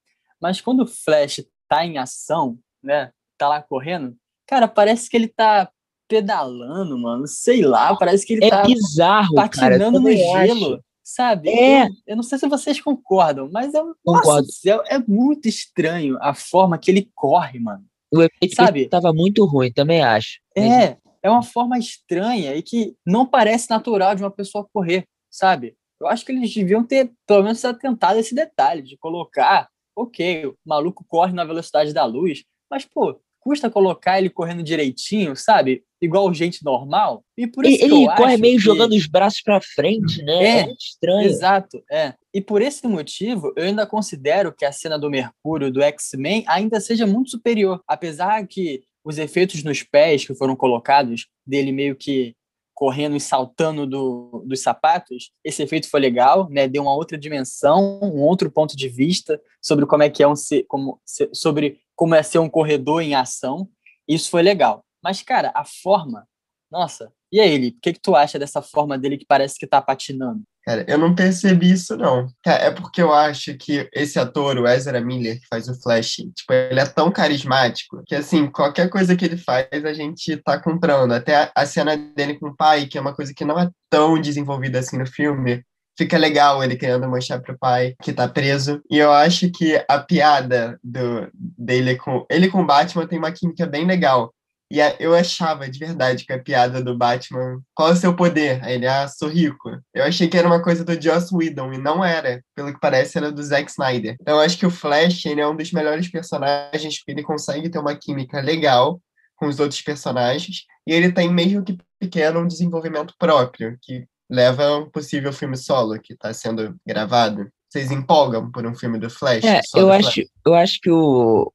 mas 0.40 0.60
quando 0.60 0.84
o 0.84 0.86
Flash 0.86 1.44
tá 1.68 1.84
em 1.84 1.98
ação, 1.98 2.56
né? 2.86 3.10
Tá 3.36 3.48
lá 3.48 3.60
correndo, 3.60 4.16
cara, 4.46 4.66
parece 4.66 5.10
que 5.10 5.16
ele 5.16 5.28
tá 5.28 5.68
pedalando, 6.08 6.96
mano. 6.98 7.26
Sei 7.26 7.62
lá, 7.62 7.94
parece 7.96 8.24
que 8.24 8.34
ele 8.34 8.44
é 8.44 8.50
tá 8.50 8.62
bizarro, 8.62 9.34
patinando 9.34 9.78
cara, 9.78 9.90
no 10.00 10.12
gelo. 10.12 10.74
Acho. 10.74 10.84
Sabe? 11.02 11.48
É. 11.50 11.84
Eu, 11.84 11.88
eu, 12.06 12.16
não 12.16 12.22
sei 12.22 12.38
se 12.38 12.48
vocês 12.48 12.80
concordam, 12.80 13.48
mas 13.52 13.72
é, 13.74 13.82
Concordo. 14.04 14.50
céu, 14.50 14.82
é 14.86 14.98
muito 14.98 15.48
estranho 15.48 16.18
a 16.20 16.34
forma 16.34 16.78
que 16.78 16.90
ele 16.90 17.10
corre, 17.14 17.60
mano. 17.60 17.84
O 18.12 18.22
efeito 18.22 18.56
sabe? 18.56 18.88
tava 18.88 19.12
muito 19.12 19.44
ruim, 19.44 19.72
também 19.72 20.02
acho. 20.02 20.40
É, 20.56 20.96
é 21.22 21.30
uma 21.30 21.42
forma 21.42 21.78
estranha 21.78 22.54
e 22.54 22.62
que 22.62 22.96
não 23.06 23.26
parece 23.26 23.70
natural 23.70 24.14
de 24.14 24.22
uma 24.22 24.30
pessoa 24.30 24.66
correr, 24.72 25.04
sabe? 25.30 25.76
Eu 26.00 26.08
acho 26.08 26.24
que 26.24 26.32
eles 26.32 26.52
deviam 26.52 26.84
ter, 26.84 27.12
pelo 27.26 27.42
menos, 27.42 27.64
atentado 27.64 28.16
a 28.16 28.20
esse 28.20 28.34
detalhe 28.34 28.82
de 28.82 28.96
colocar, 28.96 29.68
ok, 29.94 30.46
o 30.46 30.56
maluco 30.64 31.04
corre 31.08 31.32
na 31.32 31.44
velocidade 31.44 31.92
da 31.92 32.04
luz, 32.04 32.44
mas, 32.70 32.84
pô, 32.84 33.20
custa 33.46 33.70
colocar 33.70 34.18
ele 34.18 34.28
correndo 34.28 34.60
direitinho, 34.60 35.36
sabe? 35.36 35.84
Igual 36.02 36.34
gente 36.34 36.64
normal. 36.64 37.24
E 37.38 37.46
por 37.46 37.64
isso 37.64 37.84
ele 37.84 38.06
corre 38.16 38.36
meio 38.36 38.56
que... 38.56 38.64
jogando 38.64 38.92
os 38.92 39.06
braços 39.06 39.40
para 39.40 39.60
frente, 39.60 40.20
né? 40.24 40.44
É, 40.44 40.60
é 40.62 40.72
estranho. 40.72 41.28
Exato, 41.28 41.80
é. 41.90 42.14
E 42.34 42.40
por 42.40 42.60
esse 42.60 42.86
motivo, 42.88 43.52
eu 43.56 43.64
ainda 43.64 43.86
considero 43.86 44.52
que 44.52 44.64
a 44.64 44.72
cena 44.72 44.98
do 44.98 45.08
Mercúrio 45.08 45.70
do 45.70 45.80
X-Men 45.80 46.44
ainda 46.48 46.80
seja 46.80 47.06
muito 47.06 47.30
superior, 47.30 47.80
apesar 47.86 48.44
que 48.48 48.82
os 49.04 49.16
efeitos 49.16 49.62
nos 49.62 49.84
pés 49.84 50.26
que 50.26 50.34
foram 50.34 50.56
colocados 50.56 51.28
dele 51.46 51.70
meio 51.70 51.94
que 51.94 52.34
correndo 52.74 53.16
e 53.16 53.20
saltando 53.20 53.86
do, 53.86 54.44
dos 54.44 54.60
sapatos, 54.60 55.30
esse 55.42 55.62
efeito 55.62 55.88
foi 55.88 56.00
legal, 56.00 56.50
né? 56.50 56.68
Deu 56.68 56.82
uma 56.82 56.94
outra 56.94 57.16
dimensão, 57.16 58.00
um 58.02 58.20
outro 58.20 58.50
ponto 58.50 58.76
de 58.76 58.88
vista 58.88 59.40
sobre 59.62 59.86
como 59.86 60.02
é 60.02 60.10
que 60.10 60.22
é 60.22 60.28
um 60.28 60.34
como 60.68 61.00
sobre 61.32 61.78
como 61.96 62.14
é 62.14 62.22
ser 62.22 62.38
um 62.38 62.48
corredor 62.48 63.02
em 63.02 63.14
ação. 63.14 63.68
Isso 64.06 64.30
foi 64.30 64.42
legal. 64.42 64.84
Mas 65.02 65.22
cara, 65.22 65.50
a 65.54 65.64
forma, 65.64 66.26
nossa. 66.70 67.12
E 67.32 67.40
aí, 67.40 67.50
ele, 67.50 67.68
o 67.68 67.80
que 67.80 67.94
que 67.94 68.00
tu 68.00 68.14
acha 68.14 68.38
dessa 68.38 68.62
forma 68.62 68.96
dele 68.96 69.18
que 69.18 69.26
parece 69.26 69.58
que 69.58 69.66
tá 69.66 69.82
patinando? 69.82 70.42
Cara, 70.64 70.84
eu 70.88 70.98
não 70.98 71.14
percebi 71.14 71.70
isso, 71.70 71.96
não. 71.96 72.26
É 72.44 72.72
porque 72.72 73.00
eu 73.00 73.12
acho 73.12 73.56
que 73.56 73.88
esse 73.92 74.18
ator, 74.18 74.58
o 74.58 74.66
Ezra 74.66 75.00
Miller, 75.00 75.40
que 75.40 75.46
faz 75.48 75.68
o 75.68 75.80
Flash, 75.80 76.16
tipo, 76.34 76.52
ele 76.52 76.80
é 76.80 76.86
tão 76.86 77.08
carismático 77.10 78.02
que, 78.04 78.16
assim, 78.16 78.50
qualquer 78.50 78.90
coisa 78.90 79.14
que 79.14 79.24
ele 79.24 79.36
faz, 79.36 79.68
a 79.72 79.94
gente 79.94 80.36
tá 80.38 80.60
comprando. 80.60 81.12
Até 81.12 81.52
a 81.54 81.66
cena 81.66 81.96
dele 81.96 82.34
com 82.34 82.48
o 82.48 82.56
pai, 82.56 82.86
que 82.86 82.98
é 82.98 83.00
uma 83.00 83.14
coisa 83.14 83.32
que 83.32 83.44
não 83.44 83.56
é 83.56 83.70
tão 83.88 84.20
desenvolvida 84.20 84.80
assim 84.80 84.98
no 84.98 85.06
filme, 85.06 85.64
fica 85.96 86.18
legal 86.18 86.62
ele 86.62 86.76
querendo 86.76 87.08
mostrar 87.08 87.40
pro 87.40 87.58
pai 87.58 87.94
que 88.02 88.12
tá 88.12 88.28
preso. 88.28 88.82
E 88.90 88.98
eu 88.98 89.12
acho 89.12 89.50
que 89.50 89.82
a 89.88 89.98
piada 89.98 90.78
do, 90.82 91.28
dele 91.32 91.96
com 91.96 92.26
ele 92.30 92.48
com 92.48 92.62
o 92.62 92.66
Batman 92.66 93.06
tem 93.06 93.18
uma 93.18 93.32
química 93.32 93.66
bem 93.66 93.86
legal. 93.86 94.32
E 94.70 94.80
eu 94.98 95.14
achava 95.14 95.68
de 95.68 95.78
verdade 95.78 96.24
que 96.24 96.32
a 96.32 96.42
piada 96.42 96.82
do 96.82 96.96
Batman, 96.98 97.60
qual 97.72 97.90
é 97.90 97.92
o 97.92 97.96
seu 97.96 98.16
poder? 98.16 98.62
Aí 98.64 98.74
ele, 98.74 98.86
ah, 98.86 99.06
sou 99.06 99.28
rico. 99.28 99.70
Eu 99.94 100.02
achei 100.02 100.26
que 100.26 100.36
era 100.36 100.48
uma 100.48 100.60
coisa 100.60 100.84
do 100.84 101.00
Joss 101.00 101.32
Whedon, 101.32 101.72
e 101.72 101.78
não 101.78 102.04
era. 102.04 102.42
Pelo 102.52 102.72
que 102.72 102.80
parece, 102.80 103.16
era 103.16 103.30
do 103.30 103.42
Zack 103.44 103.70
Snyder. 103.70 104.16
Então 104.20 104.34
eu 104.34 104.40
acho 104.40 104.58
que 104.58 104.66
o 104.66 104.70
Flash, 104.70 105.24
ele 105.26 105.40
é 105.40 105.46
um 105.46 105.54
dos 105.54 105.70
melhores 105.70 106.10
personagens, 106.10 106.98
porque 106.98 107.12
ele 107.12 107.22
consegue 107.22 107.68
ter 107.70 107.78
uma 107.78 107.94
química 107.94 108.40
legal 108.40 109.00
com 109.36 109.46
os 109.46 109.60
outros 109.60 109.80
personagens, 109.82 110.64
e 110.86 110.92
ele 110.92 111.12
tem, 111.12 111.32
mesmo 111.32 111.62
que 111.62 111.78
pequeno, 112.00 112.40
um 112.40 112.46
desenvolvimento 112.46 113.14
próprio, 113.18 113.78
que 113.82 114.06
leva 114.30 114.64
a 114.64 114.78
um 114.78 114.90
possível 114.90 115.32
filme 115.32 115.56
solo 115.56 116.00
que 116.00 116.12
está 116.12 116.32
sendo 116.32 116.76
gravado. 116.86 117.48
Vocês 117.68 117.90
empolgam 117.90 118.50
por 118.50 118.66
um 118.66 118.74
filme 118.74 118.98
do 118.98 119.10
Flash? 119.10 119.44
É, 119.44 119.60
eu 119.74 119.90
acho, 119.90 120.12
Flash? 120.12 120.28
eu 120.46 120.54
acho 120.54 120.80
que 120.80 120.90
o, 120.90 121.52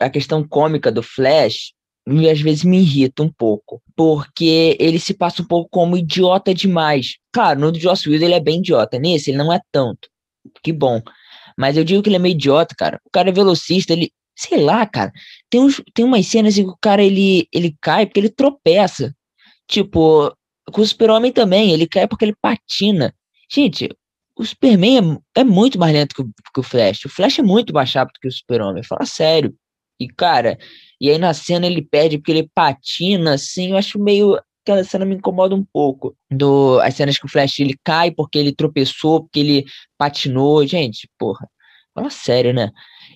a 0.00 0.10
questão 0.10 0.46
cômica 0.46 0.90
do 0.90 1.02
Flash 1.02 1.72
às 2.30 2.40
vezes 2.40 2.64
me 2.64 2.78
irrita 2.78 3.22
um 3.22 3.30
pouco, 3.30 3.80
porque 3.94 4.76
ele 4.80 4.98
se 4.98 5.14
passa 5.14 5.42
um 5.42 5.44
pouco 5.46 5.68
como 5.70 5.96
idiota 5.96 6.52
demais. 6.52 7.16
Claro, 7.32 7.60
no 7.60 7.74
Joss 7.74 8.08
Whedon 8.08 8.26
ele 8.26 8.34
é 8.34 8.40
bem 8.40 8.58
idiota, 8.58 8.98
nesse 8.98 9.30
ele 9.30 9.38
não 9.38 9.52
é 9.52 9.60
tanto. 9.70 10.08
Que 10.62 10.72
bom. 10.72 11.00
Mas 11.56 11.76
eu 11.76 11.84
digo 11.84 12.02
que 12.02 12.08
ele 12.08 12.16
é 12.16 12.18
meio 12.18 12.34
idiota, 12.34 12.74
cara. 12.76 13.00
O 13.04 13.10
cara 13.10 13.28
é 13.28 13.32
velocista, 13.32 13.92
ele, 13.92 14.10
sei 14.36 14.60
lá, 14.60 14.84
cara. 14.84 15.12
Tem, 15.48 15.60
uns, 15.60 15.80
tem 15.94 16.04
umas 16.04 16.26
cenas 16.26 16.58
em 16.58 16.64
que 16.64 16.70
o 16.70 16.78
cara 16.80 17.02
ele, 17.02 17.46
ele 17.52 17.76
cai 17.80 18.06
porque 18.06 18.20
ele 18.20 18.30
tropeça. 18.30 19.14
Tipo, 19.68 20.34
com 20.70 20.80
o 20.80 20.86
Super-Homem 20.86 21.32
também, 21.32 21.72
ele 21.72 21.86
cai 21.86 22.06
porque 22.06 22.24
ele 22.24 22.36
patina. 22.40 23.14
Gente, 23.50 23.88
o 24.36 24.44
Superman 24.44 25.20
é, 25.36 25.40
é 25.40 25.44
muito 25.44 25.78
mais 25.78 25.92
lento 25.92 26.14
que 26.14 26.22
o, 26.22 26.30
que 26.54 26.60
o 26.60 26.62
Flash. 26.62 27.04
O 27.04 27.08
Flash 27.08 27.38
é 27.38 27.42
muito 27.42 27.72
mais 27.72 27.92
rápido 27.92 28.18
que 28.20 28.28
o 28.28 28.32
Super-Homem, 28.32 28.82
fala 28.82 29.04
sério. 29.04 29.54
E, 30.00 30.08
cara, 30.08 30.58
e 31.00 31.10
aí 31.10 31.18
na 31.18 31.34
cena 31.34 31.66
ele 31.66 31.82
perde 31.82 32.18
porque 32.18 32.32
ele 32.32 32.50
patina, 32.54 33.34
assim, 33.34 33.70
eu 33.70 33.76
acho 33.76 33.98
meio. 33.98 34.38
Aquela 34.64 34.84
cena 34.84 35.04
me 35.04 35.16
incomoda 35.16 35.54
um 35.54 35.64
pouco. 35.64 36.16
Do, 36.30 36.78
as 36.80 36.94
cenas 36.94 37.18
que 37.18 37.26
o 37.26 37.28
Flash 37.28 37.60
ele 37.60 37.76
cai 37.84 38.10
porque 38.10 38.38
ele 38.38 38.54
tropeçou, 38.54 39.22
porque 39.22 39.40
ele 39.40 39.64
patinou. 39.98 40.66
Gente, 40.66 41.08
porra, 41.18 41.48
fala 41.94 42.10
sério, 42.10 42.52
né? 42.52 42.70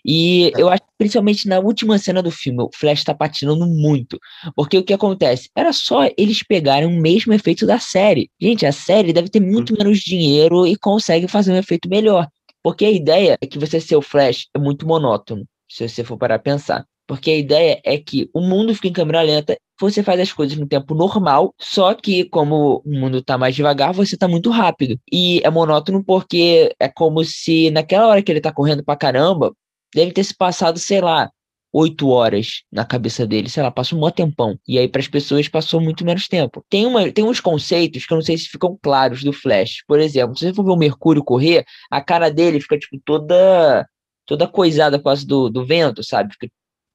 E 0.04 0.52
eu 0.56 0.68
acho 0.68 0.82
que 0.82 0.92
principalmente 0.98 1.48
na 1.48 1.58
última 1.58 1.98
cena 1.98 2.22
do 2.22 2.30
filme, 2.30 2.62
o 2.62 2.70
Flash 2.72 3.02
tá 3.02 3.14
patinando 3.14 3.66
muito. 3.66 4.18
Porque 4.54 4.78
o 4.78 4.84
que 4.84 4.92
acontece? 4.92 5.50
Era 5.54 5.72
só 5.72 6.08
eles 6.16 6.42
pegarem 6.42 6.88
o 6.88 7.00
mesmo 7.00 7.32
efeito 7.32 7.66
da 7.66 7.78
série. 7.80 8.30
Gente, 8.40 8.64
a 8.64 8.72
série 8.72 9.12
deve 9.12 9.28
ter 9.28 9.40
muito 9.40 9.70
uhum. 9.70 9.78
menos 9.78 9.98
dinheiro 9.98 10.66
e 10.66 10.76
consegue 10.76 11.26
fazer 11.26 11.52
um 11.52 11.56
efeito 11.56 11.88
melhor. 11.88 12.28
Porque 12.62 12.84
a 12.84 12.90
ideia 12.90 13.38
é 13.40 13.46
que 13.46 13.58
você 13.58 13.80
ser 13.80 13.96
o 13.96 14.02
Flash 14.02 14.46
é 14.54 14.58
muito 14.58 14.86
monótono, 14.86 15.44
se 15.68 15.88
você 15.88 16.04
for 16.04 16.16
parar 16.16 16.36
a 16.36 16.38
pensar. 16.38 16.84
Porque 17.06 17.30
a 17.30 17.36
ideia 17.36 17.80
é 17.84 17.98
que 17.98 18.28
o 18.34 18.40
mundo 18.40 18.74
fica 18.74 18.88
em 18.88 18.92
câmera 18.92 19.22
lenta, 19.22 19.56
você 19.78 20.02
faz 20.02 20.20
as 20.20 20.32
coisas 20.32 20.56
no 20.56 20.66
tempo 20.66 20.94
normal, 20.94 21.54
só 21.60 21.94
que 21.94 22.24
como 22.24 22.82
o 22.84 22.90
mundo 22.90 23.18
está 23.18 23.36
mais 23.38 23.54
devagar, 23.54 23.92
você 23.92 24.14
está 24.14 24.28
muito 24.28 24.50
rápido. 24.50 24.98
E 25.12 25.40
é 25.44 25.50
monótono 25.50 26.02
porque 26.04 26.74
é 26.80 26.88
como 26.88 27.24
se 27.24 27.70
naquela 27.70 28.08
hora 28.08 28.22
que 28.22 28.32
ele 28.32 28.38
está 28.38 28.52
correndo 28.52 28.84
pra 28.84 28.96
caramba, 28.96 29.54
deve 29.94 30.12
ter 30.12 30.24
se 30.24 30.34
passado, 30.34 30.78
sei 30.78 31.00
lá, 31.00 31.30
oito 31.72 32.08
horas 32.08 32.62
na 32.72 32.84
cabeça 32.84 33.26
dele, 33.26 33.50
sei 33.50 33.62
lá, 33.62 33.70
passou 33.70 33.98
um 33.98 34.00
maior 34.00 34.12
tempão. 34.12 34.58
E 34.66 34.78
aí, 34.78 34.88
para 34.88 35.00
as 35.00 35.08
pessoas, 35.08 35.48
passou 35.48 35.80
muito 35.80 36.04
menos 36.04 36.26
tempo. 36.26 36.64
Tem, 36.70 36.86
uma, 36.86 37.10
tem 37.12 37.24
uns 37.24 37.40
conceitos 37.40 38.06
que 38.06 38.12
eu 38.12 38.16
não 38.16 38.22
sei 38.22 38.38
se 38.38 38.48
ficam 38.48 38.78
claros 38.82 39.22
do 39.22 39.32
Flash. 39.32 39.84
Por 39.86 40.00
exemplo, 40.00 40.36
se 40.36 40.46
você 40.46 40.54
for 40.54 40.64
ver 40.64 40.70
o 40.72 40.76
Mercúrio 40.76 41.22
correr, 41.22 41.64
a 41.90 42.00
cara 42.00 42.30
dele 42.30 42.60
fica, 42.60 42.78
tipo, 42.78 42.98
toda 43.04 43.86
toda 44.26 44.48
coisada 44.48 44.98
por 44.98 45.04
causa 45.04 45.24
do, 45.26 45.48
do 45.48 45.64
vento, 45.64 46.02
sabe? 46.02 46.32
Fica 46.32 46.48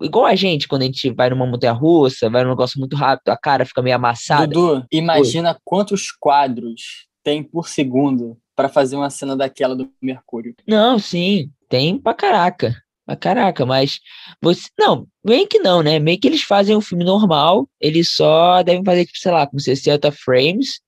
igual 0.04 0.26
a 0.26 0.36
gente, 0.36 0.68
quando 0.68 0.84
a 0.84 0.86
gente 0.86 1.12
vai 1.12 1.30
numa 1.30 1.46
montanha 1.46 1.74
russa, 1.74 2.30
vai 2.30 2.44
num 2.44 2.50
negócio 2.50 2.80
muito 2.80 2.96
rápido, 2.96 3.30
a 3.30 3.38
cara 3.38 3.66
fica 3.66 3.82
meio 3.82 3.96
amassada. 3.96 4.48
Dudu, 4.48 4.86
imagina 4.92 5.52
Oi. 5.52 5.58
quantos 5.64 6.12
quadros 6.12 7.08
tem 7.24 7.44
por 7.44 7.68
segundo 7.68 8.38
para 8.56 8.70
fazer 8.70 8.96
uma 8.96 9.10
cena 9.10 9.36
daquela 9.36 9.76
do 9.76 9.90
Mercúrio. 10.02 10.56
Não, 10.68 11.00
sim, 11.00 11.50
tem 11.70 11.98
pra 11.98 12.14
caraca. 12.14 12.76
Pra 13.06 13.16
caraca, 13.16 13.66
mas 13.66 14.00
você. 14.42 14.68
Não, 14.78 15.08
meio 15.24 15.48
que 15.48 15.60
não, 15.60 15.82
né? 15.82 16.00
Meio 16.00 16.20
que 16.20 16.28
eles 16.28 16.44
fazem 16.44 16.76
um 16.76 16.82
filme 16.82 17.04
normal, 17.04 17.68
eles 17.80 18.14
só 18.14 18.62
devem 18.62 18.84
fazer, 18.84 19.06
tipo, 19.06 19.18
sei 19.18 19.32
lá, 19.32 19.48
com 19.48 19.58
60 19.58 20.12
frames, 20.12 20.80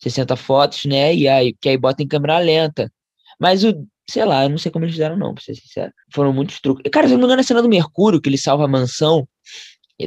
60 0.00 0.36
fotos, 0.36 0.84
né? 0.84 1.14
E 1.14 1.26
aí, 1.26 1.54
que 1.60 1.68
aí 1.68 1.76
bota 1.76 2.02
em 2.02 2.08
câmera 2.08 2.38
lenta. 2.38 2.92
Mas 3.40 3.64
o, 3.64 3.72
sei 4.08 4.24
lá, 4.24 4.44
eu 4.44 4.48
não 4.48 4.58
sei 4.58 4.72
como 4.72 4.84
eles 4.84 4.94
fizeram, 4.94 5.16
não, 5.16 5.34
pra 5.34 5.42
ser 5.42 5.54
sincero. 5.54 5.92
Foram 6.12 6.32
muitos 6.32 6.60
truques. 6.60 6.90
Cara, 6.90 7.06
se 7.06 7.12
eu 7.12 7.18
não 7.18 7.22
me 7.22 7.26
engano, 7.26 7.40
a 7.40 7.44
cena 7.44 7.62
do 7.62 7.68
Mercúrio, 7.68 8.20
que 8.20 8.28
ele 8.28 8.38
salva 8.38 8.64
a 8.64 8.68
mansão, 8.68 9.28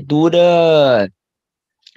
dura. 0.04 1.10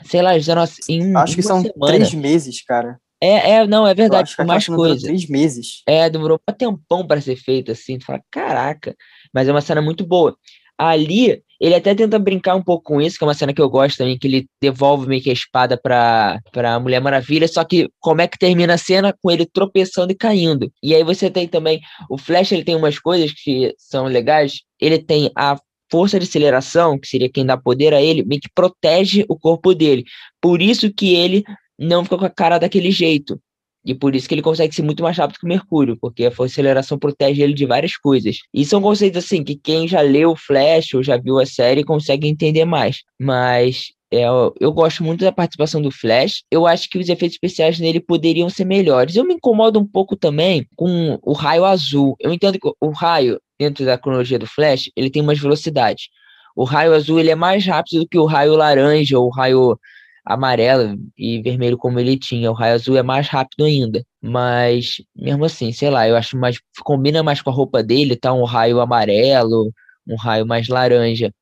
Sei 0.04 0.20
lá, 0.20 0.32
eles 0.32 0.44
fizeram 0.44 0.62
assim. 0.62 1.16
Acho 1.16 1.34
que 1.34 1.42
são 1.42 1.62
semana. 1.62 1.92
três 1.92 2.12
meses, 2.12 2.62
cara. 2.62 2.98
É, 3.20 3.52
é, 3.52 3.66
não, 3.66 3.86
é 3.86 3.94
verdade, 3.94 4.30
tipo, 4.30 4.44
mais 4.44 4.66
coisa. 4.66 5.06
três 5.06 5.26
meses. 5.28 5.82
É, 5.86 6.10
demorou 6.10 6.38
um 6.46 6.52
tempão 6.52 7.06
para 7.06 7.20
ser 7.22 7.36
feito, 7.36 7.72
assim. 7.72 7.98
Tu 7.98 8.04
fala, 8.04 8.20
caraca. 8.30 8.94
Mas 9.32 9.48
é 9.48 9.50
uma 9.50 9.62
cena 9.62 9.80
muito 9.80 10.04
boa. 10.04 10.36
Ali, 10.78 11.42
ele 11.60 11.74
até 11.74 11.94
tenta 11.94 12.18
brincar 12.18 12.56
um 12.56 12.62
pouco 12.62 12.84
com 12.84 13.00
isso, 13.00 13.16
que 13.16 13.24
é 13.24 13.26
uma 13.26 13.34
cena 13.34 13.54
que 13.54 13.60
eu 13.60 13.70
gosto 13.70 13.98
também, 13.98 14.18
que 14.18 14.26
ele 14.26 14.46
devolve 14.60 15.06
meio 15.06 15.22
que 15.22 15.30
a 15.30 15.32
espada 15.32 15.78
pra, 15.80 16.40
pra 16.52 16.80
Mulher 16.80 17.00
Maravilha, 17.00 17.46
só 17.46 17.64
que 17.64 17.88
como 18.00 18.20
é 18.20 18.26
que 18.26 18.38
termina 18.38 18.74
a 18.74 18.78
cena? 18.78 19.14
Com 19.22 19.30
ele 19.30 19.46
tropeçando 19.46 20.12
e 20.12 20.16
caindo. 20.16 20.70
E 20.82 20.94
aí 20.94 21.04
você 21.04 21.30
tem 21.30 21.46
também, 21.46 21.80
o 22.10 22.18
Flash, 22.18 22.52
ele 22.52 22.64
tem 22.64 22.76
umas 22.76 22.98
coisas 22.98 23.32
que 23.32 23.74
são 23.78 24.06
legais, 24.06 24.60
ele 24.80 24.98
tem 24.98 25.30
a 25.36 25.56
força 25.90 26.18
de 26.18 26.26
aceleração, 26.26 26.98
que 26.98 27.06
seria 27.06 27.30
quem 27.30 27.46
dá 27.46 27.56
poder 27.56 27.94
a 27.94 28.02
ele, 28.02 28.24
meio 28.24 28.40
que 28.40 28.50
protege 28.52 29.24
o 29.28 29.38
corpo 29.38 29.74
dele. 29.74 30.04
Por 30.40 30.60
isso 30.60 30.92
que 30.92 31.14
ele 31.14 31.44
não 31.78 32.02
fica 32.04 32.18
com 32.18 32.24
a 32.24 32.30
cara 32.30 32.58
daquele 32.58 32.90
jeito. 32.90 33.40
E 33.84 33.94
por 33.94 34.14
isso 34.14 34.26
que 34.26 34.34
ele 34.34 34.42
consegue 34.42 34.74
ser 34.74 34.82
muito 34.82 35.02
mais 35.02 35.16
rápido 35.16 35.38
que 35.38 35.44
o 35.44 35.48
Mercúrio, 35.48 35.96
porque 36.00 36.24
a 36.24 36.30
força 36.30 36.54
de 36.54 36.60
aceleração 36.60 36.98
protege 36.98 37.42
ele 37.42 37.52
de 37.52 37.66
várias 37.66 37.96
coisas. 37.96 38.38
E 38.52 38.64
são 38.64 38.80
conceitos 38.80 39.24
assim 39.24 39.44
que 39.44 39.56
quem 39.56 39.86
já 39.86 40.00
leu 40.00 40.30
o 40.30 40.36
Flash 40.36 40.94
ou 40.94 41.02
já 41.02 41.16
viu 41.16 41.38
a 41.38 41.46
série 41.46 41.84
consegue 41.84 42.26
entender 42.26 42.64
mais. 42.64 43.02
Mas 43.20 43.88
é, 44.12 44.24
eu 44.60 44.72
gosto 44.72 45.02
muito 45.02 45.24
da 45.24 45.32
participação 45.32 45.82
do 45.82 45.90
Flash. 45.90 46.44
Eu 46.50 46.66
acho 46.66 46.88
que 46.88 46.98
os 46.98 47.08
efeitos 47.08 47.34
especiais 47.34 47.80
nele 47.80 48.00
poderiam 48.00 48.48
ser 48.48 48.64
melhores. 48.64 49.16
Eu 49.16 49.24
me 49.24 49.34
incomodo 49.34 49.80
um 49.80 49.86
pouco 49.86 50.16
também 50.16 50.66
com 50.76 51.18
o 51.22 51.32
raio 51.32 51.64
azul. 51.64 52.14
Eu 52.20 52.32
entendo 52.32 52.58
que 52.58 52.70
o 52.80 52.90
raio, 52.90 53.40
dentro 53.58 53.84
da 53.84 53.98
cronologia 53.98 54.38
do 54.38 54.46
Flash, 54.46 54.90
ele 54.96 55.10
tem 55.10 55.20
umas 55.20 55.38
velocidades. 55.38 56.08
O 56.56 56.64
raio 56.64 56.94
azul 56.94 57.18
ele 57.18 57.30
é 57.30 57.34
mais 57.34 57.66
rápido 57.66 58.00
do 58.02 58.08
que 58.08 58.18
o 58.18 58.24
raio 58.24 58.54
laranja 58.54 59.18
ou 59.18 59.26
o 59.26 59.30
raio 59.30 59.76
amarelo 60.24 60.98
e 61.16 61.42
vermelho 61.42 61.76
como 61.76 62.00
ele 62.00 62.18
tinha. 62.18 62.50
O 62.50 62.54
raio 62.54 62.74
azul 62.74 62.96
é 62.96 63.02
mais 63.02 63.28
rápido 63.28 63.64
ainda. 63.64 64.04
Mas, 64.22 65.02
mesmo 65.14 65.44
assim, 65.44 65.72
sei 65.72 65.90
lá, 65.90 66.08
eu 66.08 66.16
acho 66.16 66.36
mais. 66.36 66.58
Combina 66.82 67.22
mais 67.22 67.42
com 67.42 67.50
a 67.50 67.52
roupa 67.52 67.82
dele, 67.82 68.16
tá? 68.16 68.32
Um 68.32 68.44
raio 68.44 68.80
amarelo, 68.80 69.72
um 70.06 70.16
raio 70.16 70.46
mais 70.46 70.68
laranja. 70.68 71.32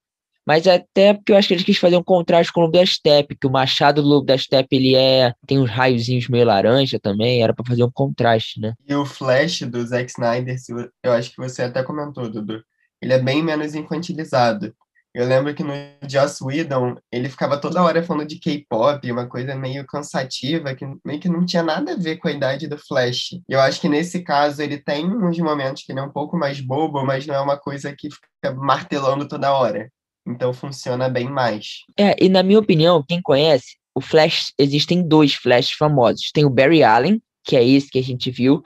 Mas 0.45 0.67
até 0.67 1.15
porque 1.15 1.33
eu 1.33 1.37
acho 1.37 1.47
que 1.47 1.55
eles 1.55 1.65
quis 1.65 1.79
fazer 1.79 1.97
um 1.97 2.03
contraste 2.03 2.53
com 2.53 2.61
o 2.61 2.65
Lobo 2.65 2.77
da 2.77 2.85
Steppe, 2.85 3.37
que 3.37 3.47
o 3.47 3.51
machado 3.51 4.03
do 4.03 4.09
Lobo 4.09 4.27
da 4.27 4.37
Steppe, 4.37 4.75
ele 4.75 4.97
é... 4.97 5.33
Tem 5.47 5.59
uns 5.59 5.71
raiozinhos 5.71 6.29
meio 6.29 6.45
laranja 6.45 6.99
também, 6.99 7.43
era 7.43 7.55
para 7.55 7.65
fazer 7.65 7.85
um 7.85 7.91
contraste, 7.91 8.61
né? 8.61 8.75
E 8.89 8.95
o 8.95 9.07
Flash 9.07 9.61
do 9.63 9.87
Zack 9.87 10.11
Snyder, 10.11 10.57
eu 11.03 11.13
acho 11.13 11.31
que 11.31 11.37
você 11.37 11.63
até 11.63 11.83
comentou, 11.85 12.29
Dudu, 12.29 12.61
ele 13.01 13.13
é 13.13 13.19
bem 13.21 13.43
menos 13.43 13.75
infantilizado. 13.75 14.75
Eu 15.15 15.27
lembro 15.27 15.55
que 15.55 15.63
no 15.63 15.75
Joss 16.09 16.43
Whedon, 16.43 16.97
ele 17.11 17.29
ficava 17.29 17.59
toda 17.59 17.83
hora 17.83 18.03
falando 18.03 18.27
de 18.27 18.39
K-pop, 18.39 19.13
uma 19.13 19.29
coisa 19.29 19.55
meio 19.55 19.85
cansativa, 19.85 20.75
que 20.75 20.87
meio 21.05 21.21
que 21.21 21.29
não 21.29 21.45
tinha 21.45 21.63
nada 21.63 21.93
a 21.93 21.97
ver 21.97 22.17
com 22.17 22.29
a 22.29 22.33
idade 22.33 22.67
do 22.67 22.79
Flash. 22.79 23.39
Eu 23.47 23.61
acho 23.61 23.79
que 23.79 23.91
nesse 23.91 24.23
caso 24.23 24.63
ele 24.63 24.79
tem 24.79 25.07
uns 25.07 25.39
momentos 25.39 25.83
que 25.83 25.93
ele 25.93 26.01
é 26.01 26.03
um 26.03 26.11
pouco 26.11 26.39
mais 26.39 26.61
bobo, 26.61 27.05
mas 27.05 27.27
não 27.27 27.35
é 27.35 27.41
uma 27.41 27.59
coisa 27.59 27.95
que 27.95 28.09
fica 28.11 28.55
martelando 28.55 29.29
toda 29.29 29.53
hora. 29.53 29.91
Então 30.27 30.53
funciona 30.53 31.11
bem 31.11 31.29
mais. 31.29 31.81
É, 31.99 32.17
e 32.19 32.31
na 32.31 32.43
minha 32.43 32.59
opinião, 32.59 33.05
quem 33.07 33.21
conhece, 33.21 33.77
o 33.95 34.01
Flash, 34.01 34.55
existem 34.59 35.07
dois 35.07 35.35
Flash 35.35 35.73
famosos. 35.73 36.31
Tem 36.33 36.47
o 36.47 36.51
Barry 36.51 36.83
Allen, 36.83 37.21
que 37.45 37.55
é 37.55 37.63
esse 37.63 37.91
que 37.91 37.99
a 37.99 38.03
gente 38.03 38.31
viu, 38.31 38.63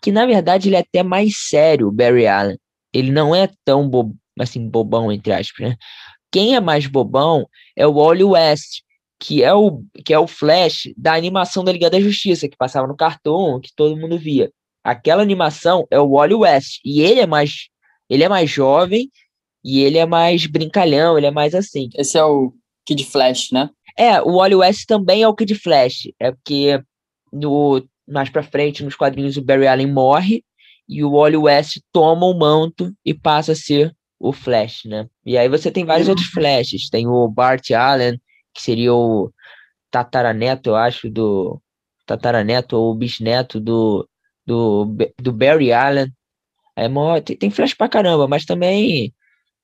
que 0.00 0.10
na 0.10 0.24
verdade 0.24 0.68
ele 0.68 0.76
é 0.76 0.80
até 0.80 1.02
mais 1.02 1.36
sério, 1.48 1.88
o 1.88 1.92
Barry 1.92 2.26
Allen. 2.26 2.58
Ele 2.92 3.12
não 3.12 3.34
é 3.34 3.48
tão 3.64 3.88
bobo, 3.88 4.16
assim, 4.42 4.68
bobão, 4.68 5.12
entre 5.12 5.32
aspas, 5.32 5.68
né? 5.68 5.76
Quem 6.32 6.54
é 6.54 6.60
mais 6.60 6.86
bobão 6.86 7.46
é 7.76 7.86
o 7.86 7.94
Wally 7.94 8.24
West, 8.24 8.82
que 9.18 9.42
é 9.42 9.52
o, 9.52 9.82
que 10.04 10.14
é 10.14 10.18
o 10.18 10.26
Flash 10.26 10.88
da 10.96 11.14
animação 11.14 11.64
da 11.64 11.72
Liga 11.72 11.90
da 11.90 12.00
Justiça, 12.00 12.48
que 12.48 12.56
passava 12.56 12.86
no 12.86 12.96
cartão, 12.96 13.60
que 13.60 13.70
todo 13.74 13.96
mundo 13.96 14.18
via. 14.18 14.50
Aquela 14.82 15.22
animação 15.22 15.86
é 15.90 15.98
o 16.00 16.10
Wally 16.10 16.34
West, 16.34 16.80
e 16.84 17.02
ele 17.02 17.20
é 17.20 17.26
mais 17.26 17.68
ele 18.08 18.24
é 18.24 18.28
mais 18.28 18.50
jovem 18.50 19.08
e 19.64 19.80
ele 19.80 19.96
é 19.96 20.04
mais 20.04 20.44
brincalhão, 20.46 21.16
ele 21.16 21.28
é 21.28 21.30
mais 21.30 21.54
assim. 21.54 21.88
Esse 21.94 22.18
é 22.18 22.24
o 22.24 22.52
Kid 22.84 23.04
Flash, 23.04 23.52
né? 23.52 23.70
É, 23.96 24.20
o 24.20 24.38
Wally 24.38 24.56
West 24.56 24.84
também 24.86 25.22
é 25.22 25.28
o 25.28 25.34
Kid 25.34 25.54
Flash, 25.54 26.10
é 26.18 26.32
porque 26.32 26.82
no 27.32 27.86
mais 28.08 28.28
para 28.28 28.42
frente 28.42 28.82
nos 28.82 28.96
quadrinhos 28.96 29.36
o 29.36 29.42
Barry 29.42 29.68
Allen 29.68 29.86
morre 29.86 30.42
e 30.88 31.04
o 31.04 31.12
Wally 31.12 31.36
West 31.36 31.78
toma 31.92 32.26
o 32.26 32.36
manto 32.36 32.92
e 33.04 33.14
passa 33.14 33.52
a 33.52 33.56
ser 33.56 33.94
o 34.20 34.32
Flash, 34.34 34.84
né? 34.84 35.08
E 35.24 35.38
aí 35.38 35.48
você 35.48 35.70
tem 35.70 35.86
vários 35.86 36.06
outros 36.06 36.28
Flashes. 36.28 36.90
Tem 36.90 37.06
o 37.08 37.26
Bart 37.26 37.70
Allen, 37.70 38.20
que 38.52 38.62
seria 38.62 38.92
o 38.92 39.32
tataraneto, 39.90 40.70
eu 40.70 40.76
acho, 40.76 41.08
do 41.10 41.60
tataraneto 42.06 42.76
ou 42.76 42.94
bisneto 42.94 43.58
do, 43.58 44.06
do, 44.46 44.94
do 45.18 45.32
Barry 45.32 45.72
Allen. 45.72 46.12
É, 46.76 46.88
tem, 47.22 47.36
tem 47.36 47.50
Flash 47.50 47.72
pra 47.72 47.88
caramba, 47.88 48.28
mas 48.28 48.44
também 48.44 49.14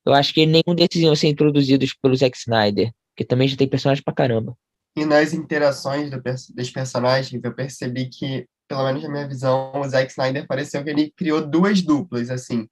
eu 0.06 0.14
acho 0.14 0.32
que 0.32 0.46
nenhum 0.46 0.74
desses 0.74 1.02
iam 1.02 1.14
ser 1.14 1.28
introduzidos 1.28 1.92
pelo 1.94 2.16
Zack 2.16 2.36
Snyder, 2.36 2.90
que 3.14 3.24
também 3.24 3.48
já 3.48 3.56
tem 3.56 3.68
personagens 3.68 4.02
pra 4.02 4.14
caramba. 4.14 4.56
E 4.96 5.04
nas 5.04 5.34
interações 5.34 6.10
do, 6.10 6.22
dos 6.22 6.70
personagens, 6.70 7.44
eu 7.44 7.54
percebi 7.54 8.08
que, 8.08 8.46
pelo 8.66 8.84
menos 8.84 9.02
na 9.02 9.10
minha 9.10 9.28
visão, 9.28 9.72
o 9.74 9.86
Zack 9.86 10.10
Snyder 10.10 10.46
pareceu 10.46 10.82
que 10.82 10.88
ele 10.88 11.12
criou 11.14 11.46
duas 11.46 11.82
duplas, 11.82 12.30
assim 12.30 12.66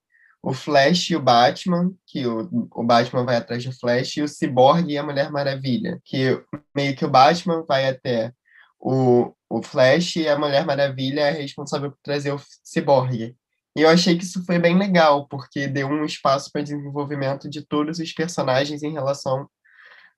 o 0.45 0.53
Flash 0.53 1.09
e 1.11 1.17
o 1.17 1.23
Batman, 1.23 1.91
que 2.07 2.27
o, 2.27 2.69
o 2.71 2.85
Batman 2.85 3.25
vai 3.25 3.37
atrás 3.37 3.65
do 3.65 3.73
Flash, 3.73 4.19
e 4.19 4.23
o 4.23 4.29
Cyborg 4.29 4.93
e 4.93 4.99
a 4.99 5.03
Mulher 5.03 5.31
Maravilha, 5.31 5.99
que 6.05 6.39
meio 6.77 6.95
que 6.95 7.05
o 7.05 7.11
Batman 7.11 7.65
vai 7.67 7.89
até 7.89 8.31
o, 8.79 9.35
o 9.49 9.63
Flash 9.63 10.17
e 10.17 10.29
a 10.29 10.39
Mulher 10.39 10.67
Maravilha 10.67 11.23
é 11.23 11.31
responsável 11.31 11.91
por 11.91 11.99
trazer 12.03 12.33
o 12.33 12.41
Cyborg. 12.63 13.35
E 13.75 13.81
eu 13.81 13.89
achei 13.89 14.19
que 14.19 14.25
isso 14.25 14.45
foi 14.45 14.59
bem 14.59 14.79
legal, 14.79 15.27
porque 15.29 15.67
deu 15.67 15.89
um 15.89 16.05
espaço 16.05 16.53
para 16.53 16.63
desenvolvimento 16.63 17.49
de 17.49 17.67
todos 17.67 17.99
os 17.99 18.13
personagens 18.13 18.83
em 18.83 18.93
relação 18.93 19.49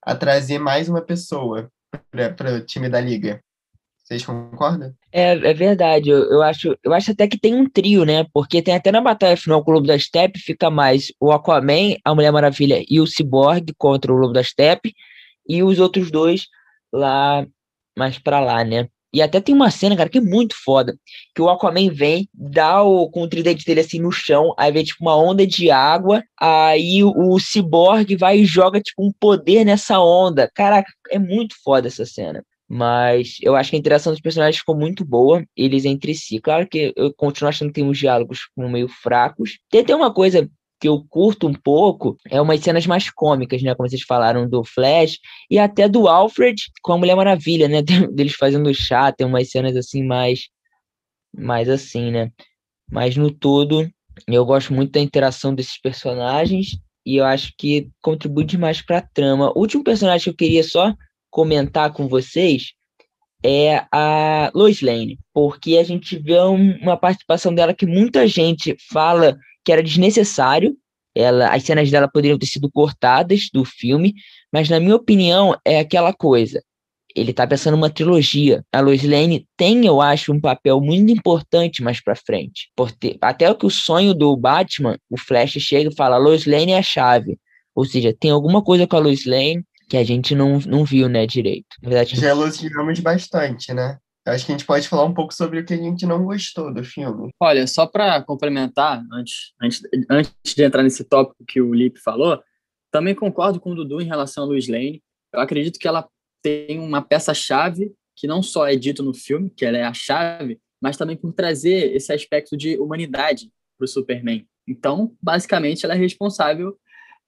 a 0.02 0.16
trazer 0.16 0.58
mais 0.58 0.88
uma 0.88 1.02
pessoa 1.02 1.70
para 2.10 2.56
o 2.56 2.60
time 2.60 2.88
da 2.88 3.00
liga. 3.00 3.40
Vocês 4.02 4.26
concordam? 4.26 4.92
É, 5.18 5.30
é 5.30 5.54
verdade. 5.54 6.10
Eu, 6.10 6.30
eu, 6.30 6.42
acho, 6.42 6.76
eu 6.84 6.92
acho 6.92 7.10
até 7.10 7.26
que 7.26 7.38
tem 7.38 7.54
um 7.54 7.66
trio, 7.66 8.04
né? 8.04 8.26
Porque 8.34 8.60
tem 8.60 8.74
até 8.74 8.92
na 8.92 9.00
batalha 9.00 9.34
final 9.34 9.64
com 9.64 9.70
o 9.70 9.74
Lobo 9.74 9.86
da 9.86 9.98
Steppe, 9.98 10.38
fica 10.38 10.68
mais 10.70 11.10
o 11.18 11.32
Aquaman, 11.32 11.96
a 12.04 12.14
Mulher 12.14 12.30
Maravilha 12.32 12.84
e 12.86 13.00
o 13.00 13.06
Cyborg 13.06 13.72
contra 13.78 14.12
o 14.12 14.16
Lobo 14.16 14.34
da 14.34 14.42
Steppe, 14.42 14.92
e 15.48 15.62
os 15.62 15.80
outros 15.80 16.10
dois 16.10 16.46
lá 16.92 17.46
mais 17.98 18.18
pra 18.18 18.40
lá, 18.40 18.62
né? 18.62 18.88
E 19.12 19.22
até 19.22 19.40
tem 19.40 19.54
uma 19.54 19.70
cena, 19.70 19.96
cara, 19.96 20.10
que 20.10 20.18
é 20.18 20.20
muito 20.20 20.54
foda. 20.62 20.94
Que 21.34 21.40
o 21.40 21.48
Aquaman 21.48 21.90
vem, 21.90 22.28
dá 22.34 22.82
o, 22.82 23.08
com 23.10 23.22
o 23.22 23.28
tridente 23.28 23.64
dele 23.64 23.80
assim 23.80 23.98
no 23.98 24.12
chão, 24.12 24.54
aí 24.58 24.70
vem 24.70 24.84
tipo 24.84 25.02
uma 25.02 25.16
onda 25.16 25.46
de 25.46 25.70
água, 25.70 26.22
aí 26.38 27.02
o, 27.02 27.10
o 27.16 27.40
Cyborg 27.40 28.14
vai 28.16 28.40
e 28.40 28.44
joga 28.44 28.80
tipo 28.82 29.02
um 29.02 29.12
poder 29.18 29.64
nessa 29.64 29.98
onda. 29.98 30.50
Caraca, 30.54 30.92
é 31.10 31.18
muito 31.18 31.54
foda 31.64 31.88
essa 31.88 32.04
cena. 32.04 32.44
Mas 32.68 33.36
eu 33.42 33.54
acho 33.54 33.70
que 33.70 33.76
a 33.76 33.78
interação 33.78 34.12
dos 34.12 34.20
personagens 34.20 34.58
ficou 34.58 34.76
muito 34.76 35.04
boa, 35.04 35.44
eles 35.56 35.84
entre 35.84 36.14
si. 36.14 36.40
Claro 36.40 36.66
que 36.66 36.92
eu 36.96 37.14
continuo 37.14 37.48
achando 37.48 37.68
que 37.68 37.74
tem 37.74 37.84
uns 37.84 37.98
diálogos 37.98 38.40
meio 38.56 38.88
fracos. 38.88 39.58
Tem 39.70 39.82
até 39.82 39.94
uma 39.94 40.12
coisa 40.12 40.48
que 40.80 40.88
eu 40.88 41.04
curto 41.08 41.46
um 41.46 41.54
pouco, 41.54 42.16
é 42.28 42.40
umas 42.40 42.60
cenas 42.60 42.86
mais 42.86 43.10
cômicas, 43.10 43.62
né? 43.62 43.74
Como 43.74 43.88
vocês 43.88 44.02
falaram 44.02 44.48
do 44.48 44.62
Flash, 44.64 45.18
e 45.50 45.58
até 45.58 45.88
do 45.88 46.08
Alfred 46.08 46.60
com 46.82 46.92
a 46.92 46.98
Mulher 46.98 47.16
Maravilha, 47.16 47.68
né? 47.68 47.82
Deles 48.12 48.34
fazendo 48.34 48.72
chá, 48.74 49.12
tem 49.12 49.26
umas 49.26 49.48
cenas 49.50 49.76
assim 49.76 50.02
mais. 50.02 50.48
mais 51.34 51.68
assim, 51.68 52.10
né? 52.10 52.30
Mas 52.90 53.16
no 53.16 53.30
todo, 53.30 53.88
eu 54.28 54.44
gosto 54.44 54.72
muito 54.74 54.92
da 54.92 55.00
interação 55.00 55.54
desses 55.54 55.80
personagens 55.80 56.78
e 57.04 57.16
eu 57.16 57.24
acho 57.24 57.52
que 57.56 57.88
contribui 58.02 58.44
demais 58.44 58.82
para 58.82 58.98
a 58.98 59.02
trama. 59.02 59.52
O 59.56 59.60
último 59.60 59.84
personagem 59.84 60.24
que 60.24 60.30
eu 60.30 60.36
queria 60.36 60.64
só 60.64 60.94
comentar 61.36 61.92
com 61.92 62.08
vocês 62.08 62.72
é 63.44 63.84
a 63.92 64.50
Lois 64.54 64.80
Lane, 64.80 65.18
porque 65.34 65.76
a 65.76 65.84
gente 65.84 66.18
vê 66.18 66.38
uma 66.38 66.96
participação 66.96 67.54
dela 67.54 67.74
que 67.74 67.84
muita 67.84 68.26
gente 68.26 68.74
fala 68.90 69.36
que 69.62 69.70
era 69.70 69.82
desnecessário. 69.82 70.74
Ela, 71.14 71.54
as 71.54 71.62
cenas 71.62 71.90
dela 71.90 72.08
poderiam 72.08 72.38
ter 72.38 72.46
sido 72.46 72.70
cortadas 72.70 73.50
do 73.52 73.66
filme, 73.66 74.14
mas 74.50 74.70
na 74.70 74.80
minha 74.80 74.96
opinião 74.96 75.54
é 75.62 75.78
aquela 75.78 76.10
coisa. 76.10 76.62
Ele 77.14 77.34
tá 77.34 77.46
pensando 77.46 77.74
uma 77.74 77.90
trilogia. 77.90 78.64
A 78.72 78.80
Lois 78.80 79.02
Lane 79.02 79.46
tem, 79.58 79.84
eu 79.84 80.00
acho, 80.00 80.32
um 80.32 80.40
papel 80.40 80.80
muito 80.80 81.12
importante 81.12 81.82
mais 81.82 82.02
para 82.02 82.16
frente. 82.16 82.70
Porque 82.74 83.18
até 83.20 83.50
o 83.50 83.54
que 83.54 83.66
o 83.66 83.70
sonho 83.70 84.14
do 84.14 84.34
Batman, 84.38 84.98
o 85.10 85.18
Flash 85.18 85.52
chega 85.58 85.90
e 85.90 85.94
fala: 85.94 86.16
Lois 86.16 86.46
Lane 86.46 86.72
é 86.72 86.78
a 86.78 86.82
chave. 86.82 87.38
Ou 87.74 87.84
seja, 87.84 88.14
tem 88.18 88.30
alguma 88.30 88.62
coisa 88.62 88.86
com 88.86 88.96
a 88.96 89.00
Lois 89.00 89.26
Lane 89.26 89.62
que 89.88 89.96
a 89.96 90.04
gente 90.04 90.34
não, 90.34 90.58
não 90.60 90.84
viu, 90.84 91.08
né, 91.08 91.26
direito. 91.26 91.76
Na 91.82 91.88
verdade, 91.88 92.16
Já 92.16 92.30
elogiamos 92.30 93.00
bastante, 93.00 93.72
né? 93.72 93.98
Acho 94.26 94.44
que 94.44 94.52
a 94.52 94.56
gente 94.56 94.66
pode 94.66 94.88
falar 94.88 95.04
um 95.04 95.14
pouco 95.14 95.32
sobre 95.32 95.60
o 95.60 95.64
que 95.64 95.74
a 95.74 95.76
gente 95.76 96.04
não 96.04 96.24
gostou 96.24 96.74
do 96.74 96.82
filme. 96.82 97.30
Olha, 97.40 97.64
só 97.68 97.86
para 97.86 98.20
complementar, 98.22 99.00
antes, 99.12 99.52
antes, 99.62 99.82
antes 100.10 100.32
de 100.44 100.64
entrar 100.64 100.82
nesse 100.82 101.04
tópico 101.04 101.44
que 101.46 101.60
o 101.60 101.72
Lipe 101.72 102.00
falou, 102.00 102.42
também 102.90 103.14
concordo 103.14 103.60
com 103.60 103.70
o 103.70 103.74
Dudu 103.74 104.00
em 104.00 104.06
relação 104.06 104.42
a 104.42 104.46
Luiz 104.46 104.66
Lane. 104.66 105.00
Eu 105.32 105.40
acredito 105.40 105.78
que 105.78 105.86
ela 105.86 106.08
tem 106.42 106.80
uma 106.80 107.00
peça-chave 107.00 107.92
que 108.16 108.26
não 108.26 108.42
só 108.42 108.66
é 108.66 108.74
dito 108.74 109.02
no 109.02 109.14
filme, 109.14 109.50
que 109.50 109.64
ela 109.64 109.76
é 109.76 109.84
a 109.84 109.94
chave, 109.94 110.58
mas 110.80 110.96
também 110.96 111.16
por 111.16 111.32
trazer 111.32 111.94
esse 111.94 112.12
aspecto 112.12 112.56
de 112.56 112.78
humanidade 112.78 113.52
para 113.78 113.84
o 113.84 113.88
Superman. 113.88 114.44
Então, 114.66 115.14
basicamente, 115.22 115.84
ela 115.84 115.94
é 115.94 115.98
responsável 115.98 116.76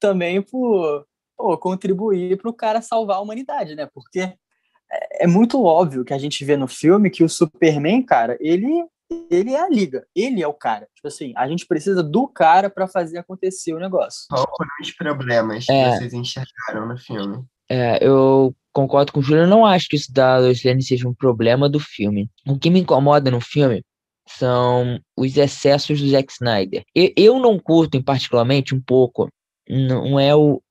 também 0.01 0.43
por 0.43 1.07
pô, 1.39 1.57
contribuir 1.57 2.37
para 2.37 2.51
o 2.51 2.55
cara 2.55 2.83
salvar 2.83 3.19
a 3.19 3.21
humanidade, 3.21 3.77
né? 3.77 3.89
Porque 3.95 4.21
é, 4.21 5.25
é 5.25 5.27
muito 5.27 5.63
óbvio 5.63 6.05
que 6.05 6.13
a 6.13 6.19
gente 6.19 6.45
vê 6.45 6.57
no 6.57 6.67
filme 6.67 7.11
que 7.11 7.23
o 7.23 7.29
Superman, 7.29 8.03
cara, 8.03 8.37
ele 8.41 8.85
ele 9.31 9.55
é 9.55 9.61
a 9.61 9.69
liga, 9.71 10.07
ele 10.15 10.43
é 10.43 10.47
o 10.47 10.53
cara. 10.53 10.87
Tipo 10.95 11.09
assim, 11.09 11.33
a 11.35 11.49
gente 11.49 11.67
precisa 11.67 12.03
do 12.03 12.29
cara 12.29 12.69
para 12.69 12.87
fazer 12.87 13.17
acontecer 13.17 13.73
o 13.73 13.79
negócio. 13.79 14.27
Qual 14.29 14.47
foram 14.55 14.71
os 14.83 14.91
problemas 14.93 15.67
é, 15.71 15.93
que 15.93 15.97
vocês 15.97 16.13
enxergaram 16.13 16.87
no 16.87 16.99
filme? 16.99 17.43
É, 17.71 18.07
eu 18.07 18.55
concordo 18.71 19.13
com 19.13 19.21
o 19.21 19.23
Júlio, 19.23 19.45
eu 19.45 19.49
não 19.49 19.65
acho 19.65 19.89
que 19.89 19.97
isso 19.97 20.13
da 20.13 20.39
Lois 20.39 20.63
Lane 20.63 20.83
seja 20.83 21.09
um 21.09 21.15
problema 21.15 21.71
do 21.71 21.81
filme. 21.81 22.31
O 22.47 22.59
que 22.59 22.69
me 22.69 22.81
incomoda 22.81 23.31
no 23.31 23.41
filme 23.41 23.83
são 24.29 25.01
os 25.17 25.37
excessos 25.37 26.01
do 26.01 26.09
Zack 26.09 26.31
Snyder. 26.31 26.85
Eu, 26.95 27.13
eu 27.17 27.39
não 27.39 27.59
curto, 27.59 27.97
em 27.97 28.03
particularmente, 28.03 28.75
um 28.75 28.81
pouco, 28.81 29.29
não 29.69 30.21
é 30.21 30.35
o... 30.35 30.63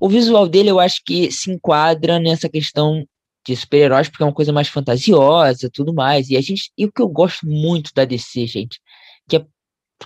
O 0.00 0.08
visual 0.08 0.48
dele 0.48 0.70
eu 0.70 0.80
acho 0.80 1.02
que 1.04 1.30
se 1.30 1.50
enquadra 1.50 2.18
nessa 2.18 2.48
questão 2.48 3.06
de 3.46 3.56
super-heróis, 3.56 4.08
porque 4.08 4.22
é 4.22 4.26
uma 4.26 4.32
coisa 4.32 4.52
mais 4.52 4.68
fantasiosa, 4.68 5.70
tudo 5.72 5.92
mais. 5.92 6.30
E 6.30 6.36
a 6.36 6.40
gente, 6.40 6.70
e 6.76 6.84
o 6.86 6.92
que 6.92 7.02
eu 7.02 7.08
gosto 7.08 7.46
muito 7.46 7.90
da 7.94 8.04
DC, 8.04 8.46
gente, 8.46 8.80
que 9.28 9.36
é 9.36 9.46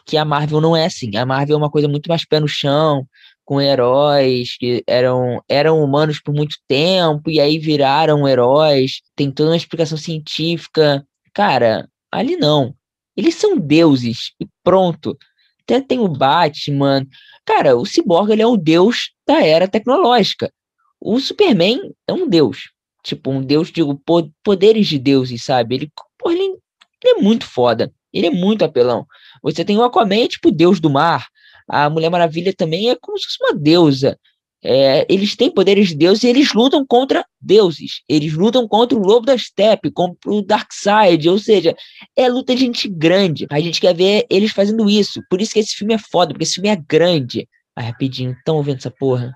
que 0.04 0.16
a 0.16 0.24
Marvel 0.24 0.60
não 0.60 0.76
é 0.76 0.86
assim. 0.86 1.16
A 1.16 1.24
Marvel 1.24 1.54
é 1.54 1.58
uma 1.58 1.70
coisa 1.70 1.88
muito 1.88 2.08
mais 2.08 2.24
pé 2.24 2.40
no 2.40 2.48
chão, 2.48 3.06
com 3.44 3.60
heróis 3.60 4.56
que 4.58 4.82
eram, 4.86 5.42
eram 5.48 5.82
humanos 5.82 6.20
por 6.20 6.34
muito 6.34 6.56
tempo 6.66 7.30
e 7.30 7.40
aí 7.40 7.58
viraram 7.58 8.28
heróis. 8.28 9.00
Tem 9.14 9.30
toda 9.30 9.50
uma 9.50 9.56
explicação 9.56 9.96
científica. 9.96 11.06
Cara, 11.32 11.88
ali 12.10 12.36
não. 12.36 12.74
Eles 13.16 13.36
são 13.36 13.56
deuses 13.56 14.32
e 14.40 14.46
pronto. 14.62 15.16
Até 15.62 15.80
tem 15.80 15.98
o 15.98 16.08
Batman. 16.08 17.06
Cara, 17.44 17.76
o 17.76 17.86
Cyborg 17.86 18.32
ele 18.32 18.42
é 18.42 18.46
um 18.46 18.56
deus 18.56 19.12
da 19.26 19.44
era 19.44 19.68
tecnológica. 19.68 20.52
O 21.00 21.18
Superman 21.20 21.92
é 22.06 22.12
um 22.12 22.28
deus 22.28 22.70
tipo, 23.06 23.30
um 23.30 23.40
deus, 23.40 23.70
digo, 23.70 24.02
poderes 24.42 24.88
de 24.88 24.98
deuses, 24.98 25.44
sabe? 25.44 25.76
Ele, 25.76 25.92
ele, 26.26 26.42
ele 26.42 26.58
é 27.04 27.22
muito 27.22 27.46
foda. 27.46 27.92
Ele 28.12 28.26
é 28.26 28.30
muito 28.30 28.64
apelão. 28.64 29.06
Você 29.42 29.64
tem 29.64 29.76
o 29.76 29.84
Aquaman, 29.84 30.26
tipo, 30.26 30.50
deus 30.50 30.80
do 30.80 30.90
mar. 30.90 31.28
A 31.68 31.88
Mulher 31.88 32.10
Maravilha 32.10 32.52
também 32.52 32.90
é 32.90 32.96
como 32.96 33.16
se 33.16 33.26
fosse 33.26 33.38
uma 33.40 33.54
deusa. 33.54 34.18
É, 34.64 35.06
eles 35.08 35.36
têm 35.36 35.50
poderes 35.50 35.88
de 35.88 35.94
Deus 35.94 36.24
e 36.24 36.26
eles 36.26 36.52
lutam 36.52 36.84
contra 36.84 37.24
deuses. 37.40 38.02
Eles 38.08 38.32
lutam 38.32 38.66
contra 38.66 38.98
o 38.98 39.02
Lobo 39.02 39.26
da 39.26 39.38
Steppe, 39.38 39.92
contra 39.92 40.32
o 40.32 40.42
Darkseid. 40.42 41.28
Ou 41.28 41.38
seja, 41.38 41.76
é 42.16 42.28
luta 42.28 42.54
de 42.54 42.62
gente 42.62 42.88
grande. 42.88 43.46
A 43.50 43.60
gente 43.60 43.80
quer 43.80 43.94
ver 43.94 44.26
eles 44.28 44.50
fazendo 44.50 44.90
isso. 44.90 45.22
Por 45.30 45.40
isso 45.40 45.52
que 45.52 45.60
esse 45.60 45.76
filme 45.76 45.94
é 45.94 45.98
foda, 45.98 46.32
porque 46.32 46.42
esse 46.42 46.54
filme 46.54 46.70
é 46.70 46.76
grande. 46.76 47.46
Ai, 47.76 47.86
rapidinho, 47.86 48.32
estão 48.32 48.56
ouvindo 48.56 48.78
essa 48.78 48.90
porra? 48.90 49.34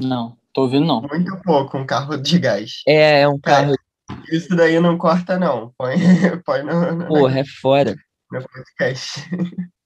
Não. 0.00 0.36
Tô 0.54 0.62
ouvindo, 0.62 0.86
não. 0.86 1.02
Muito 1.02 1.36
pouco, 1.42 1.76
um 1.78 1.86
carro 1.86 2.16
de 2.16 2.38
gás. 2.38 2.82
É, 2.86 3.20
é 3.20 3.28
um 3.28 3.38
carro. 3.38 3.74
É, 3.74 4.36
isso 4.36 4.54
daí 4.54 4.80
não 4.80 4.96
corta, 4.98 5.38
não. 5.38 5.72
Põe, 5.78 5.96
põe 6.44 6.62
no, 6.62 6.94
no. 6.94 7.06
Porra, 7.06 7.40
é 7.40 7.44
fora. 7.44 7.94
No 8.30 8.40
podcast. 8.42 9.20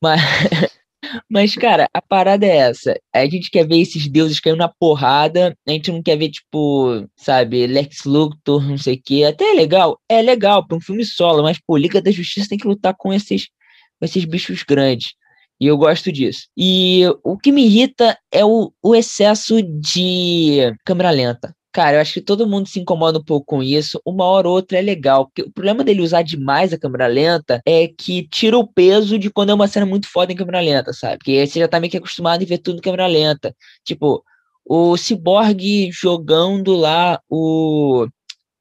Mas, 0.03 0.21
mas, 1.31 1.55
cara, 1.55 1.89
a 1.93 2.03
parada 2.03 2.47
é 2.47 2.57
essa. 2.57 2.97
A 3.13 3.27
gente 3.27 3.51
quer 3.51 3.67
ver 3.67 3.81
esses 3.81 4.09
deuses 4.09 4.41
caindo 4.41 4.59
na 4.59 4.69
porrada. 4.69 5.57
A 5.67 5.71
gente 5.71 5.91
não 5.91 6.03
quer 6.03 6.17
ver, 6.17 6.31
tipo, 6.31 7.09
sabe, 7.17 7.67
Lex 7.67 8.05
Luthor, 8.05 8.63
não 8.63 8.79
sei 8.79 8.95
o 8.95 9.03
quê. 9.05 9.25
Até 9.25 9.51
é 9.51 9.55
legal. 9.55 10.01
É 10.09 10.21
legal 10.23 10.67
pra 10.67 10.77
um 10.77 10.81
filme 10.81 11.05
solo, 11.05 11.43
mas, 11.43 11.59
pô, 11.65 11.77
Liga 11.77 12.03
da 12.03 12.11
Justiça 12.11 12.49
tem 12.49 12.59
que 12.59 12.69
lutar 12.69 12.95
com 12.97 13.13
esses, 13.13 13.49
com 13.99 14.05
esses 14.05 14.25
bichos 14.25 14.65
grandes. 14.65 15.15
E 15.61 15.67
eu 15.67 15.77
gosto 15.77 16.13
disso. 16.13 16.49
E 16.57 17.03
o 17.23 17.37
que 17.39 17.51
me 17.51 17.65
irrita 17.65 18.19
é 18.31 18.45
o, 18.45 18.73
o 18.83 18.95
excesso 18.95 19.63
de 19.63 20.75
câmera 20.85 21.11
lenta. 21.11 21.55
Cara, 21.73 21.99
eu 21.99 22.01
acho 22.01 22.15
que 22.15 22.23
todo 22.23 22.47
mundo 22.47 22.67
se 22.67 22.81
incomoda 22.81 23.19
um 23.19 23.25
pouco 23.25 23.45
com 23.45 23.63
isso. 23.63 24.01
Uma 24.05 24.25
hora 24.25 24.49
ou 24.49 24.55
outra 24.55 24.79
é 24.79 24.81
legal. 24.81 25.27
Porque 25.27 25.43
o 25.43 25.53
problema 25.53 25.85
dele 25.85 26.01
usar 26.01 26.23
demais 26.23 26.73
a 26.73 26.79
câmera 26.79 27.07
lenta 27.07 27.61
é 27.67 27.87
que 27.87 28.27
tira 28.29 28.57
o 28.57 28.67
peso 28.67 29.19
de 29.19 29.31
quando 29.31 29.51
é 29.51 29.55
uma 29.55 29.69
cena 29.69 29.85
muito 29.85 30.09
foda 30.09 30.33
em 30.33 30.37
câmera 30.37 30.61
lenta, 30.61 30.93
sabe? 30.95 31.19
Porque 31.19 31.47
você 31.47 31.61
já 31.61 31.69
tá 31.69 31.79
meio 31.79 31.91
que 31.91 31.99
acostumado 31.99 32.43
a 32.43 32.47
ver 32.47 32.59
tudo 32.59 32.79
em 32.79 32.81
câmera 32.81 33.07
lenta. 33.07 33.55
Tipo, 33.85 34.25
o 34.65 34.97
Cyborg 34.97 35.91
jogando 35.93 36.75
lá 36.75 37.21
o 37.29 38.07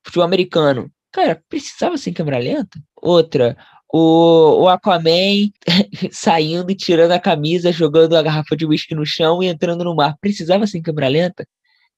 futebol 0.05 0.25
americano. 0.25 0.91
Cara, 1.11 1.41
precisava 1.47 1.97
ser 1.97 2.09
em 2.09 2.13
câmera 2.13 2.37
lenta? 2.37 2.77
Outra, 3.01 3.55
o, 3.97 4.63
o 4.63 4.67
Aquaman 4.67 5.49
saindo 6.11 6.69
e 6.69 6.75
tirando 6.75 7.13
a 7.13 7.19
camisa, 7.19 7.71
jogando 7.71 8.17
a 8.17 8.21
garrafa 8.21 8.53
de 8.53 8.65
uísque 8.65 8.93
no 8.93 9.05
chão 9.05 9.41
e 9.41 9.47
entrando 9.47 9.85
no 9.85 9.95
mar. 9.95 10.17
Precisava 10.19 10.67
ser 10.67 10.79
em 10.79 10.81
câmera 10.81 11.07
lenta, 11.07 11.47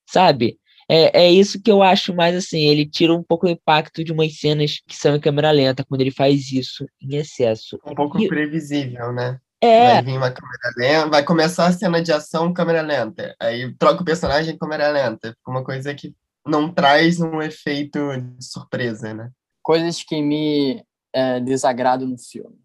sabe? 0.05 0.59
É, 0.87 1.23
é 1.23 1.31
isso 1.31 1.59
que 1.59 1.71
eu 1.71 1.81
acho 1.81 2.13
mais 2.13 2.35
assim. 2.35 2.65
Ele 2.65 2.87
tira 2.87 3.11
um 3.11 3.23
pouco 3.23 3.47
o 3.47 3.49
impacto 3.49 4.03
de 4.03 4.11
umas 4.11 4.37
cenas 4.37 4.79
que 4.87 4.95
são 4.95 5.15
em 5.15 5.19
câmera 5.19 5.49
lenta, 5.49 5.83
quando 5.83 6.01
ele 6.01 6.11
faz 6.11 6.51
isso 6.51 6.85
em 7.01 7.15
excesso. 7.15 7.79
Um 7.83 7.95
pouco 7.95 8.21
e... 8.21 8.27
previsível, 8.27 9.11
né? 9.11 9.39
É. 9.59 9.93
Vai 9.93 10.03
vir 10.03 10.17
uma 10.17 10.29
câmera 10.29 10.73
lenta, 10.77 11.09
vai 11.09 11.23
começar 11.23 11.65
a 11.65 11.71
cena 11.71 11.99
de 11.99 12.11
ação 12.11 12.53
câmera 12.53 12.83
lenta. 12.83 13.35
Aí 13.39 13.73
troca 13.73 14.03
o 14.03 14.05
personagem 14.05 14.55
câmera 14.55 14.89
lenta. 14.89 15.29
Fica 15.29 15.49
uma 15.49 15.63
coisa 15.63 15.95
que 15.95 16.13
não 16.45 16.71
traz 16.71 17.19
um 17.19 17.41
efeito 17.41 17.99
de 18.15 18.45
surpresa, 18.45 19.15
né? 19.15 19.31
Coisas 19.63 20.03
que 20.03 20.21
me 20.21 20.85
é, 21.17 21.39
desagrado 21.39 22.05
no 22.05 22.15
filme? 22.15 22.55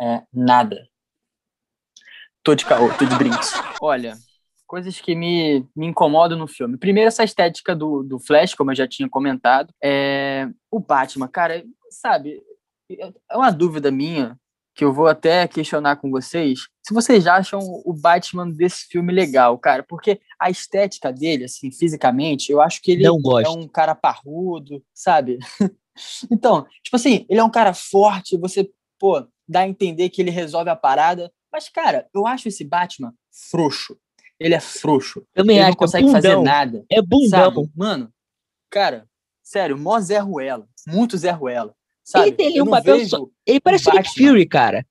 É, 0.00 0.22
nada. 0.32 0.88
Tô 2.44 2.54
de 2.54 2.64
caô, 2.64 2.88
tô 2.96 3.04
de 3.04 3.16
brinks. 3.16 3.52
Olha, 3.82 4.16
coisas 4.68 5.00
que 5.00 5.16
me, 5.16 5.66
me 5.74 5.86
incomodam 5.86 6.38
no 6.38 6.46
filme. 6.46 6.78
Primeiro, 6.78 7.08
essa 7.08 7.24
estética 7.24 7.74
do, 7.74 8.04
do 8.04 8.20
Flash, 8.20 8.54
como 8.54 8.70
eu 8.70 8.76
já 8.76 8.86
tinha 8.86 9.08
comentado. 9.08 9.74
É, 9.82 10.48
o 10.70 10.78
Batman, 10.78 11.26
cara, 11.26 11.64
sabe, 11.90 12.40
é 12.88 13.36
uma 13.36 13.50
dúvida 13.50 13.90
minha 13.90 14.38
que 14.72 14.84
eu 14.84 14.92
vou 14.92 15.08
até 15.08 15.46
questionar 15.48 15.96
com 15.96 16.08
vocês. 16.08 16.68
Se 16.82 16.94
vocês 16.94 17.26
acham 17.26 17.58
o 17.84 17.92
Batman 17.92 18.48
desse 18.48 18.86
filme 18.86 19.12
legal, 19.12 19.58
cara, 19.58 19.82
porque 19.82 20.20
a 20.38 20.48
estética 20.48 21.12
dele, 21.12 21.44
assim, 21.44 21.72
fisicamente, 21.72 22.52
eu 22.52 22.60
acho 22.60 22.80
que 22.80 22.92
ele 22.92 23.04
é 23.04 23.10
um 23.10 23.68
cara 23.68 23.94
parrudo, 23.94 24.82
sabe? 24.94 25.38
Então, 26.30 26.66
tipo 26.82 26.96
assim, 26.96 27.26
ele 27.28 27.40
é 27.40 27.44
um 27.44 27.50
cara 27.50 27.74
forte, 27.74 28.38
você, 28.38 28.70
pô, 28.98 29.26
dá 29.48 29.60
a 29.60 29.68
entender 29.68 30.08
que 30.10 30.22
ele 30.22 30.30
resolve 30.30 30.70
a 30.70 30.76
parada. 30.76 31.32
Mas, 31.52 31.68
cara, 31.68 32.08
eu 32.14 32.26
acho 32.26 32.48
esse 32.48 32.64
Batman 32.64 33.12
frouxo. 33.50 33.98
Ele 34.38 34.54
é 34.54 34.60
frouxo. 34.60 35.26
Também 35.34 35.56
ele 35.56 35.64
acho, 35.64 35.70
não 35.72 35.76
consegue 35.76 36.08
é 36.08 36.12
fazer 36.12 36.40
nada. 36.40 36.84
É 36.90 37.02
bundão. 37.02 37.54
Sabe? 37.54 37.70
Mano, 37.76 38.12
cara, 38.70 39.06
sério, 39.42 39.76
mó 39.76 40.00
Zé 40.00 40.18
Ruela. 40.18 40.66
Muito 40.86 41.18
Zé 41.18 41.30
Ruela. 41.30 41.74
Sabe? 42.02 42.28
Ele 42.28 42.36
tem 42.36 42.62
um 42.62 42.66
papel. 42.66 43.06
Só... 43.06 43.26
Ele 43.46 43.60
parece 43.60 43.88
o 43.88 43.92
Nick 43.92 44.14
Fury, 44.14 44.46
cara. 44.46 44.86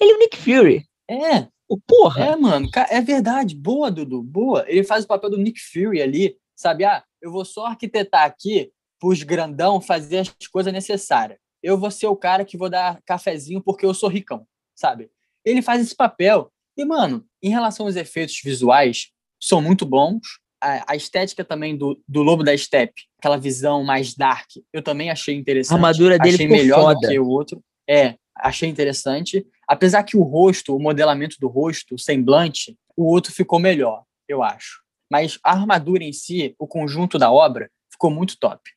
Ele 0.00 0.12
é 0.12 0.14
o 0.14 0.18
Nick 0.18 0.36
Fury. 0.36 0.86
É. 1.10 1.48
O 1.68 1.78
porra. 1.78 2.24
É, 2.24 2.36
mano. 2.36 2.68
É 2.88 3.00
verdade. 3.00 3.54
Boa, 3.54 3.90
Dudu. 3.90 4.22
Boa. 4.22 4.64
Ele 4.68 4.84
faz 4.84 5.04
o 5.04 5.08
papel 5.08 5.30
do 5.30 5.38
Nick 5.38 5.60
Fury 5.60 6.00
ali. 6.00 6.36
Sabe? 6.54 6.84
Ah, 6.84 7.02
eu 7.20 7.32
vou 7.32 7.44
só 7.44 7.66
arquitetar 7.66 8.24
aqui 8.24 8.70
pros 9.04 9.22
grandão 9.22 9.82
fazer 9.82 10.20
as 10.20 10.30
coisas 10.50 10.72
necessárias. 10.72 11.38
Eu 11.62 11.76
vou 11.76 11.90
ser 11.90 12.06
o 12.06 12.16
cara 12.16 12.42
que 12.42 12.56
vou 12.56 12.70
dar 12.70 13.02
cafezinho 13.04 13.62
porque 13.62 13.84
eu 13.84 13.92
sou 13.92 14.08
ricão, 14.08 14.46
sabe? 14.74 15.10
Ele 15.44 15.60
faz 15.60 15.82
esse 15.82 15.94
papel. 15.94 16.50
E, 16.74 16.86
mano, 16.86 17.22
em 17.42 17.50
relação 17.50 17.84
aos 17.84 17.96
efeitos 17.96 18.40
visuais, 18.42 19.10
são 19.38 19.60
muito 19.60 19.84
bons. 19.84 20.22
A, 20.58 20.92
a 20.92 20.96
estética 20.96 21.44
também 21.44 21.76
do, 21.76 22.02
do 22.08 22.22
Lobo 22.22 22.42
da 22.42 22.56
Steppe, 22.56 23.02
aquela 23.18 23.36
visão 23.36 23.84
mais 23.84 24.14
dark, 24.14 24.48
eu 24.72 24.80
também 24.80 25.10
achei 25.10 25.34
interessante. 25.34 25.72
A 25.72 25.76
armadura 25.76 26.18
dele 26.18 26.36
achei 26.36 26.48
melhor 26.48 26.94
foda. 26.94 27.00
do 27.00 27.08
que 27.08 27.18
o 27.18 27.28
outro. 27.28 27.62
É, 27.86 28.14
achei 28.34 28.70
interessante. 28.70 29.46
Apesar 29.68 30.02
que 30.04 30.16
o 30.16 30.22
rosto, 30.22 30.74
o 30.74 30.80
modelamento 30.80 31.36
do 31.38 31.48
rosto, 31.48 31.96
o 31.96 31.98
semblante, 31.98 32.74
o 32.96 33.04
outro 33.04 33.34
ficou 33.34 33.58
melhor, 33.58 34.02
eu 34.26 34.42
acho. 34.42 34.82
Mas 35.12 35.38
a 35.44 35.52
armadura 35.52 36.02
em 36.02 36.12
si, 36.12 36.54
o 36.58 36.66
conjunto 36.66 37.18
da 37.18 37.30
obra, 37.30 37.70
ficou 37.90 38.10
muito 38.10 38.38
top. 38.38 38.73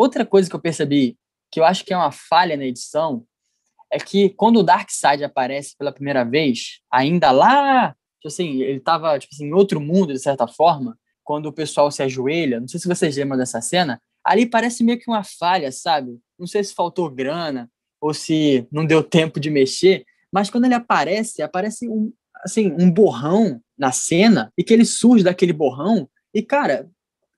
Outra 0.00 0.24
coisa 0.24 0.48
que 0.48 0.56
eu 0.56 0.60
percebi, 0.60 1.18
que 1.52 1.60
eu 1.60 1.64
acho 1.64 1.84
que 1.84 1.92
é 1.92 1.96
uma 1.96 2.10
falha 2.10 2.56
na 2.56 2.64
edição, 2.64 3.22
é 3.92 3.98
que 3.98 4.30
quando 4.30 4.60
o 4.60 4.62
Darkseid 4.62 5.22
aparece 5.22 5.76
pela 5.76 5.92
primeira 5.92 6.24
vez, 6.24 6.80
ainda 6.90 7.30
lá, 7.30 7.90
tipo 8.14 8.28
assim, 8.28 8.62
ele 8.62 8.78
estava 8.78 9.18
tipo 9.18 9.34
assim, 9.34 9.44
em 9.44 9.52
outro 9.52 9.78
mundo, 9.78 10.14
de 10.14 10.18
certa 10.18 10.48
forma, 10.48 10.98
quando 11.22 11.44
o 11.44 11.52
pessoal 11.52 11.90
se 11.90 12.02
ajoelha, 12.02 12.60
não 12.60 12.66
sei 12.66 12.80
se 12.80 12.88
vocês 12.88 13.14
lembram 13.14 13.36
dessa 13.36 13.60
cena, 13.60 14.00
ali 14.24 14.46
parece 14.46 14.82
meio 14.82 14.98
que 14.98 15.06
uma 15.06 15.22
falha, 15.22 15.70
sabe? 15.70 16.18
Não 16.38 16.46
sei 16.46 16.64
se 16.64 16.72
faltou 16.72 17.10
grana 17.10 17.70
ou 18.00 18.14
se 18.14 18.66
não 18.72 18.86
deu 18.86 19.02
tempo 19.02 19.38
de 19.38 19.50
mexer, 19.50 20.06
mas 20.32 20.48
quando 20.48 20.64
ele 20.64 20.72
aparece, 20.72 21.42
aparece 21.42 21.86
um, 21.90 22.10
assim, 22.42 22.74
um 22.80 22.90
borrão 22.90 23.60
na 23.76 23.92
cena 23.92 24.50
e 24.56 24.64
que 24.64 24.72
ele 24.72 24.86
surge 24.86 25.22
daquele 25.22 25.52
borrão 25.52 26.08
e, 26.32 26.40
cara, 26.40 26.88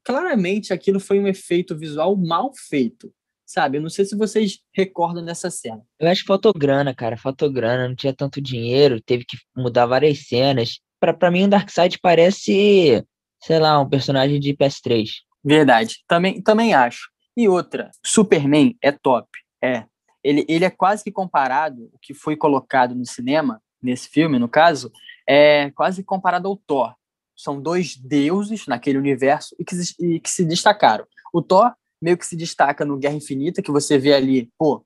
claramente 0.04 0.72
aquilo 0.72 1.00
foi 1.00 1.18
um 1.20 1.26
efeito 1.26 1.76
visual 1.76 2.16
mal 2.16 2.52
feito 2.54 3.12
sabe? 3.52 3.76
Eu 3.76 3.82
não 3.82 3.90
sei 3.90 4.04
se 4.04 4.16
vocês 4.16 4.58
recordam 4.74 5.24
dessa 5.24 5.50
cena. 5.50 5.82
Eu 6.00 6.08
acho 6.08 6.22
que 6.22 6.26
faltou 6.26 6.52
grana, 6.54 6.94
cara, 6.94 7.16
faltou 7.16 7.52
grana, 7.52 7.88
não 7.88 7.94
tinha 7.94 8.14
tanto 8.14 8.40
dinheiro, 8.40 9.00
teve 9.00 9.24
que 9.24 9.36
mudar 9.54 9.86
várias 9.86 10.26
cenas. 10.26 10.80
Pra, 10.98 11.12
pra 11.12 11.30
mim, 11.30 11.44
o 11.44 11.48
Darkseid 11.48 11.98
parece, 12.00 13.04
sei 13.42 13.58
lá, 13.58 13.78
um 13.78 13.88
personagem 13.88 14.40
de 14.40 14.54
PS3. 14.54 15.08
Verdade, 15.44 15.98
também, 16.08 16.40
também 16.40 16.72
acho. 16.72 17.10
E 17.36 17.48
outra, 17.48 17.90
Superman 18.04 18.76
é 18.80 18.92
top, 18.92 19.28
é. 19.62 19.84
Ele, 20.24 20.44
ele 20.48 20.64
é 20.64 20.70
quase 20.70 21.02
que 21.02 21.10
comparado, 21.10 21.90
o 21.92 21.98
que 22.00 22.14
foi 22.14 22.36
colocado 22.36 22.94
no 22.94 23.04
cinema, 23.04 23.60
nesse 23.82 24.08
filme, 24.08 24.38
no 24.38 24.48
caso, 24.48 24.90
é 25.28 25.70
quase 25.72 26.04
comparado 26.04 26.46
ao 26.46 26.56
Thor. 26.56 26.94
São 27.36 27.60
dois 27.60 27.96
deuses 27.96 28.66
naquele 28.66 28.98
universo 28.98 29.54
e 29.58 29.64
que, 29.64 29.74
e 30.00 30.20
que 30.20 30.30
se 30.30 30.44
destacaram. 30.44 31.06
O 31.32 31.42
Thor 31.42 31.72
meio 32.00 32.18
que 32.18 32.26
se 32.26 32.36
destaca 32.36 32.84
no 32.84 32.98
Guerra 32.98 33.14
Infinita, 33.14 33.62
que 33.62 33.70
você 33.70 33.96
vê 33.96 34.12
ali, 34.12 34.50
pô, 34.58 34.84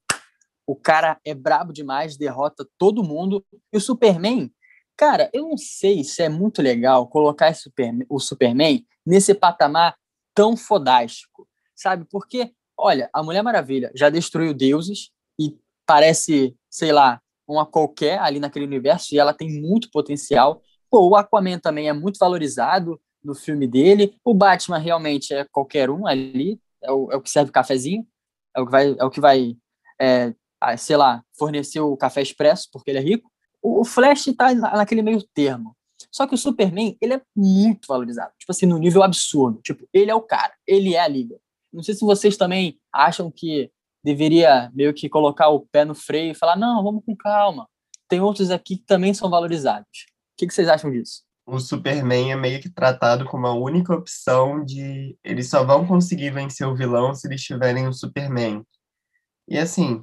o 0.67 0.77
cara 0.77 1.19
é 1.25 1.33
brabo 1.33 1.73
demais, 1.73 2.17
derrota 2.17 2.69
todo 2.77 3.03
mundo. 3.03 3.45
E 3.73 3.77
o 3.77 3.81
Superman, 3.81 4.53
cara, 4.97 5.31
eu 5.33 5.49
não 5.49 5.57
sei 5.57 6.05
se 6.05 6.23
é 6.23 6.29
muito 6.29 6.61
legal 6.61 7.07
colocar 7.07 7.55
o 8.09 8.21
Superman 8.21 8.87
nesse 9.05 9.35
patamar 9.35 9.97
tão 10.35 10.57
fodástico, 10.57 11.49
sabe? 11.75 12.05
Porque, 12.11 12.53
olha, 12.77 13.09
a 13.13 13.23
Mulher 13.23 13.43
Maravilha 13.43 13.91
já 13.95 14.11
destruiu 14.11 14.53
deuses 14.53 15.11
e 15.41 15.57
parece, 15.87 16.55
sei 16.69 16.93
lá, 16.93 17.23
uma 17.49 17.65
qualquer 17.65 18.19
ali 18.19 18.41
naquele 18.41 18.67
universo 18.67 19.15
e 19.15 19.19
ela 19.19 19.33
tem 19.33 19.61
muito 19.61 19.89
potencial. 19.91 20.61
Pô, 20.91 21.09
o 21.09 21.17
Aquaman 21.17 21.59
também 21.59 21.89
é 21.89 21.93
muito 21.93 22.19
valorizado 22.19 23.01
no 23.23 23.35
filme 23.35 23.67
dele. 23.67 24.17
O 24.25 24.33
Batman 24.33 24.79
realmente 24.79 25.35
é 25.35 25.45
qualquer 25.45 25.91
um 25.91 26.07
ali, 26.07 26.61
é 26.83 26.91
o, 26.93 27.11
é 27.11 27.17
o 27.17 27.21
que 27.21 27.31
serve 27.31 27.51
o 27.51 27.53
cafezinho, 27.53 28.07
é 28.57 28.61
o 28.61 28.67
que 28.67 28.73
vai, 28.73 28.97
é 28.99 29.05
o 29.05 29.11
que 29.11 29.21
vai 29.21 29.57
é, 30.01 30.33
sei 30.79 30.97
lá, 30.97 31.23
fornecer 31.37 31.81
o 31.81 31.97
café 31.97 32.23
expresso, 32.23 32.69
porque 32.73 32.91
ele 32.91 32.99
é 32.99 33.03
rico. 33.03 33.31
O, 33.63 33.81
o 33.81 33.85
Flash 33.85 34.29
está 34.29 34.55
naquele 34.55 35.03
meio 35.03 35.23
termo. 35.35 35.77
Só 36.11 36.27
que 36.27 36.35
o 36.35 36.39
Superman, 36.39 36.97
ele 37.01 37.15
é 37.15 37.23
muito 37.35 37.87
valorizado, 37.89 38.33
tipo 38.39 38.51
assim, 38.53 38.67
no 38.67 38.79
nível 38.79 39.03
absurdo. 39.03 39.61
Tipo, 39.63 39.89
ele 39.93 40.11
é 40.11 40.15
o 40.15 40.23
cara, 40.23 40.55
ele 40.67 40.95
é 40.95 41.01
a 41.01 41.09
liga. 41.09 41.37
Não 41.73 41.83
sei 41.83 41.95
se 41.95 42.01
vocês 42.01 42.37
também 42.37 42.79
acham 42.93 43.31
que 43.31 43.71
deveria 44.03 44.71
meio 44.75 44.95
que 44.95 45.09
colocar 45.09 45.49
o 45.49 45.61
pé 45.61 45.85
no 45.85 45.95
freio 45.95 46.31
e 46.31 46.35
falar: 46.35 46.57
não, 46.57 46.83
vamos 46.83 47.05
com 47.05 47.15
calma. 47.17 47.69
Tem 48.09 48.21
outros 48.21 48.51
aqui 48.51 48.77
que 48.77 48.85
também 48.85 49.13
são 49.13 49.29
valorizados. 49.29 50.07
O 50.37 50.39
que, 50.39 50.47
que 50.47 50.55
vocês 50.55 50.69
acham 50.69 50.91
disso? 50.91 51.27
o 51.47 51.61
Superman 51.61 52.33
é 52.33 52.37
meio 52.37 52.61
que 52.61 52.69
tratado 52.69 53.25
como 53.25 53.47
a 53.47 53.55
única 53.55 53.95
opção 53.95 54.65
de 54.65 55.17
eles 55.23 55.49
só 55.49 55.65
vão 55.65 55.87
conseguir 55.87 56.31
vencer 56.31 56.67
o 56.67 56.75
vilão 56.75 57.15
se 57.15 57.29
eles 57.29 57.43
tiverem 57.43 57.87
o 57.87 57.93
Superman. 57.93 58.67
E 59.49 59.57
assim, 59.57 60.03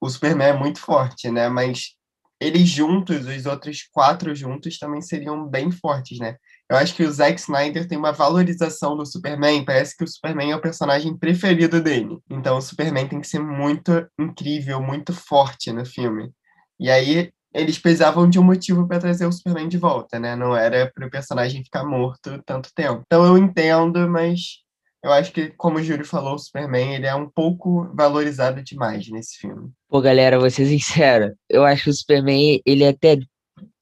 o 0.00 0.10
Superman 0.10 0.48
é 0.48 0.58
muito 0.58 0.80
forte, 0.80 1.30
né? 1.30 1.48
Mas 1.48 1.94
eles 2.40 2.68
juntos, 2.68 3.26
os 3.26 3.46
outros 3.46 3.88
quatro 3.92 4.34
juntos, 4.34 4.78
também 4.78 5.00
seriam 5.00 5.46
bem 5.46 5.70
fortes, 5.70 6.18
né? 6.18 6.36
Eu 6.68 6.76
acho 6.76 6.96
que 6.96 7.04
o 7.04 7.12
Zack 7.12 7.38
Snyder 7.38 7.86
tem 7.86 7.98
uma 7.98 8.12
valorização 8.12 8.96
do 8.96 9.06
Superman, 9.06 9.64
parece 9.64 9.96
que 9.96 10.02
o 10.02 10.08
Superman 10.08 10.50
é 10.50 10.56
o 10.56 10.60
personagem 10.60 11.16
preferido 11.16 11.80
dele. 11.80 12.18
Então 12.28 12.56
o 12.56 12.62
Superman 12.62 13.06
tem 13.08 13.20
que 13.20 13.28
ser 13.28 13.40
muito 13.40 14.04
incrível, 14.18 14.82
muito 14.82 15.12
forte 15.12 15.72
no 15.72 15.86
filme. 15.86 16.32
E 16.78 16.90
aí 16.90 17.30
eles 17.52 17.78
precisavam 17.78 18.28
de 18.28 18.38
um 18.38 18.44
motivo 18.44 18.86
para 18.86 19.00
trazer 19.00 19.26
o 19.26 19.32
Superman 19.32 19.68
de 19.68 19.78
volta, 19.78 20.18
né? 20.18 20.36
Não 20.36 20.56
era 20.56 20.90
para 20.94 21.06
o 21.06 21.10
personagem 21.10 21.64
ficar 21.64 21.84
morto 21.84 22.40
tanto 22.44 22.70
tempo. 22.74 23.02
Então 23.06 23.24
eu 23.24 23.36
entendo, 23.36 24.08
mas 24.08 24.60
eu 25.02 25.12
acho 25.12 25.32
que, 25.32 25.48
como 25.56 25.78
o 25.78 25.82
Júlio 25.82 26.04
falou, 26.04 26.34
o 26.34 26.38
Superman 26.38 26.94
ele 26.94 27.06
é 27.06 27.14
um 27.14 27.28
pouco 27.28 27.90
valorizado 27.94 28.62
demais 28.62 29.08
nesse 29.08 29.38
filme. 29.38 29.70
Pô, 29.88 30.00
galera, 30.00 30.38
vou 30.38 30.50
ser 30.50 30.66
sincero, 30.66 31.34
eu 31.48 31.64
acho 31.64 31.84
que 31.84 31.90
o 31.90 31.94
Superman, 31.94 32.60
ele 32.64 32.84
é 32.84 32.88
até 32.88 33.18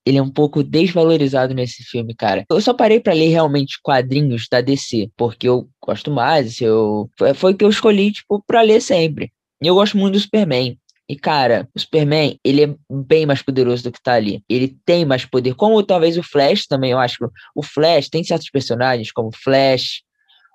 ele 0.06 0.16
é 0.16 0.22
um 0.22 0.30
pouco 0.30 0.62
desvalorizado 0.62 1.52
nesse 1.52 1.82
filme, 1.82 2.14
cara. 2.14 2.46
Eu 2.50 2.60
só 2.62 2.72
parei 2.72 2.98
para 2.98 3.12
ler 3.12 3.28
realmente 3.28 3.78
quadrinhos 3.82 4.46
da 4.50 4.62
DC, 4.62 5.10
porque 5.14 5.46
eu 5.46 5.68
gosto 5.84 6.10
mais, 6.10 6.62
eu 6.62 7.10
foi 7.34 7.52
o 7.52 7.56
que 7.56 7.62
eu 7.62 7.68
escolhi 7.68 8.10
tipo 8.10 8.42
para 8.46 8.62
ler 8.62 8.80
sempre. 8.80 9.30
Eu 9.60 9.74
gosto 9.74 9.98
muito 9.98 10.14
do 10.14 10.20
Superman. 10.20 10.78
E, 11.08 11.16
cara, 11.16 11.66
o 11.74 11.80
Superman, 11.80 12.38
ele 12.44 12.64
é 12.64 12.74
bem 12.90 13.24
mais 13.24 13.40
poderoso 13.40 13.82
do 13.82 13.92
que 13.92 14.02
tá 14.02 14.14
ali. 14.14 14.44
Ele 14.48 14.76
tem 14.84 15.06
mais 15.06 15.24
poder, 15.24 15.54
como 15.54 15.82
talvez 15.82 16.18
o 16.18 16.22
Flash 16.22 16.66
também, 16.66 16.90
eu 16.90 16.98
acho. 16.98 17.30
O 17.54 17.62
Flash 17.62 18.10
tem 18.10 18.22
certos 18.22 18.50
personagens, 18.50 19.10
como 19.10 19.28
o 19.28 19.36
Flash, 19.36 20.02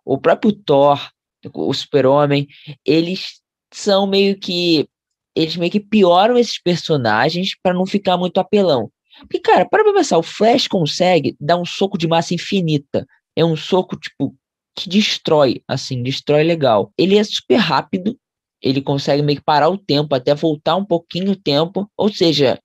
o 0.06 0.18
próprio 0.18 0.52
Thor, 0.52 1.10
o 1.52 1.74
Super-Homem, 1.74 2.48
eles 2.86 3.42
são 3.74 4.06
meio 4.06 4.38
que. 4.40 4.88
Eles 5.36 5.58
meio 5.58 5.72
que 5.72 5.80
pioram 5.80 6.38
esses 6.38 6.62
personagens 6.62 7.58
para 7.62 7.74
não 7.74 7.88
ficar 7.88 8.18
muito 8.18 8.38
apelão. 8.38 8.92
Porque, 9.22 9.40
cara, 9.40 9.68
para 9.68 9.84
pensar, 9.84 10.20
o 10.20 10.24
Flash 10.24 10.68
consegue 10.68 11.36
dar 11.40 11.58
um 11.58 11.66
soco 11.66 11.98
de 11.98 12.08
massa 12.08 12.36
infinita. 12.36 13.08
É 13.36 13.44
um 13.44 13.56
soco, 13.56 13.98
tipo, 13.98 14.36
que 14.76 14.88
destrói, 14.88 15.64
assim, 15.68 16.04
destrói 16.04 16.44
legal. 16.44 16.92
Ele 16.96 17.18
é 17.18 17.24
super 17.24 17.56
rápido, 17.56 18.16
ele 18.64 18.82
consegue 18.82 19.22
meio 19.22 19.40
que 19.40 19.44
parar 19.44 19.70
o 19.70 19.78
tempo, 19.78 20.16
até 20.16 20.34
voltar 20.34 20.78
um 20.78 20.86
pouquinho 20.86 21.32
o 21.32 21.36
tempo, 21.36 21.90
ou 21.98 22.12
seja, 22.12 22.58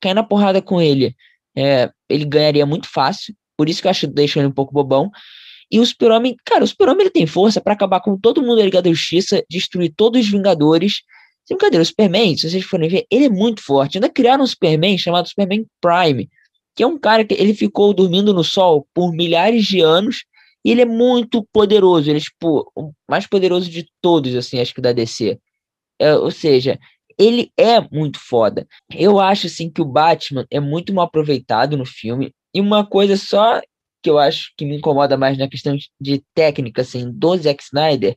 cair 0.00 0.14
na 0.14 0.22
porrada 0.22 0.62
com 0.62 0.80
ele, 0.80 1.14
é, 1.56 1.90
ele 2.08 2.24
ganharia 2.24 2.64
muito 2.64 2.88
fácil, 2.88 3.34
por 3.56 3.68
isso 3.68 3.82
que 3.82 3.88
eu 3.88 3.90
acho 3.90 4.06
que 4.06 4.14
deixa 4.14 4.38
ele 4.38 4.46
um 4.48 4.52
pouco 4.52 4.72
bobão. 4.72 5.10
E 5.70 5.80
o 5.80 5.86
Super-Homem, 5.86 6.36
cara, 6.44 6.64
o 6.64 6.66
Super-Homem 6.66 7.02
ele 7.02 7.10
tem 7.10 7.26
força 7.26 7.60
para 7.60 7.72
acabar 7.72 8.00
com 8.00 8.18
todo 8.18 8.40
mundo 8.40 8.56
da 8.56 8.64
Liga 8.64 8.80
da 8.80 8.90
Justiça, 8.90 9.44
destruir 9.50 9.92
todos 9.96 10.20
os 10.20 10.28
Vingadores. 10.28 11.02
Sem 11.46 11.56
brincadeira, 11.56 11.82
o 11.82 11.86
Superman, 11.86 12.36
se 12.36 12.48
vocês 12.48 12.64
forem 12.64 12.88
ver, 12.88 13.06
ele 13.10 13.26
é 13.26 13.28
muito 13.28 13.62
forte. 13.62 13.98
Ainda 13.98 14.08
criaram 14.08 14.44
um 14.44 14.46
Superman 14.46 14.96
chamado 14.96 15.28
Superman 15.28 15.66
Prime, 15.80 16.28
que 16.74 16.82
é 16.82 16.86
um 16.86 16.98
cara 16.98 17.24
que 17.24 17.34
ele 17.34 17.54
ficou 17.54 17.92
dormindo 17.92 18.32
no 18.32 18.42
sol 18.42 18.86
por 18.94 19.12
milhares 19.12 19.64
de 19.64 19.80
anos 19.80 20.24
e 20.64 20.70
ele 20.70 20.82
é 20.82 20.86
muito 20.86 21.46
poderoso, 21.52 22.10
ele 22.10 22.18
é, 22.18 22.22
tipo, 22.22 22.70
o 22.74 22.92
mais 23.08 23.26
poderoso 23.26 23.70
de 23.70 23.86
todos, 24.00 24.34
assim, 24.34 24.60
acho 24.60 24.74
que 24.74 24.80
da 24.80 24.92
DC. 24.92 25.38
É, 25.98 26.14
ou 26.14 26.30
seja, 26.30 26.78
ele 27.18 27.52
é 27.56 27.80
muito 27.92 28.18
foda. 28.18 28.66
Eu 28.94 29.20
acho, 29.20 29.46
assim, 29.46 29.70
que 29.70 29.82
o 29.82 29.84
Batman 29.84 30.46
é 30.50 30.60
muito 30.60 30.92
mal 30.94 31.04
aproveitado 31.06 31.76
no 31.76 31.84
filme. 31.84 32.32
E 32.54 32.60
uma 32.60 32.86
coisa 32.86 33.16
só 33.16 33.60
que 34.02 34.08
eu 34.10 34.18
acho 34.18 34.52
que 34.56 34.64
me 34.64 34.76
incomoda 34.76 35.16
mais 35.16 35.36
na 35.36 35.48
questão 35.48 35.76
de 36.00 36.24
técnica, 36.34 36.82
assim, 36.82 37.10
do 37.12 37.36
Zack 37.36 37.62
Snyder, 37.62 38.16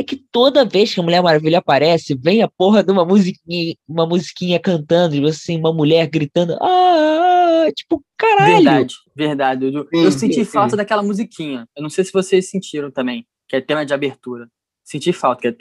é 0.00 0.02
que 0.02 0.16
toda 0.16 0.64
vez 0.64 0.94
que 0.94 0.98
a 0.98 1.02
Mulher 1.02 1.22
Maravilha 1.22 1.58
aparece, 1.58 2.14
vem 2.14 2.42
a 2.42 2.48
porra 2.48 2.82
de 2.82 2.90
uma 2.90 3.04
musiquinha, 3.04 3.76
uma 3.86 4.06
musiquinha 4.06 4.58
cantando, 4.58 5.26
assim, 5.26 5.58
uma 5.58 5.74
mulher 5.74 6.08
gritando, 6.08 6.56
ah, 6.58 7.66
tipo, 7.76 8.02
caralho. 8.16 8.54
Verdade, 8.54 8.94
verdade. 9.14 9.64
Eu, 9.66 9.86
eu 9.92 10.10
senti 10.10 10.36
sim, 10.36 10.44
falta 10.46 10.70
sim. 10.70 10.76
daquela 10.78 11.02
musiquinha. 11.02 11.68
Eu 11.76 11.82
não 11.82 11.90
sei 11.90 12.02
se 12.02 12.12
vocês 12.14 12.48
sentiram 12.48 12.90
também, 12.90 13.26
que 13.46 13.56
é 13.56 13.60
tema 13.60 13.84
de 13.84 13.92
abertura. 13.92 14.48
Senti 14.82 15.12
falta, 15.12 15.42
que 15.42 15.48
é... 15.48 15.54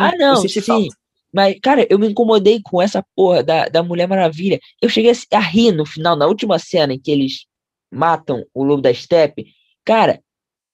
Ah, 0.00 0.12
não, 0.16 0.36
sim. 0.36 0.60
Falta. 0.60 0.96
Mas, 1.32 1.58
cara, 1.60 1.84
eu 1.90 1.98
me 1.98 2.08
incomodei 2.08 2.60
com 2.62 2.80
essa 2.80 3.04
porra 3.16 3.42
da, 3.42 3.68
da 3.68 3.82
Mulher 3.82 4.06
Maravilha. 4.06 4.60
Eu 4.80 4.88
cheguei 4.88 5.10
a, 5.10 5.36
a 5.36 5.40
rir 5.40 5.72
no 5.72 5.84
final, 5.84 6.14
na 6.14 6.28
última 6.28 6.60
cena 6.60 6.94
em 6.94 7.00
que 7.00 7.10
eles 7.10 7.46
matam 7.92 8.44
o 8.54 8.62
Lobo 8.62 8.82
da 8.82 8.94
Steppe. 8.94 9.46
Cara, 9.84 10.20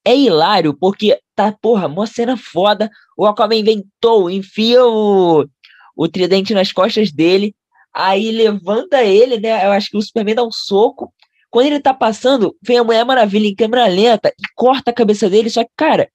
é 0.04 0.14
hilário, 0.14 0.74
porque 0.74 1.18
tá, 1.41 1.57
porra, 1.61 1.86
uma 1.86 2.07
cena 2.07 2.36
foda. 2.36 2.91
O 3.16 3.26
Aquaman 3.26 3.57
inventou, 3.57 4.30
enfia 4.30 4.84
o, 4.84 5.47
o 5.97 6.09
tridente 6.09 6.53
nas 6.53 6.72
costas 6.72 7.11
dele, 7.11 7.55
aí 7.95 8.30
levanta 8.30 9.03
ele, 9.03 9.41
né? 9.41 9.64
Eu 9.64 9.72
acho 9.72 9.91
que 9.91 9.97
o 9.97 10.03
Superman 10.03 10.34
dá 10.34 10.45
um 10.45 10.53
soco. 10.53 11.12
Quando 11.51 11.66
ele 11.66 11.80
tá 11.80 11.93
passando, 11.95 12.55
vem 12.62 12.78
a 12.78 12.84
Mulher 12.84 13.05
Maravilha 13.05 13.49
em 13.49 13.55
câmera 13.55 13.86
lenta 13.86 14.28
e 14.28 14.43
corta 14.55 14.91
a 14.91 14.95
cabeça 14.95 15.28
dele. 15.28 15.51
Só 15.51 15.64
que, 15.64 15.70
cara, 15.76 16.09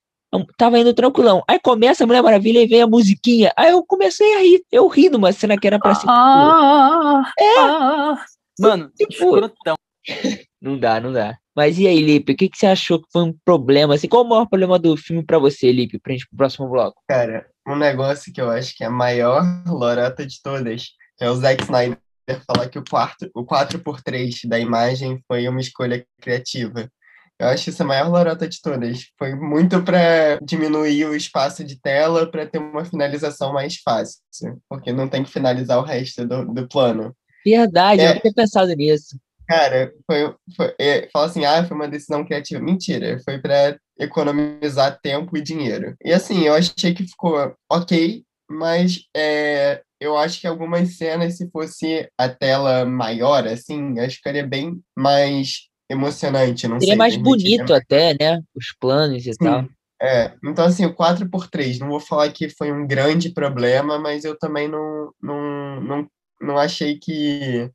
tava 0.58 0.80
indo 0.80 0.94
tranquilão. 0.94 1.44
Aí 1.48 1.60
começa 1.60 2.04
a 2.04 2.08
Mulher 2.08 2.22
Maravilha 2.22 2.62
e 2.62 2.68
vem 2.68 2.82
a 2.82 2.88
musiquinha. 2.88 3.52
Aí 3.58 3.72
eu 3.72 3.84
comecei 3.84 4.36
a 4.36 4.40
rir. 4.40 4.64
Eu 4.72 4.88
ri 4.88 5.10
numa 5.10 5.34
cena 5.34 5.58
que 5.58 5.68
era 5.68 5.80
pra 5.80 5.96
ser. 5.96 6.08
Ah, 6.08 7.24
é. 7.38 7.60
Ah, 7.60 8.26
mano, 8.60 8.92
tipo, 8.96 9.12
escrotão. 9.12 9.76
não 10.62 10.80
dá, 10.80 11.02
não 11.02 11.12
dá. 11.12 11.38
Mas 11.56 11.80
e 11.80 11.88
aí, 11.88 12.02
Lipe, 12.02 12.34
o 12.34 12.36
que, 12.36 12.50
que 12.50 12.58
você 12.58 12.68
achou 12.68 13.00
que 13.00 13.08
foi 13.12 13.24
um 13.24 13.34
problema? 13.46 13.96
Assim, 13.96 14.10
qual 14.10 14.24
o 14.24 14.30
maior 14.30 14.46
problema 14.46 14.78
do 14.78 14.98
filme 14.98 15.24
para 15.24 15.40
você, 15.40 15.72
Lipe, 15.72 16.00
pra 16.00 16.12
gente 16.12 16.28
pro 16.28 16.38
próximo 16.38 16.68
bloco? 16.70 17.02
Cara, 17.08 17.48
um 17.66 17.76
negócio 17.76 18.34
que 18.34 18.42
eu 18.42 18.50
acho 18.50 18.76
que 18.76 18.84
é 18.84 18.88
a 18.88 18.92
maior 18.92 19.42
lorota 19.66 20.26
de 20.26 20.42
todas 20.42 20.90
é 21.20 21.30
o 21.30 21.36
Zack 21.36 21.64
Snyder 21.64 21.98
falar 22.46 22.68
que 22.68 22.80
o, 22.80 22.84
quarto, 22.84 23.30
o 23.34 23.46
4x3 23.46 24.48
da 24.48 24.60
imagem 24.60 25.22
foi 25.28 25.48
uma 25.48 25.62
escolha 25.62 26.06
criativa. 26.20 26.90
Eu 27.38 27.48
acho 27.48 27.70
isso 27.70 27.84
a 27.84 27.86
maior 27.86 28.10
lorota 28.10 28.48
de 28.48 28.62
todas. 28.62 29.12
Foi 29.18 29.36
muito 29.36 29.84
para 29.84 30.40
diminuir 30.42 31.06
o 31.06 31.16
espaço 31.16 31.64
de 31.64 31.80
tela 31.80 32.30
para 32.30 32.46
ter 32.46 32.60
uma 32.60 32.86
finalização 32.86 33.54
mais 33.54 33.78
fácil, 33.78 34.22
porque 34.70 34.92
não 34.92 35.08
tem 35.08 35.24
que 35.24 35.32
finalizar 35.32 35.78
o 35.78 35.84
resto 35.84 36.26
do, 36.26 36.46
do 36.46 36.68
plano. 36.68 37.16
Verdade, 37.46 38.02
é, 38.02 38.10
eu 38.10 38.14
não 38.16 38.22
tinha 38.22 38.34
pensado 38.34 38.74
nisso. 38.74 39.20
Cara, 39.48 39.94
foi, 40.08 40.34
foi 40.56 40.76
é, 40.80 41.10
fala 41.12 41.26
assim, 41.26 41.46
ah, 41.46 41.64
foi 41.66 41.76
uma 41.76 41.88
decisão 41.88 42.26
criativa. 42.26 42.62
Mentira, 42.62 43.20
foi 43.24 43.40
para 43.40 43.78
economizar 43.98 45.00
tempo 45.02 45.38
e 45.38 45.42
dinheiro. 45.42 45.96
E 46.04 46.12
assim, 46.12 46.44
eu 46.44 46.54
achei 46.54 46.94
que 46.94 47.08
ficou 47.08 47.54
ok, 47.72 48.24
mas 48.50 49.02
é, 49.16 49.82
eu 50.00 50.18
acho 50.18 50.42
que 50.42 50.48
algumas 50.48 50.98
cenas, 50.98 51.38
se 51.38 51.50
fosse 51.50 52.10
a 52.18 52.28
tela 52.28 52.86
maior, 52.86 53.48
assim, 53.48 54.00
acho 54.00 54.12
que 54.12 54.18
ficaria 54.18 54.46
bem 54.46 54.80
mais 54.98 55.68
emocionante. 55.90 56.68
Não 56.68 56.80
Seria 56.80 56.94
sei, 56.94 56.98
mais 56.98 57.16
bonito 57.16 57.74
até, 57.74 58.16
né? 58.20 58.42
Os 58.56 58.74
planos 58.80 59.26
e 59.26 59.34
Sim. 59.34 59.44
tal. 59.44 59.68
É, 60.02 60.34
então 60.44 60.66
assim, 60.66 60.86
o 60.86 60.94
4x3, 60.94 61.80
não 61.80 61.88
vou 61.88 62.00
falar 62.00 62.30
que 62.32 62.50
foi 62.50 62.72
um 62.72 62.86
grande 62.86 63.30
problema, 63.30 63.98
mas 63.98 64.26
eu 64.26 64.38
também 64.38 64.68
não, 64.68 65.12
não, 65.22 65.82
não, 65.82 66.08
não 66.42 66.58
achei 66.58 67.00
que 67.00 67.72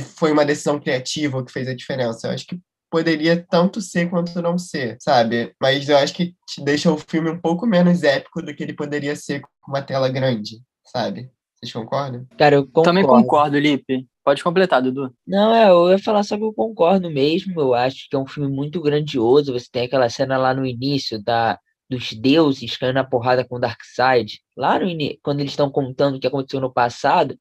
foi 0.00 0.32
uma 0.32 0.44
decisão 0.44 0.78
criativa 0.78 1.44
que 1.44 1.52
fez 1.52 1.68
a 1.68 1.74
diferença. 1.74 2.28
Eu 2.28 2.32
acho 2.32 2.46
que 2.46 2.60
poderia 2.90 3.44
tanto 3.48 3.80
ser 3.80 4.08
quanto 4.08 4.40
não 4.40 4.58
ser, 4.58 4.96
sabe? 5.00 5.54
Mas 5.60 5.88
eu 5.88 5.96
acho 5.96 6.14
que 6.14 6.34
te 6.46 6.62
deixa 6.62 6.90
o 6.90 6.98
filme 6.98 7.30
um 7.30 7.38
pouco 7.38 7.66
menos 7.66 8.02
épico 8.02 8.42
do 8.42 8.54
que 8.54 8.62
ele 8.62 8.72
poderia 8.72 9.14
ser 9.14 9.40
com 9.40 9.72
uma 9.72 9.82
tela 9.82 10.08
grande, 10.08 10.60
sabe? 10.84 11.30
Vocês 11.54 11.72
concordam? 11.72 12.26
Cara, 12.38 12.56
eu 12.56 12.64
concordo. 12.64 12.88
Também 12.88 13.04
concordo, 13.04 13.58
Lipe. 13.58 14.06
Pode 14.24 14.44
completar, 14.44 14.82
Dudu. 14.82 15.12
Não, 15.26 15.54
é, 15.54 15.70
eu 15.70 15.90
ia 15.90 15.98
falar 15.98 16.22
só 16.22 16.36
que 16.36 16.44
eu 16.44 16.52
concordo 16.52 17.10
mesmo. 17.10 17.60
Eu 17.60 17.74
acho 17.74 18.08
que 18.08 18.14
é 18.14 18.18
um 18.18 18.26
filme 18.26 18.50
muito 18.50 18.80
grandioso. 18.80 19.52
Você 19.52 19.66
tem 19.70 19.84
aquela 19.84 20.08
cena 20.08 20.36
lá 20.36 20.54
no 20.54 20.64
início 20.64 21.22
da, 21.22 21.58
dos 21.90 22.12
deuses 22.12 22.76
caindo 22.76 22.94
na 22.94 23.04
porrada 23.04 23.44
com 23.44 23.56
o 23.56 23.58
Darkseid. 23.58 24.40
Lá 24.56 24.78
no 24.78 24.86
quando 25.22 25.40
eles 25.40 25.52
estão 25.52 25.70
contando 25.70 26.16
o 26.16 26.20
que 26.20 26.26
aconteceu 26.26 26.60
no 26.60 26.72
passado. 26.72 27.36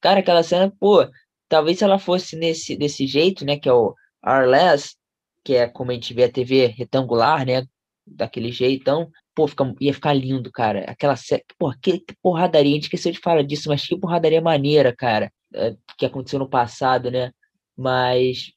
Cara, 0.00 0.20
aquela 0.20 0.42
cena, 0.42 0.72
pô, 0.78 1.06
talvez 1.48 1.78
se 1.78 1.84
ela 1.84 1.98
fosse 1.98 2.36
nesse, 2.36 2.76
desse 2.76 3.06
jeito, 3.06 3.44
né, 3.44 3.58
que 3.58 3.68
é 3.68 3.72
o 3.72 3.94
Arless, 4.22 4.96
que 5.44 5.54
é 5.54 5.66
como 5.66 5.90
a 5.90 5.94
gente 5.94 6.12
vê 6.12 6.24
a 6.24 6.32
TV 6.32 6.66
retangular, 6.66 7.46
né, 7.46 7.64
daquele 8.06 8.50
jeitão, 8.52 9.10
pô, 9.34 9.46
fica, 9.46 9.74
ia 9.80 9.94
ficar 9.94 10.12
lindo, 10.12 10.50
cara. 10.50 10.84
Aquela 10.90 11.14
pô, 11.58 11.72
que, 11.80 12.00
que 12.00 12.14
porradaria, 12.22 12.72
a 12.72 12.74
gente 12.74 12.84
esqueceu 12.84 13.12
de 13.12 13.20
falar 13.20 13.42
disso, 13.42 13.68
mas 13.68 13.86
que 13.86 13.98
porradaria 13.98 14.40
maneira, 14.40 14.94
cara, 14.94 15.32
é, 15.54 15.74
que 15.96 16.06
aconteceu 16.06 16.38
no 16.38 16.48
passado, 16.48 17.10
né, 17.10 17.32
mas 17.76 18.52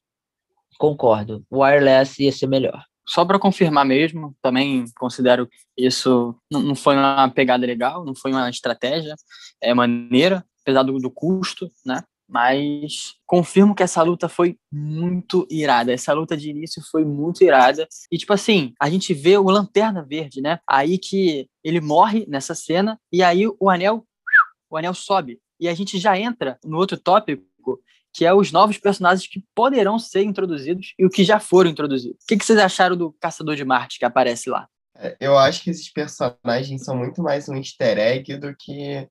concordo, 0.77 1.45
o 1.49 1.59
Wireless 1.59 2.21
ia 2.21 2.31
ser 2.31 2.47
melhor. 2.47 2.83
Só 3.07 3.25
para 3.25 3.39
confirmar 3.39 3.85
mesmo, 3.85 4.35
também 4.41 4.85
considero 4.95 5.47
isso 5.77 6.35
não 6.49 6.75
foi 6.75 6.95
uma 6.95 7.29
pegada 7.29 7.65
legal, 7.65 8.05
não 8.05 8.15
foi 8.15 8.31
uma 8.31 8.49
estratégia 8.49 9.15
é 9.61 9.73
maneira, 9.73 10.45
apesar 10.61 10.83
do, 10.83 10.97
do 10.97 11.11
custo, 11.11 11.69
né? 11.85 12.03
Mas 12.31 13.15
confirmo 13.25 13.75
que 13.75 13.83
essa 13.83 14.01
luta 14.01 14.29
foi 14.29 14.57
muito 14.71 15.45
irada. 15.51 15.91
Essa 15.91 16.13
luta 16.13 16.37
de 16.37 16.49
início 16.49 16.81
foi 16.89 17.03
muito 17.03 17.43
irada. 17.43 17.85
E, 18.09 18.17
tipo 18.17 18.31
assim, 18.31 18.73
a 18.79 18.89
gente 18.89 19.13
vê 19.13 19.37
o 19.37 19.49
Lanterna 19.49 20.01
Verde, 20.01 20.39
né? 20.41 20.59
Aí 20.65 20.97
que 20.97 21.49
ele 21.61 21.81
morre 21.81 22.25
nessa 22.29 22.55
cena, 22.55 22.97
e 23.11 23.21
aí 23.21 23.45
o 23.59 23.69
anel, 23.69 24.07
o 24.69 24.77
anel 24.77 24.93
sobe. 24.93 25.41
E 25.59 25.67
a 25.67 25.73
gente 25.73 25.99
já 25.99 26.17
entra 26.17 26.57
no 26.63 26.77
outro 26.77 26.97
tópico, 26.97 27.43
que 28.13 28.25
é 28.25 28.33
os 28.33 28.49
novos 28.49 28.77
personagens 28.77 29.27
que 29.27 29.43
poderão 29.53 29.99
ser 29.99 30.23
introduzidos 30.23 30.93
e 30.97 31.05
o 31.05 31.09
que 31.09 31.25
já 31.25 31.37
foram 31.37 31.69
introduzidos. 31.69 32.23
O 32.23 32.27
que, 32.27 32.43
vocês 32.43 32.57
acharam 32.57 32.95
do 32.95 33.11
Caçador 33.19 33.57
de 33.57 33.65
Marte 33.65 33.99
que 33.99 34.05
aparece 34.05 34.49
lá? 34.49 34.69
É, 34.95 35.17
eu 35.19 35.37
acho 35.37 35.63
que 35.63 35.69
esses 35.69 35.91
personagens 35.91 36.85
são 36.85 36.95
muito 36.95 37.21
mais 37.21 37.49
um 37.49 37.55
easter 37.55 37.97
egg 37.97 38.37
do 38.37 38.55
que 38.55 39.07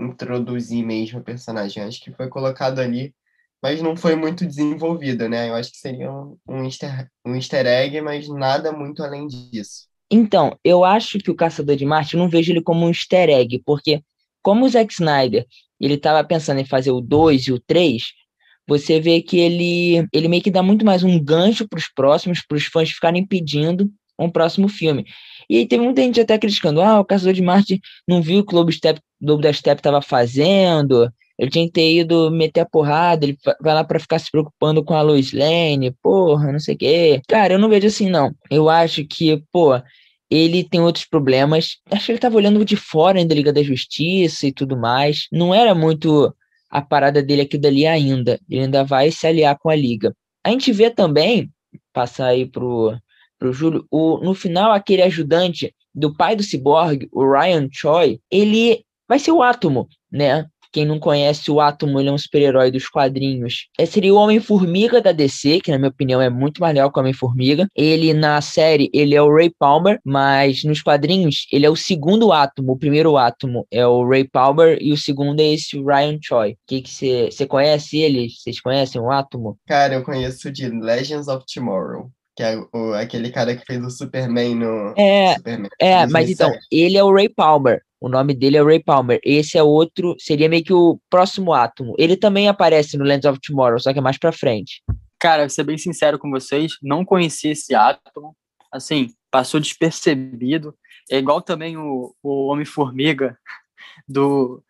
introduzir 0.00 0.84
mesmo 0.84 1.20
o 1.20 1.24
personagem. 1.24 1.82
Acho 1.82 2.02
que 2.02 2.12
foi 2.12 2.28
colocado 2.28 2.78
ali, 2.78 3.14
mas 3.62 3.82
não 3.82 3.96
foi 3.96 4.16
muito 4.16 4.46
desenvolvido, 4.46 5.28
né? 5.28 5.48
Eu 5.48 5.54
acho 5.54 5.70
que 5.70 5.78
seria 5.78 6.10
um, 6.10 6.36
um, 6.48 6.64
easter, 6.64 7.08
um 7.24 7.34
easter 7.34 7.66
egg, 7.66 8.00
mas 8.00 8.28
nada 8.28 8.72
muito 8.72 9.02
além 9.02 9.26
disso. 9.26 9.88
Então, 10.10 10.58
eu 10.64 10.84
acho 10.84 11.18
que 11.18 11.30
o 11.30 11.36
Caçador 11.36 11.76
de 11.76 11.86
Marte, 11.86 12.14
eu 12.14 12.20
não 12.20 12.28
vejo 12.28 12.50
ele 12.50 12.62
como 12.62 12.84
um 12.84 12.88
easter 12.88 13.28
egg, 13.28 13.62
porque 13.64 14.02
como 14.42 14.64
o 14.64 14.68
Zack 14.68 14.92
Snyder, 14.92 15.46
ele 15.78 15.94
estava 15.94 16.26
pensando 16.26 16.60
em 16.60 16.64
fazer 16.64 16.90
o 16.90 17.00
2 17.00 17.42
e 17.42 17.52
o 17.52 17.60
3, 17.60 18.02
você 18.66 19.00
vê 19.00 19.20
que 19.20 19.38
ele, 19.38 20.06
ele 20.12 20.28
meio 20.28 20.42
que 20.42 20.50
dá 20.50 20.62
muito 20.62 20.84
mais 20.84 21.02
um 21.02 21.22
gancho 21.22 21.68
para 21.68 21.78
os 21.78 21.88
próximos, 21.88 22.40
para 22.46 22.56
os 22.56 22.64
fãs 22.66 22.90
ficarem 22.90 23.26
pedindo 23.26 23.90
um 24.24 24.30
próximo 24.30 24.68
filme. 24.68 25.04
E 25.48 25.66
teve 25.66 25.82
muita 25.82 26.02
gente 26.02 26.20
até 26.20 26.38
criticando, 26.38 26.80
ah, 26.80 27.00
o 27.00 27.04
Caçador 27.04 27.32
de 27.32 27.42
Marte 27.42 27.80
não 28.06 28.22
viu 28.22 28.40
o 28.40 28.46
que 28.46 28.54
o 28.54 28.56
Lobo, 28.56 28.70
Step, 28.70 29.00
Lobo 29.20 29.42
da 29.42 29.52
Steppe 29.52 29.80
estava 29.80 30.00
fazendo, 30.00 31.10
ele 31.40 31.50
tinha 31.50 31.64
que 31.66 31.72
ter 31.72 32.00
ido 32.00 32.30
meter 32.30 32.60
a 32.60 32.66
porrada, 32.66 33.24
ele 33.24 33.38
vai 33.62 33.74
lá 33.74 33.82
para 33.82 33.98
ficar 33.98 34.18
se 34.18 34.30
preocupando 34.30 34.84
com 34.84 34.94
a 34.94 35.00
Lois 35.00 35.32
Lane, 35.32 35.90
porra, 36.02 36.52
não 36.52 36.60
sei 36.60 36.74
o 36.74 36.78
quê. 36.78 37.22
Cara, 37.26 37.54
eu 37.54 37.58
não 37.58 37.68
vejo 37.68 37.86
assim, 37.86 38.10
não. 38.10 38.34
Eu 38.50 38.68
acho 38.68 39.04
que, 39.06 39.42
pô, 39.50 39.72
ele 40.30 40.62
tem 40.62 40.80
outros 40.80 41.06
problemas. 41.06 41.78
Acho 41.90 42.06
que 42.06 42.12
ele 42.12 42.18
tava 42.18 42.36
olhando 42.36 42.62
de 42.62 42.76
fora 42.76 43.18
ainda 43.18 43.34
Liga 43.34 43.52
da 43.52 43.62
Justiça 43.62 44.46
e 44.46 44.52
tudo 44.52 44.76
mais. 44.76 45.26
Não 45.32 45.54
era 45.54 45.74
muito 45.74 46.32
a 46.70 46.82
parada 46.82 47.22
dele 47.22 47.42
aqui 47.42 47.56
dali 47.56 47.86
ainda. 47.86 48.38
Ele 48.48 48.64
ainda 48.64 48.84
vai 48.84 49.10
se 49.10 49.26
aliar 49.26 49.58
com 49.58 49.70
a 49.70 49.74
Liga. 49.74 50.14
A 50.44 50.50
gente 50.50 50.70
vê 50.72 50.90
também, 50.90 51.50
passar 51.92 52.26
aí 52.26 52.44
pro, 52.46 52.94
Júlio, 53.52 53.86
o, 53.90 54.18
no 54.18 54.34
final, 54.34 54.72
aquele 54.72 55.02
ajudante 55.02 55.74
do 55.94 56.14
pai 56.14 56.36
do 56.36 56.42
Cyborg, 56.42 57.08
o 57.12 57.30
Ryan 57.30 57.68
Choi, 57.70 58.20
ele 58.30 58.84
vai 59.08 59.18
ser 59.18 59.32
o 59.32 59.42
Átomo, 59.42 59.88
né? 60.10 60.46
Quem 60.72 60.86
não 60.86 61.00
conhece 61.00 61.50
o 61.50 61.60
Átomo, 61.60 61.98
ele 61.98 62.08
é 62.08 62.12
um 62.12 62.18
super-herói 62.18 62.70
dos 62.70 62.88
quadrinhos. 62.88 63.66
Esse 63.76 63.94
seria 63.94 64.14
o 64.14 64.16
Homem-Formiga 64.16 65.00
da 65.00 65.10
DC, 65.10 65.60
que 65.60 65.70
na 65.70 65.78
minha 65.78 65.90
opinião 65.90 66.20
é 66.20 66.30
muito 66.30 66.60
mais 66.60 66.72
legal 66.72 66.92
que 66.92 66.98
o 66.98 67.00
Homem-Formiga. 67.00 67.66
Ele, 67.74 68.14
na 68.14 68.40
série, 68.40 68.88
ele 68.94 69.16
é 69.16 69.20
o 69.20 69.34
Ray 69.34 69.52
Palmer, 69.58 69.98
mas 70.04 70.62
nos 70.62 70.80
quadrinhos, 70.80 71.46
ele 71.52 71.66
é 71.66 71.70
o 71.70 71.74
segundo 71.74 72.32
Átomo. 72.32 72.72
O 72.72 72.78
primeiro 72.78 73.16
Átomo 73.16 73.66
é 73.68 73.84
o 73.84 74.08
Ray 74.08 74.28
Palmer 74.28 74.78
e 74.80 74.92
o 74.92 74.96
segundo 74.96 75.40
é 75.40 75.54
esse 75.54 75.76
Ryan 75.76 76.18
Choi. 76.22 76.56
que 76.68 76.84
você 76.86 77.46
conhece 77.48 77.98
ele? 77.98 78.28
Vocês 78.30 78.60
conhecem 78.60 79.00
o 79.00 79.10
Átomo? 79.10 79.58
Cara, 79.66 79.94
eu 79.94 80.04
conheço 80.04 80.52
de 80.52 80.68
Legends 80.68 81.26
of 81.26 81.44
Tomorrow 81.52 82.12
que 82.40 82.44
é 82.44 82.58
o, 82.72 82.94
aquele 82.94 83.30
cara 83.30 83.54
que 83.54 83.66
fez 83.66 83.84
o 83.84 83.90
Superman 83.90 84.54
no. 84.54 84.94
É, 84.96 85.34
Superman, 85.34 85.70
é 85.78 86.06
mas 86.06 86.30
então, 86.30 86.50
ele 86.72 86.96
é 86.96 87.04
o 87.04 87.12
Ray 87.12 87.28
Palmer. 87.28 87.82
O 88.00 88.08
nome 88.08 88.32
dele 88.32 88.56
é 88.56 88.62
Ray 88.62 88.82
Palmer. 88.82 89.20
Esse 89.22 89.58
é 89.58 89.62
outro, 89.62 90.16
seria 90.18 90.48
meio 90.48 90.64
que 90.64 90.72
o 90.72 90.98
próximo 91.10 91.52
átomo. 91.52 91.94
Ele 91.98 92.16
também 92.16 92.48
aparece 92.48 92.96
no 92.96 93.04
Lands 93.04 93.26
of 93.26 93.38
Tomorrow, 93.46 93.78
só 93.78 93.92
que 93.92 93.98
é 93.98 94.02
mais 94.02 94.16
pra 94.16 94.32
frente. 94.32 94.82
Cara, 95.18 95.42
vou 95.42 95.50
ser 95.50 95.64
bem 95.64 95.76
sincero 95.76 96.18
com 96.18 96.30
vocês, 96.30 96.72
não 96.82 97.04
conheci 97.04 97.48
esse 97.50 97.74
átomo. 97.74 98.34
Assim, 98.72 99.08
passou 99.30 99.60
despercebido. 99.60 100.74
É 101.10 101.18
igual 101.18 101.42
também 101.42 101.76
o, 101.76 102.14
o 102.22 102.46
Homem-Formiga 102.46 103.36
do, 104.08 104.62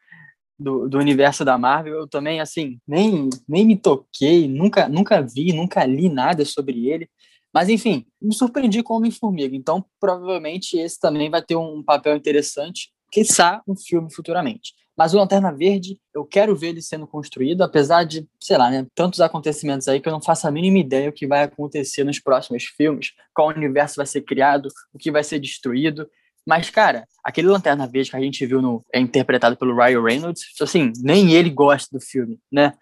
do, 0.59 0.89
do, 0.89 0.99
universo 0.99 1.45
da 1.45 1.57
Marvel. 1.57 1.95
Eu 1.95 2.09
também, 2.09 2.41
assim, 2.41 2.81
nem, 2.85 3.31
nem 3.49 3.65
me 3.65 3.77
toquei, 3.77 4.49
nunca, 4.49 4.89
nunca 4.89 5.23
vi, 5.23 5.53
nunca 5.53 5.85
li 5.85 6.09
nada 6.09 6.45
sobre 6.45 6.89
ele. 6.89 7.09
Mas, 7.53 7.69
enfim, 7.69 8.07
me 8.21 8.35
surpreendi 8.35 8.83
com 8.83 8.95
Homem-Formiga. 8.95 9.57
Então, 9.57 9.85
provavelmente, 9.99 10.79
esse 10.79 10.99
também 10.99 11.31
vai 11.31 11.43
ter 11.43 11.57
um 11.57 11.83
papel 11.83 12.17
interessante 12.17 12.91
quiçá 13.11 13.61
um 13.67 13.77
filme 13.77 14.13
futuramente. 14.13 14.73
Mas 14.97 15.15
o 15.15 15.17
Lanterna 15.17 15.53
Verde, 15.53 15.99
eu 16.15 16.25
quero 16.25 16.55
ver 16.55 16.69
ele 16.69 16.83
sendo 16.83 17.07
construído, 17.07 17.63
apesar 17.63 18.05
de, 18.05 18.29
sei 18.41 18.59
lá, 18.59 18.71
né, 18.71 18.87
tantos 18.95 19.21
acontecimentos 19.21 19.89
aí 19.89 20.01
que 20.01 20.09
eu 20.09 20.13
não 20.13 20.21
faço 20.21 20.47
a 20.47 20.51
mínima 20.51 20.79
ideia 20.79 21.09
o 21.09 21.13
que 21.13 21.27
vai 21.27 21.43
acontecer 21.43 22.05
nos 22.05 22.21
próximos 22.21 22.65
filmes, 22.65 23.13
qual 23.35 23.49
universo 23.49 23.97
vai 23.97 24.07
ser 24.07 24.23
criado, 24.23 24.69
o 24.93 24.99
que 24.99 25.11
vai 25.11 25.25
ser 25.25 25.39
destruído. 25.39 26.09
Mas, 26.47 26.69
cara, 26.69 27.07
aquele 27.25 27.49
Lanterna 27.49 27.87
Verde 27.87 28.11
que 28.11 28.17
a 28.17 28.21
gente 28.21 28.45
viu 28.45 28.61
no, 28.61 28.85
é 28.93 29.01
interpretado 29.01 29.57
pelo 29.57 29.75
Ryan 29.75 30.03
Reynolds, 30.03 30.43
assim, 30.61 30.93
nem 31.03 31.33
ele 31.33 31.51
gosta 31.51 31.89
do 31.97 32.03
filme, 32.03 32.39
né? 32.53 32.75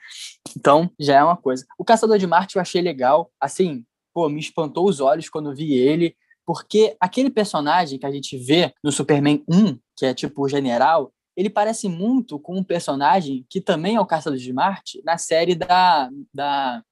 Então, 0.56 0.90
já 0.98 1.18
é 1.18 1.22
uma 1.22 1.36
coisa. 1.36 1.64
O 1.78 1.84
Caçador 1.84 2.18
de 2.18 2.26
Marte 2.26 2.56
eu 2.56 2.62
achei 2.62 2.80
legal, 2.80 3.30
assim, 3.40 3.84
pô, 4.18 4.28
me 4.28 4.40
espantou 4.40 4.88
os 4.88 4.98
olhos 4.98 5.28
quando 5.28 5.54
vi 5.54 5.74
ele, 5.74 6.16
Porque 6.44 6.96
aquele 6.98 7.30
personagem 7.30 8.00
que 8.00 8.06
a 8.06 8.10
gente 8.10 8.36
vê 8.36 8.74
no 8.82 8.90
Superman 8.90 9.44
1, 9.48 9.78
que 9.96 10.06
é 10.06 10.12
tipo 10.12 10.42
o 10.42 10.48
general, 10.48 11.12
ele 11.36 11.48
parece 11.48 11.88
muito 11.88 12.36
com 12.36 12.56
um 12.56 12.64
personagem 12.64 13.46
que 13.48 13.60
também 13.60 13.94
é 13.94 14.00
o 14.00 14.06
Caçador 14.06 14.36
de 14.36 14.52
Marte 14.52 15.00
na 15.04 15.16
série 15.18 15.54
da. 15.54 16.10
da 16.34 16.82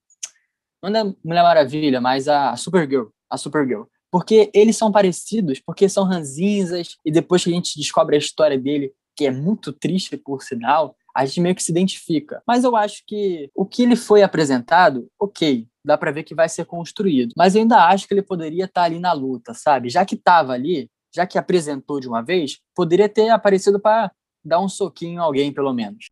não 0.80 0.92
da 0.92 1.04
Mulher 1.24 1.42
Maravilha, 1.42 2.00
mas 2.00 2.28
a 2.28 2.54
Supergirl. 2.54 3.06
A 3.28 3.36
Supergirl. 3.36 3.86
Porque 4.08 4.48
eles 4.54 4.76
são 4.76 4.92
parecidos, 4.92 5.58
porque 5.58 5.88
são 5.88 6.04
ranzinzas, 6.04 6.96
e 7.04 7.10
depois 7.10 7.42
que 7.42 7.50
a 7.50 7.54
gente 7.54 7.76
descobre 7.76 8.14
a 8.14 8.20
história 8.20 8.56
dele, 8.56 8.92
que 9.16 9.26
é 9.26 9.32
muito 9.32 9.72
triste, 9.72 10.16
por 10.16 10.44
sinal, 10.44 10.94
a 11.16 11.24
gente 11.24 11.40
meio 11.40 11.54
que 11.54 11.62
se 11.62 11.72
identifica. 11.72 12.42
Mas 12.46 12.62
eu 12.62 12.76
acho 12.76 13.02
que 13.06 13.50
o 13.54 13.64
que 13.64 13.82
ele 13.82 13.96
foi 13.96 14.22
apresentado, 14.22 15.08
ok, 15.18 15.66
dá 15.84 15.96
para 15.96 16.10
ver 16.10 16.24
que 16.24 16.34
vai 16.34 16.48
ser 16.48 16.66
construído. 16.66 17.32
Mas 17.36 17.54
eu 17.54 17.62
ainda 17.62 17.86
acho 17.86 18.06
que 18.06 18.12
ele 18.12 18.22
poderia 18.22 18.66
estar 18.66 18.82
tá 18.82 18.84
ali 18.84 18.98
na 18.98 19.12
luta, 19.12 19.54
sabe? 19.54 19.88
Já 19.88 20.04
que 20.04 20.14
estava 20.14 20.52
ali, 20.52 20.90
já 21.14 21.26
que 21.26 21.38
apresentou 21.38 22.00
de 22.00 22.06
uma 22.08 22.22
vez, 22.22 22.58
poderia 22.74 23.08
ter 23.08 23.30
aparecido 23.30 23.80
para 23.80 24.12
dar 24.44 24.60
um 24.60 24.68
soquinho 24.68 25.14
em 25.14 25.18
alguém, 25.18 25.52
pelo 25.52 25.72
menos. 25.72 26.06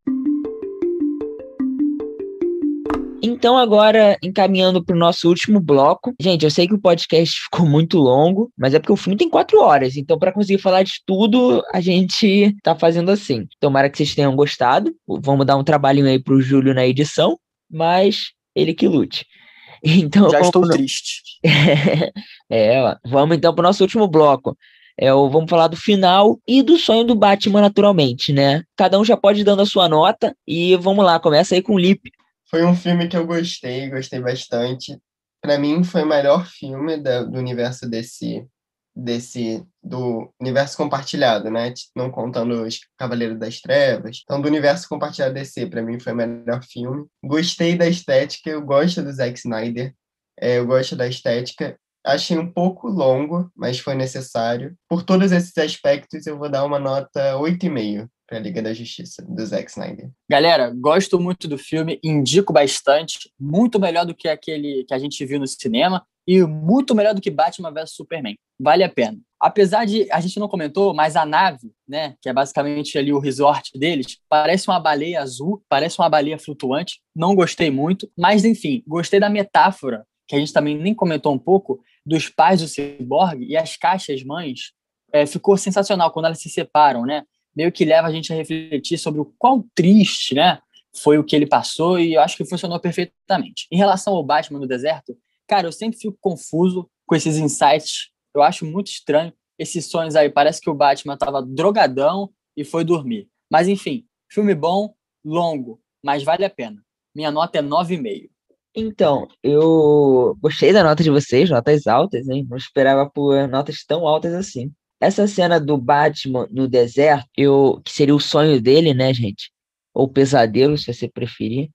Então, 3.45 3.59
agora, 3.59 4.17
encaminhando 4.23 4.83
para 4.83 4.97
o 4.97 4.99
nosso 4.99 5.29
último 5.29 5.61
bloco. 5.61 6.15
Gente, 6.19 6.47
eu 6.47 6.51
sei 6.51 6.67
que 6.67 6.73
o 6.73 6.81
podcast 6.81 7.39
ficou 7.45 7.67
muito 7.67 7.99
longo, 7.99 8.51
mas 8.57 8.73
é 8.73 8.79
porque 8.79 8.93
o 8.95 8.97
filme 8.97 9.19
tem 9.19 9.29
quatro 9.29 9.61
horas. 9.61 9.99
Então, 9.99 10.19
para 10.19 10.33
conseguir 10.33 10.57
falar 10.57 10.83
de 10.83 10.95
tudo, 11.05 11.63
a 11.71 11.79
gente 11.79 12.57
tá 12.63 12.75
fazendo 12.75 13.11
assim. 13.11 13.47
Tomara 13.61 13.91
que 13.91 13.99
vocês 13.99 14.15
tenham 14.15 14.35
gostado. 14.35 14.95
Vamos 15.07 15.45
dar 15.45 15.59
um 15.59 15.63
trabalhinho 15.63 16.07
aí 16.07 16.19
pro 16.19 16.41
Júlio 16.41 16.73
na 16.73 16.87
edição, 16.87 17.39
mas 17.71 18.31
ele 18.57 18.73
que 18.73 18.89
lute. 18.89 19.27
Então, 19.87 20.31
Já 20.31 20.41
estou 20.41 20.67
triste. 20.67 21.21
é, 22.49 22.81
ó. 22.81 22.97
vamos 23.05 23.37
então 23.37 23.55
para 23.55 23.61
o 23.61 23.67
nosso 23.67 23.85
último 23.85 24.09
bloco. 24.09 24.57
É 24.99 25.13
o, 25.13 25.29
vamos 25.29 25.51
falar 25.51 25.69
do 25.69 25.77
final 25.77 26.39
e 26.49 26.63
do 26.63 26.79
sonho 26.79 27.05
do 27.05 27.15
Batman, 27.15 27.61
naturalmente, 27.61 28.33
né? 28.33 28.63
Cada 28.75 28.99
um 28.99 29.05
já 29.05 29.15
pode 29.15 29.43
ir 29.43 29.45
dando 29.45 29.61
a 29.61 29.67
sua 29.67 29.87
nota 29.87 30.35
e 30.49 30.75
vamos 30.77 31.05
lá, 31.05 31.21
começa 31.21 31.55
aí 31.55 31.61
com 31.61 31.75
o 31.75 31.79
Lip. 31.79 32.11
Foi 32.51 32.65
um 32.65 32.75
filme 32.75 33.09
que 33.09 33.17
eu 33.17 33.27
gostei, 33.27 33.89
gostei 33.89 34.21
bastante. 34.21 34.99
Para 35.43 35.59
mim, 35.59 35.83
foi 35.85 36.03
o 36.03 36.09
melhor 36.09 36.47
filme 36.47 36.97
da, 36.97 37.23
do 37.23 37.39
universo 37.39 37.89
desse, 37.89 38.47
desse 38.95 39.65
do 39.83 40.33
universo 40.41 40.77
compartilhado, 40.77 41.51
né? 41.51 41.73
Não 41.97 42.11
contando 42.11 42.63
os 42.63 42.81
Cavaleiros 42.99 43.39
das 43.39 43.61
Trevas. 43.61 44.21
Então, 44.23 44.41
do 44.41 44.49
universo 44.49 44.89
compartilhado 44.89 45.35
DC, 45.35 45.67
para 45.67 45.83
mim 45.83 45.99
foi 45.99 46.13
o 46.13 46.17
melhor 46.17 46.63
filme. 46.63 47.07
Gostei 47.23 47.77
da 47.77 47.87
estética, 47.87 48.51
eu 48.51 48.63
gosto 48.63 49.03
do 49.03 49.13
Zack 49.13 49.39
Snyder. 49.39 49.95
É, 50.39 50.59
eu 50.59 50.67
gosto 50.67 50.97
da 50.97 51.07
estética. 51.07 51.79
Achei 52.05 52.39
um 52.39 52.53
pouco 52.53 52.89
longo, 52.89 53.51
mas 53.57 53.79
foi 53.79 53.95
necessário. 53.95 54.77
Por 54.89 55.03
todos 55.03 55.33
esses 55.33 55.57
aspectos, 55.57 56.27
eu 56.27 56.39
vou 56.39 56.51
dar 56.51 56.65
uma 56.65 56.79
nota 56.79 57.35
8,5 57.37 58.09
para 58.27 58.39
a 58.39 58.41
Liga 58.41 58.63
da 58.63 58.73
Justiça, 58.73 59.23
do 59.23 59.45
Zack 59.45 59.71
Snyder. 59.71 60.11
Galera, 60.31 60.71
gosto 60.75 61.21
muito 61.21 61.47
do 61.47 61.59
filme, 61.59 62.01
indico 62.03 62.53
bastante, 62.53 63.31
muito 63.39 63.79
melhor 63.79 64.07
do 64.07 64.15
que 64.15 64.29
aquele 64.29 64.85
que 64.85 64.95
a 64.95 64.99
gente 64.99 65.25
viu 65.25 65.39
no 65.39 65.47
cinema 65.47 66.05
e 66.27 66.43
muito 66.43 66.95
melhor 66.95 67.15
do 67.15 67.21
que 67.21 67.31
Batman 67.31 67.73
vs 67.73 67.93
Superman. 67.93 68.37
Vale 68.59 68.83
a 68.83 68.89
pena. 68.89 69.19
Apesar 69.39 69.85
de 69.85 70.11
a 70.11 70.21
gente 70.21 70.39
não 70.39 70.49
comentou, 70.49 70.95
mas 70.95 71.17
a 71.17 71.27
nave, 71.27 71.71
né, 71.87 72.15
que 72.23 72.29
é 72.29 72.33
basicamente 72.33 72.97
ali 72.97 73.13
o 73.13 73.19
resort 73.19 73.79
deles, 73.79 74.19
parece 74.29 74.69
uma 74.69 74.81
baleia 74.81 75.21
azul, 75.21 75.63
parece 75.69 75.99
uma 75.99 76.09
baleia 76.09 76.39
flutuante. 76.39 77.01
Não 77.15 77.35
gostei 77.35 77.71
muito, 77.71 78.11
mas 78.17 78.45
enfim, 78.45 78.83
gostei 78.87 79.21
da 79.21 79.29
metáfora 79.29 80.07
que 80.27 80.35
a 80.35 80.39
gente 80.39 80.53
também 80.53 80.79
nem 80.79 80.95
comentou 80.95 81.35
um 81.35 81.39
pouco 81.39 81.83
dos 82.07 82.31
pais 82.31 82.61
do 82.63 82.69
Cyborg 82.69 83.45
e 83.45 83.57
as 83.57 83.77
caixas 83.77 84.23
mães. 84.23 84.73
É, 85.13 85.27
ficou 85.27 85.57
sensacional 85.57 86.11
quando 86.11 86.27
elas 86.27 86.41
se 86.41 86.49
separam, 86.49 87.03
né? 87.03 87.23
Meio 87.57 87.73
que 87.73 87.85
leva 87.85 88.09
a 88.09 88.13
gente 88.13 88.33
a 88.33 88.37
refletir 88.37 88.99
sobre 88.99 89.21
o 89.21 89.33
quão 89.39 89.65
triste, 89.75 90.35
né, 90.35 90.59
foi 90.97 91.19
o 91.19 91.25
que 91.25 91.35
ele 91.35 91.47
passou 91.47 91.99
e 91.99 92.15
eu 92.15 92.21
acho 92.21 92.37
que 92.37 92.45
funcionou 92.45 92.79
perfeitamente. 92.79 93.67
Em 93.71 93.77
relação 93.77 94.15
ao 94.15 94.23
Batman 94.23 94.61
no 94.61 94.67
deserto, 94.67 95.17
cara, 95.47 95.67
eu 95.67 95.73
sempre 95.73 95.99
fico 95.99 96.17
confuso 96.21 96.89
com 97.07 97.15
esses 97.15 97.37
insights. 97.37 98.11
Eu 98.35 98.43
acho 98.43 98.65
muito 98.65 98.89
estranho 98.89 99.33
esses 99.59 99.87
sonhos 99.87 100.17
aí. 100.17 100.31
Parece 100.31 100.61
que 100.61 100.71
o 100.71 100.75
Batman 100.75 101.15
estava 101.15 101.43
drogadão 101.43 102.31
e 102.57 102.65
foi 102.65 102.85
dormir. 102.85 103.29
Mas 103.51 103.69
enfim, 103.69 104.05
filme 104.31 104.55
bom, 104.55 104.95
longo, 105.25 105.81
mas 106.03 106.23
vale 106.23 106.45
a 106.45 106.51
pena. 106.51 106.83
Minha 107.15 107.31
nota 107.31 107.59
é 107.59 107.63
9,5. 107.63 108.31
Então, 108.77 109.29
eu 109.41 110.37
gostei 110.41 110.73
da 110.73 110.83
nota 110.83 111.03
de 111.03 111.11
vocês, 111.11 111.49
notas 111.49 111.87
altas, 111.87 112.29
hein? 112.29 112.45
Não 112.49 112.57
esperava 112.57 113.09
por 113.09 113.47
notas 113.47 113.85
tão 113.85 114.07
altas 114.07 114.35
assim. 114.35 114.73
Essa 115.05 115.27
cena 115.27 115.61
do 115.61 115.77
Batman 115.77 116.49
no 116.51 116.67
deserto, 116.67 117.29
eu, 117.37 117.81
que 117.85 117.93
seria 117.93 118.15
o 118.15 118.21
sonho 118.21 118.61
dele, 118.61 118.95
né, 118.95 119.13
gente? 119.13 119.51
Ou 119.93 120.09
pesadelo, 120.09 120.79
se 120.79 120.93
você 120.93 121.09
preferir. 121.09 121.69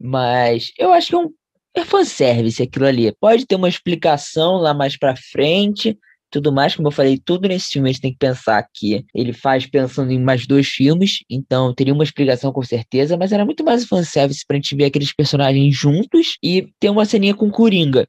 Mas 0.00 0.72
eu 0.78 0.92
acho 0.92 1.08
que 1.08 1.14
é 1.14 1.18
um 1.18 1.32
é 1.74 1.84
fanservice 1.84 2.62
aquilo 2.62 2.86
ali. 2.86 3.12
Pode 3.20 3.46
ter 3.46 3.54
uma 3.54 3.68
explicação 3.68 4.56
lá 4.56 4.72
mais 4.72 4.96
pra 4.96 5.14
frente, 5.14 5.98
tudo 6.30 6.52
mais. 6.52 6.74
Como 6.74 6.88
eu 6.88 6.92
falei, 6.92 7.18
tudo 7.18 7.48
nesse 7.48 7.70
filme 7.70 7.90
a 7.90 7.92
gente 7.92 8.00
tem 8.00 8.12
que 8.12 8.18
pensar 8.18 8.66
que 8.72 9.04
ele 9.14 9.32
faz 9.32 9.66
pensando 9.66 10.10
em 10.10 10.18
mais 10.18 10.46
dois 10.46 10.68
filmes, 10.68 11.18
então 11.28 11.74
teria 11.74 11.92
uma 11.92 12.04
explicação 12.04 12.52
com 12.52 12.62
certeza, 12.62 13.16
mas 13.16 13.32
era 13.32 13.44
muito 13.44 13.64
mais 13.64 13.84
fanservice 13.84 14.44
pra 14.46 14.56
gente 14.56 14.74
ver 14.74 14.86
aqueles 14.86 15.12
personagens 15.12 15.76
juntos 15.76 16.38
e 16.42 16.68
ter 16.80 16.88
uma 16.88 17.04
ceninha 17.04 17.34
com 17.34 17.50
Coringa 17.50 18.06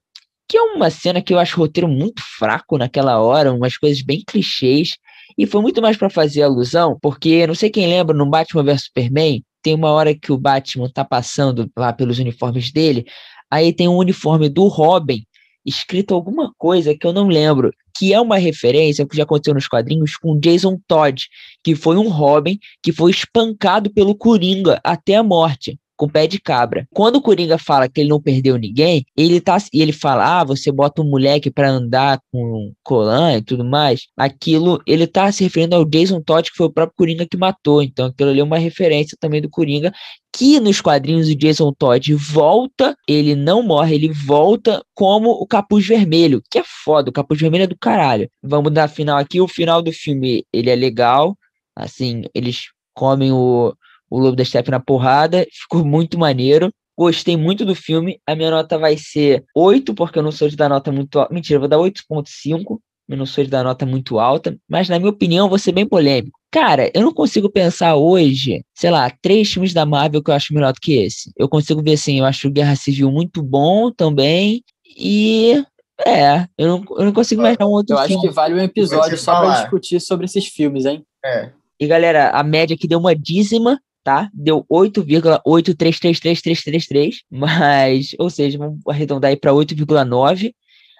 que 0.47 0.57
é 0.57 0.61
uma 0.61 0.89
cena 0.89 1.21
que 1.21 1.33
eu 1.33 1.39
acho 1.39 1.57
o 1.57 1.63
roteiro 1.63 1.87
muito 1.87 2.21
fraco 2.37 2.77
naquela 2.77 3.19
hora, 3.19 3.53
umas 3.53 3.77
coisas 3.77 4.01
bem 4.01 4.23
clichês, 4.25 4.97
e 5.37 5.45
foi 5.45 5.61
muito 5.61 5.81
mais 5.81 5.97
para 5.97 6.09
fazer 6.09 6.41
alusão, 6.41 6.97
porque 7.01 7.45
não 7.45 7.53
sei 7.53 7.69
quem 7.69 7.87
lembra, 7.87 8.15
no 8.15 8.25
Batman 8.25 8.63
vs 8.63 8.83
Superman, 8.83 9.43
tem 9.61 9.75
uma 9.75 9.91
hora 9.91 10.15
que 10.17 10.31
o 10.31 10.37
Batman 10.37 10.89
tá 10.89 11.03
passando 11.03 11.69
lá 11.77 11.91
pelos 11.91 12.17
uniformes 12.17 12.71
dele, 12.71 13.05
aí 13.51 13.73
tem 13.73 13.87
um 13.87 13.97
uniforme 13.97 14.47
do 14.47 14.67
Robin 14.67 15.23
escrito 15.65 16.13
alguma 16.13 16.53
coisa 16.57 16.95
que 16.95 17.05
eu 17.05 17.11
não 17.11 17.27
lembro, 17.27 17.73
que 17.97 18.13
é 18.13 18.21
uma 18.21 18.37
referência 18.37 19.05
que 19.05 19.17
já 19.17 19.23
aconteceu 19.23 19.53
nos 19.53 19.67
quadrinhos 19.67 20.15
com 20.15 20.39
Jason 20.39 20.79
Todd, 20.87 21.27
que 21.61 21.75
foi 21.75 21.97
um 21.97 22.07
Robin 22.07 22.57
que 22.81 22.93
foi 22.93 23.11
espancado 23.11 23.91
pelo 23.91 24.15
Coringa 24.15 24.79
até 24.81 25.15
a 25.15 25.23
morte 25.23 25.77
com 25.97 26.07
pé 26.07 26.27
de 26.27 26.39
cabra. 26.39 26.87
Quando 26.93 27.17
o 27.17 27.21
Coringa 27.21 27.57
fala 27.57 27.89
que 27.89 27.99
ele 27.99 28.09
não 28.09 28.21
perdeu 28.21 28.57
ninguém, 28.57 29.05
ele 29.17 29.41
tá 29.41 29.57
e 29.73 29.81
ele 29.81 29.91
fala: 29.91 30.39
"Ah, 30.39 30.43
você 30.43 30.71
bota 30.71 31.01
um 31.01 31.09
moleque 31.09 31.51
para 31.51 31.69
andar 31.69 32.19
com 32.31 32.71
colã 32.83 33.37
e 33.37 33.41
tudo 33.41 33.65
mais". 33.65 34.07
Aquilo, 34.15 34.81
ele 34.87 35.07
tá 35.07 35.31
se 35.31 35.43
referindo 35.43 35.75
ao 35.75 35.83
Jason 35.83 36.21
Todd, 36.21 36.49
que 36.49 36.57
foi 36.57 36.67
o 36.67 36.71
próprio 36.71 36.95
Coringa 36.95 37.25
que 37.29 37.37
matou. 37.37 37.81
Então, 37.81 38.07
aquilo 38.07 38.29
ali 38.29 38.39
é 38.39 38.43
uma 38.43 38.57
referência 38.57 39.17
também 39.19 39.41
do 39.41 39.49
Coringa 39.49 39.91
que 40.37 40.59
nos 40.59 40.79
quadrinhos 40.79 41.27
o 41.27 41.35
Jason 41.35 41.73
Todd 41.73 42.13
volta, 42.13 42.95
ele 43.07 43.33
não 43.35 43.63
morre, 43.63 43.95
ele 43.95 44.13
volta 44.13 44.83
como 44.93 45.31
o 45.31 45.47
Capuz 45.47 45.87
Vermelho, 45.87 46.43
que 46.51 46.59
é 46.59 46.63
foda, 46.63 47.09
o 47.09 47.13
Capuz 47.13 47.39
Vermelho 47.39 47.63
é 47.63 47.67
do 47.67 47.77
caralho. 47.77 48.29
Vamos 48.43 48.71
dar 48.71 48.87
final 48.87 49.17
aqui, 49.17 49.41
o 49.41 49.47
final 49.47 49.81
do 49.81 49.91
filme, 49.91 50.45
ele 50.53 50.69
é 50.69 50.75
legal, 50.75 51.35
assim, 51.75 52.23
eles 52.35 52.67
comem 52.93 53.31
o, 53.31 53.73
o 54.09 54.19
Lobo 54.19 54.35
da 54.35 54.45
Steppe 54.45 54.71
na 54.71 54.79
porrada, 54.79 55.45
ficou 55.51 55.83
muito 55.83 56.17
maneiro. 56.17 56.71
Gostei 56.97 57.37
muito 57.37 57.63
do 57.63 57.75
filme. 57.75 58.19
A 58.25 58.35
minha 58.35 58.49
nota 58.49 58.77
vai 58.77 58.97
ser 58.97 59.45
8, 59.55 59.93
porque 59.93 60.17
eu 60.17 60.23
não 60.23 60.31
sou 60.31 60.49
de 60.49 60.55
dar 60.55 60.69
nota 60.69 60.91
muito 60.91 61.19
alta. 61.19 61.33
Mentira, 61.33 61.57
eu 61.57 61.59
vou 61.59 61.69
dar 61.69 61.77
8.5. 61.77 62.79
Eu 63.07 63.15
não 63.15 63.25
sou 63.25 63.43
de 63.43 63.49
dar 63.49 63.63
nota 63.63 63.85
muito 63.85 64.19
alta. 64.19 64.57
Mas, 64.67 64.89
na 64.89 64.97
minha 64.97 65.11
opinião, 65.11 65.47
vou 65.47 65.59
ser 65.59 65.71
bem 65.71 65.87
polêmico. 65.87 66.37
Cara, 66.51 66.89
eu 66.93 67.01
não 67.01 67.13
consigo 67.13 67.49
pensar 67.49 67.95
hoje, 67.95 68.63
sei 68.73 68.89
lá, 68.89 69.11
três 69.21 69.51
filmes 69.51 69.73
da 69.73 69.85
Marvel 69.85 70.23
que 70.23 70.31
eu 70.31 70.35
acho 70.35 70.53
melhor 70.53 70.73
do 70.73 70.79
que 70.81 70.93
esse. 70.93 71.31
Eu 71.37 71.47
consigo 71.47 71.83
ver 71.83 71.93
assim, 71.93 72.19
eu 72.19 72.25
acho 72.25 72.49
Guerra 72.49 72.75
Civil 72.75 73.11
muito 73.11 73.43
bom 73.43 73.91
também. 73.91 74.63
E. 74.97 75.63
É, 76.05 76.47
eu 76.57 76.67
não, 76.67 76.85
eu 76.97 77.05
não 77.05 77.13
consigo 77.13 77.41
imaginar 77.41 77.65
um 77.65 77.71
outro 77.71 77.95
eu 77.95 77.99
filme. 77.99 78.13
Eu 78.13 78.19
acho 78.19 78.27
que 78.29 78.35
vale 78.35 78.53
um 78.53 78.59
episódio 78.59 79.17
só 79.17 79.39
pra 79.39 79.61
discutir 79.61 79.99
sobre 79.99 80.25
esses 80.25 80.45
filmes, 80.45 80.85
hein? 80.85 81.03
É. 81.25 81.51
E 81.79 81.87
galera, 81.87 82.29
a 82.29 82.43
média 82.43 82.75
aqui 82.75 82.87
deu 82.87 82.99
uma 82.99 83.15
dízima 83.15 83.79
tá? 84.07 84.31
Deu 84.33 84.65
8,833333, 84.71 87.17
mas, 87.29 88.15
ou 88.17 88.29
seja, 88.29 88.57
vamos 88.57 88.79
arredondar 88.87 89.31
aí 89.31 89.35
para 89.35 89.51
8,9. 89.51 90.55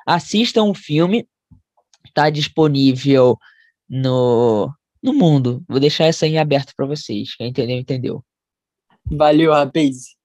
Assistam 0.05 0.65
o 0.65 0.73
filme, 0.73 1.25
tá 2.13 2.29
disponível 2.29 3.37
no, 3.87 4.69
no 5.01 5.13
mundo. 5.13 5.63
Vou 5.69 5.79
deixar 5.79 6.03
essa 6.03 6.27
em 6.27 6.37
aberto 6.37 6.73
para 6.75 6.85
vocês. 6.85 7.33
Quem 7.37 7.47
entendeu, 7.47 7.77
entendeu. 7.77 8.21
Valeu, 9.09 9.53
rapaz. 9.53 10.17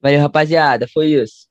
Valeu, 0.00 0.22
rapaziada. 0.22 0.88
Foi 0.88 1.08
isso. 1.08 1.48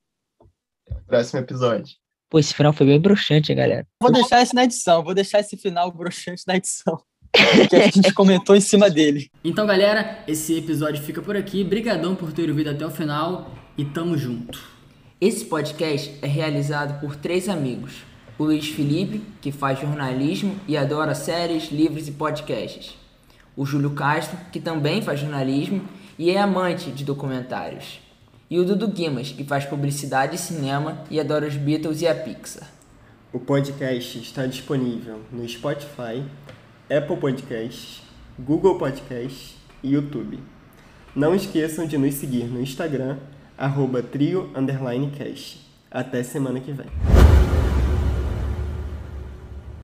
Próximo 1.06 1.38
episódio. 1.38 1.94
Pô, 2.28 2.40
esse 2.40 2.52
final 2.52 2.72
foi 2.72 2.86
bem 2.86 3.00
broxante, 3.00 3.54
galera. 3.54 3.86
Vou 4.02 4.10
deixar 4.10 4.42
isso 4.42 4.56
na 4.56 4.64
edição. 4.64 5.04
Vou 5.04 5.14
deixar 5.14 5.38
esse 5.38 5.56
final 5.56 5.92
broxante 5.92 6.42
na 6.44 6.56
edição 6.56 7.00
que 7.32 7.76
a 7.76 7.86
gente 7.90 8.12
comentou 8.12 8.56
em 8.56 8.60
cima 8.60 8.88
dele. 8.90 9.30
Então, 9.44 9.66
galera, 9.66 10.18
esse 10.26 10.56
episódio 10.56 11.02
fica 11.02 11.22
por 11.22 11.36
aqui. 11.36 11.62
Brigadão 11.64 12.14
por 12.14 12.32
ter 12.32 12.48
ouvido 12.48 12.70
até 12.70 12.86
o 12.86 12.90
final 12.90 13.54
e 13.76 13.84
tamo 13.84 14.16
junto. 14.16 14.60
Esse 15.20 15.44
podcast 15.44 16.16
é 16.22 16.26
realizado 16.26 17.00
por 17.00 17.16
três 17.16 17.48
amigos: 17.48 18.04
O 18.38 18.44
Luiz 18.44 18.68
Felipe, 18.68 19.22
que 19.40 19.50
faz 19.50 19.80
jornalismo 19.80 20.56
e 20.66 20.76
adora 20.76 21.14
séries, 21.14 21.70
livros 21.70 22.08
e 22.08 22.12
podcasts. 22.12 22.94
O 23.56 23.66
Júlio 23.66 23.90
Castro, 23.90 24.38
que 24.52 24.60
também 24.60 25.02
faz 25.02 25.20
jornalismo 25.20 25.82
e 26.16 26.30
é 26.30 26.38
amante 26.38 26.90
de 26.90 27.04
documentários. 27.04 28.00
E 28.50 28.58
o 28.58 28.64
Dudu 28.64 28.88
Guimas, 28.88 29.30
que 29.30 29.44
faz 29.44 29.64
publicidade 29.64 30.36
e 30.36 30.38
cinema 30.38 31.02
e 31.10 31.20
adora 31.20 31.46
os 31.46 31.54
Beatles 31.54 32.00
e 32.00 32.06
a 32.06 32.14
Pixar. 32.14 32.68
O 33.32 33.38
podcast 33.38 34.18
está 34.18 34.46
disponível 34.46 35.20
no 35.30 35.46
Spotify, 35.46 36.24
Apple 36.90 37.18
Podcasts, 37.18 38.00
Google 38.38 38.78
Podcasts 38.78 39.56
e 39.82 39.92
YouTube. 39.92 40.38
Não 41.14 41.34
esqueçam 41.34 41.86
de 41.86 41.98
nos 41.98 42.14
seguir 42.14 42.44
no 42.44 42.60
Instagram, 42.62 43.18
arroba 43.58 44.02
trio, 44.02 44.50
Até 45.90 46.22
semana 46.22 46.60
que 46.60 46.72
vem. 46.72 46.86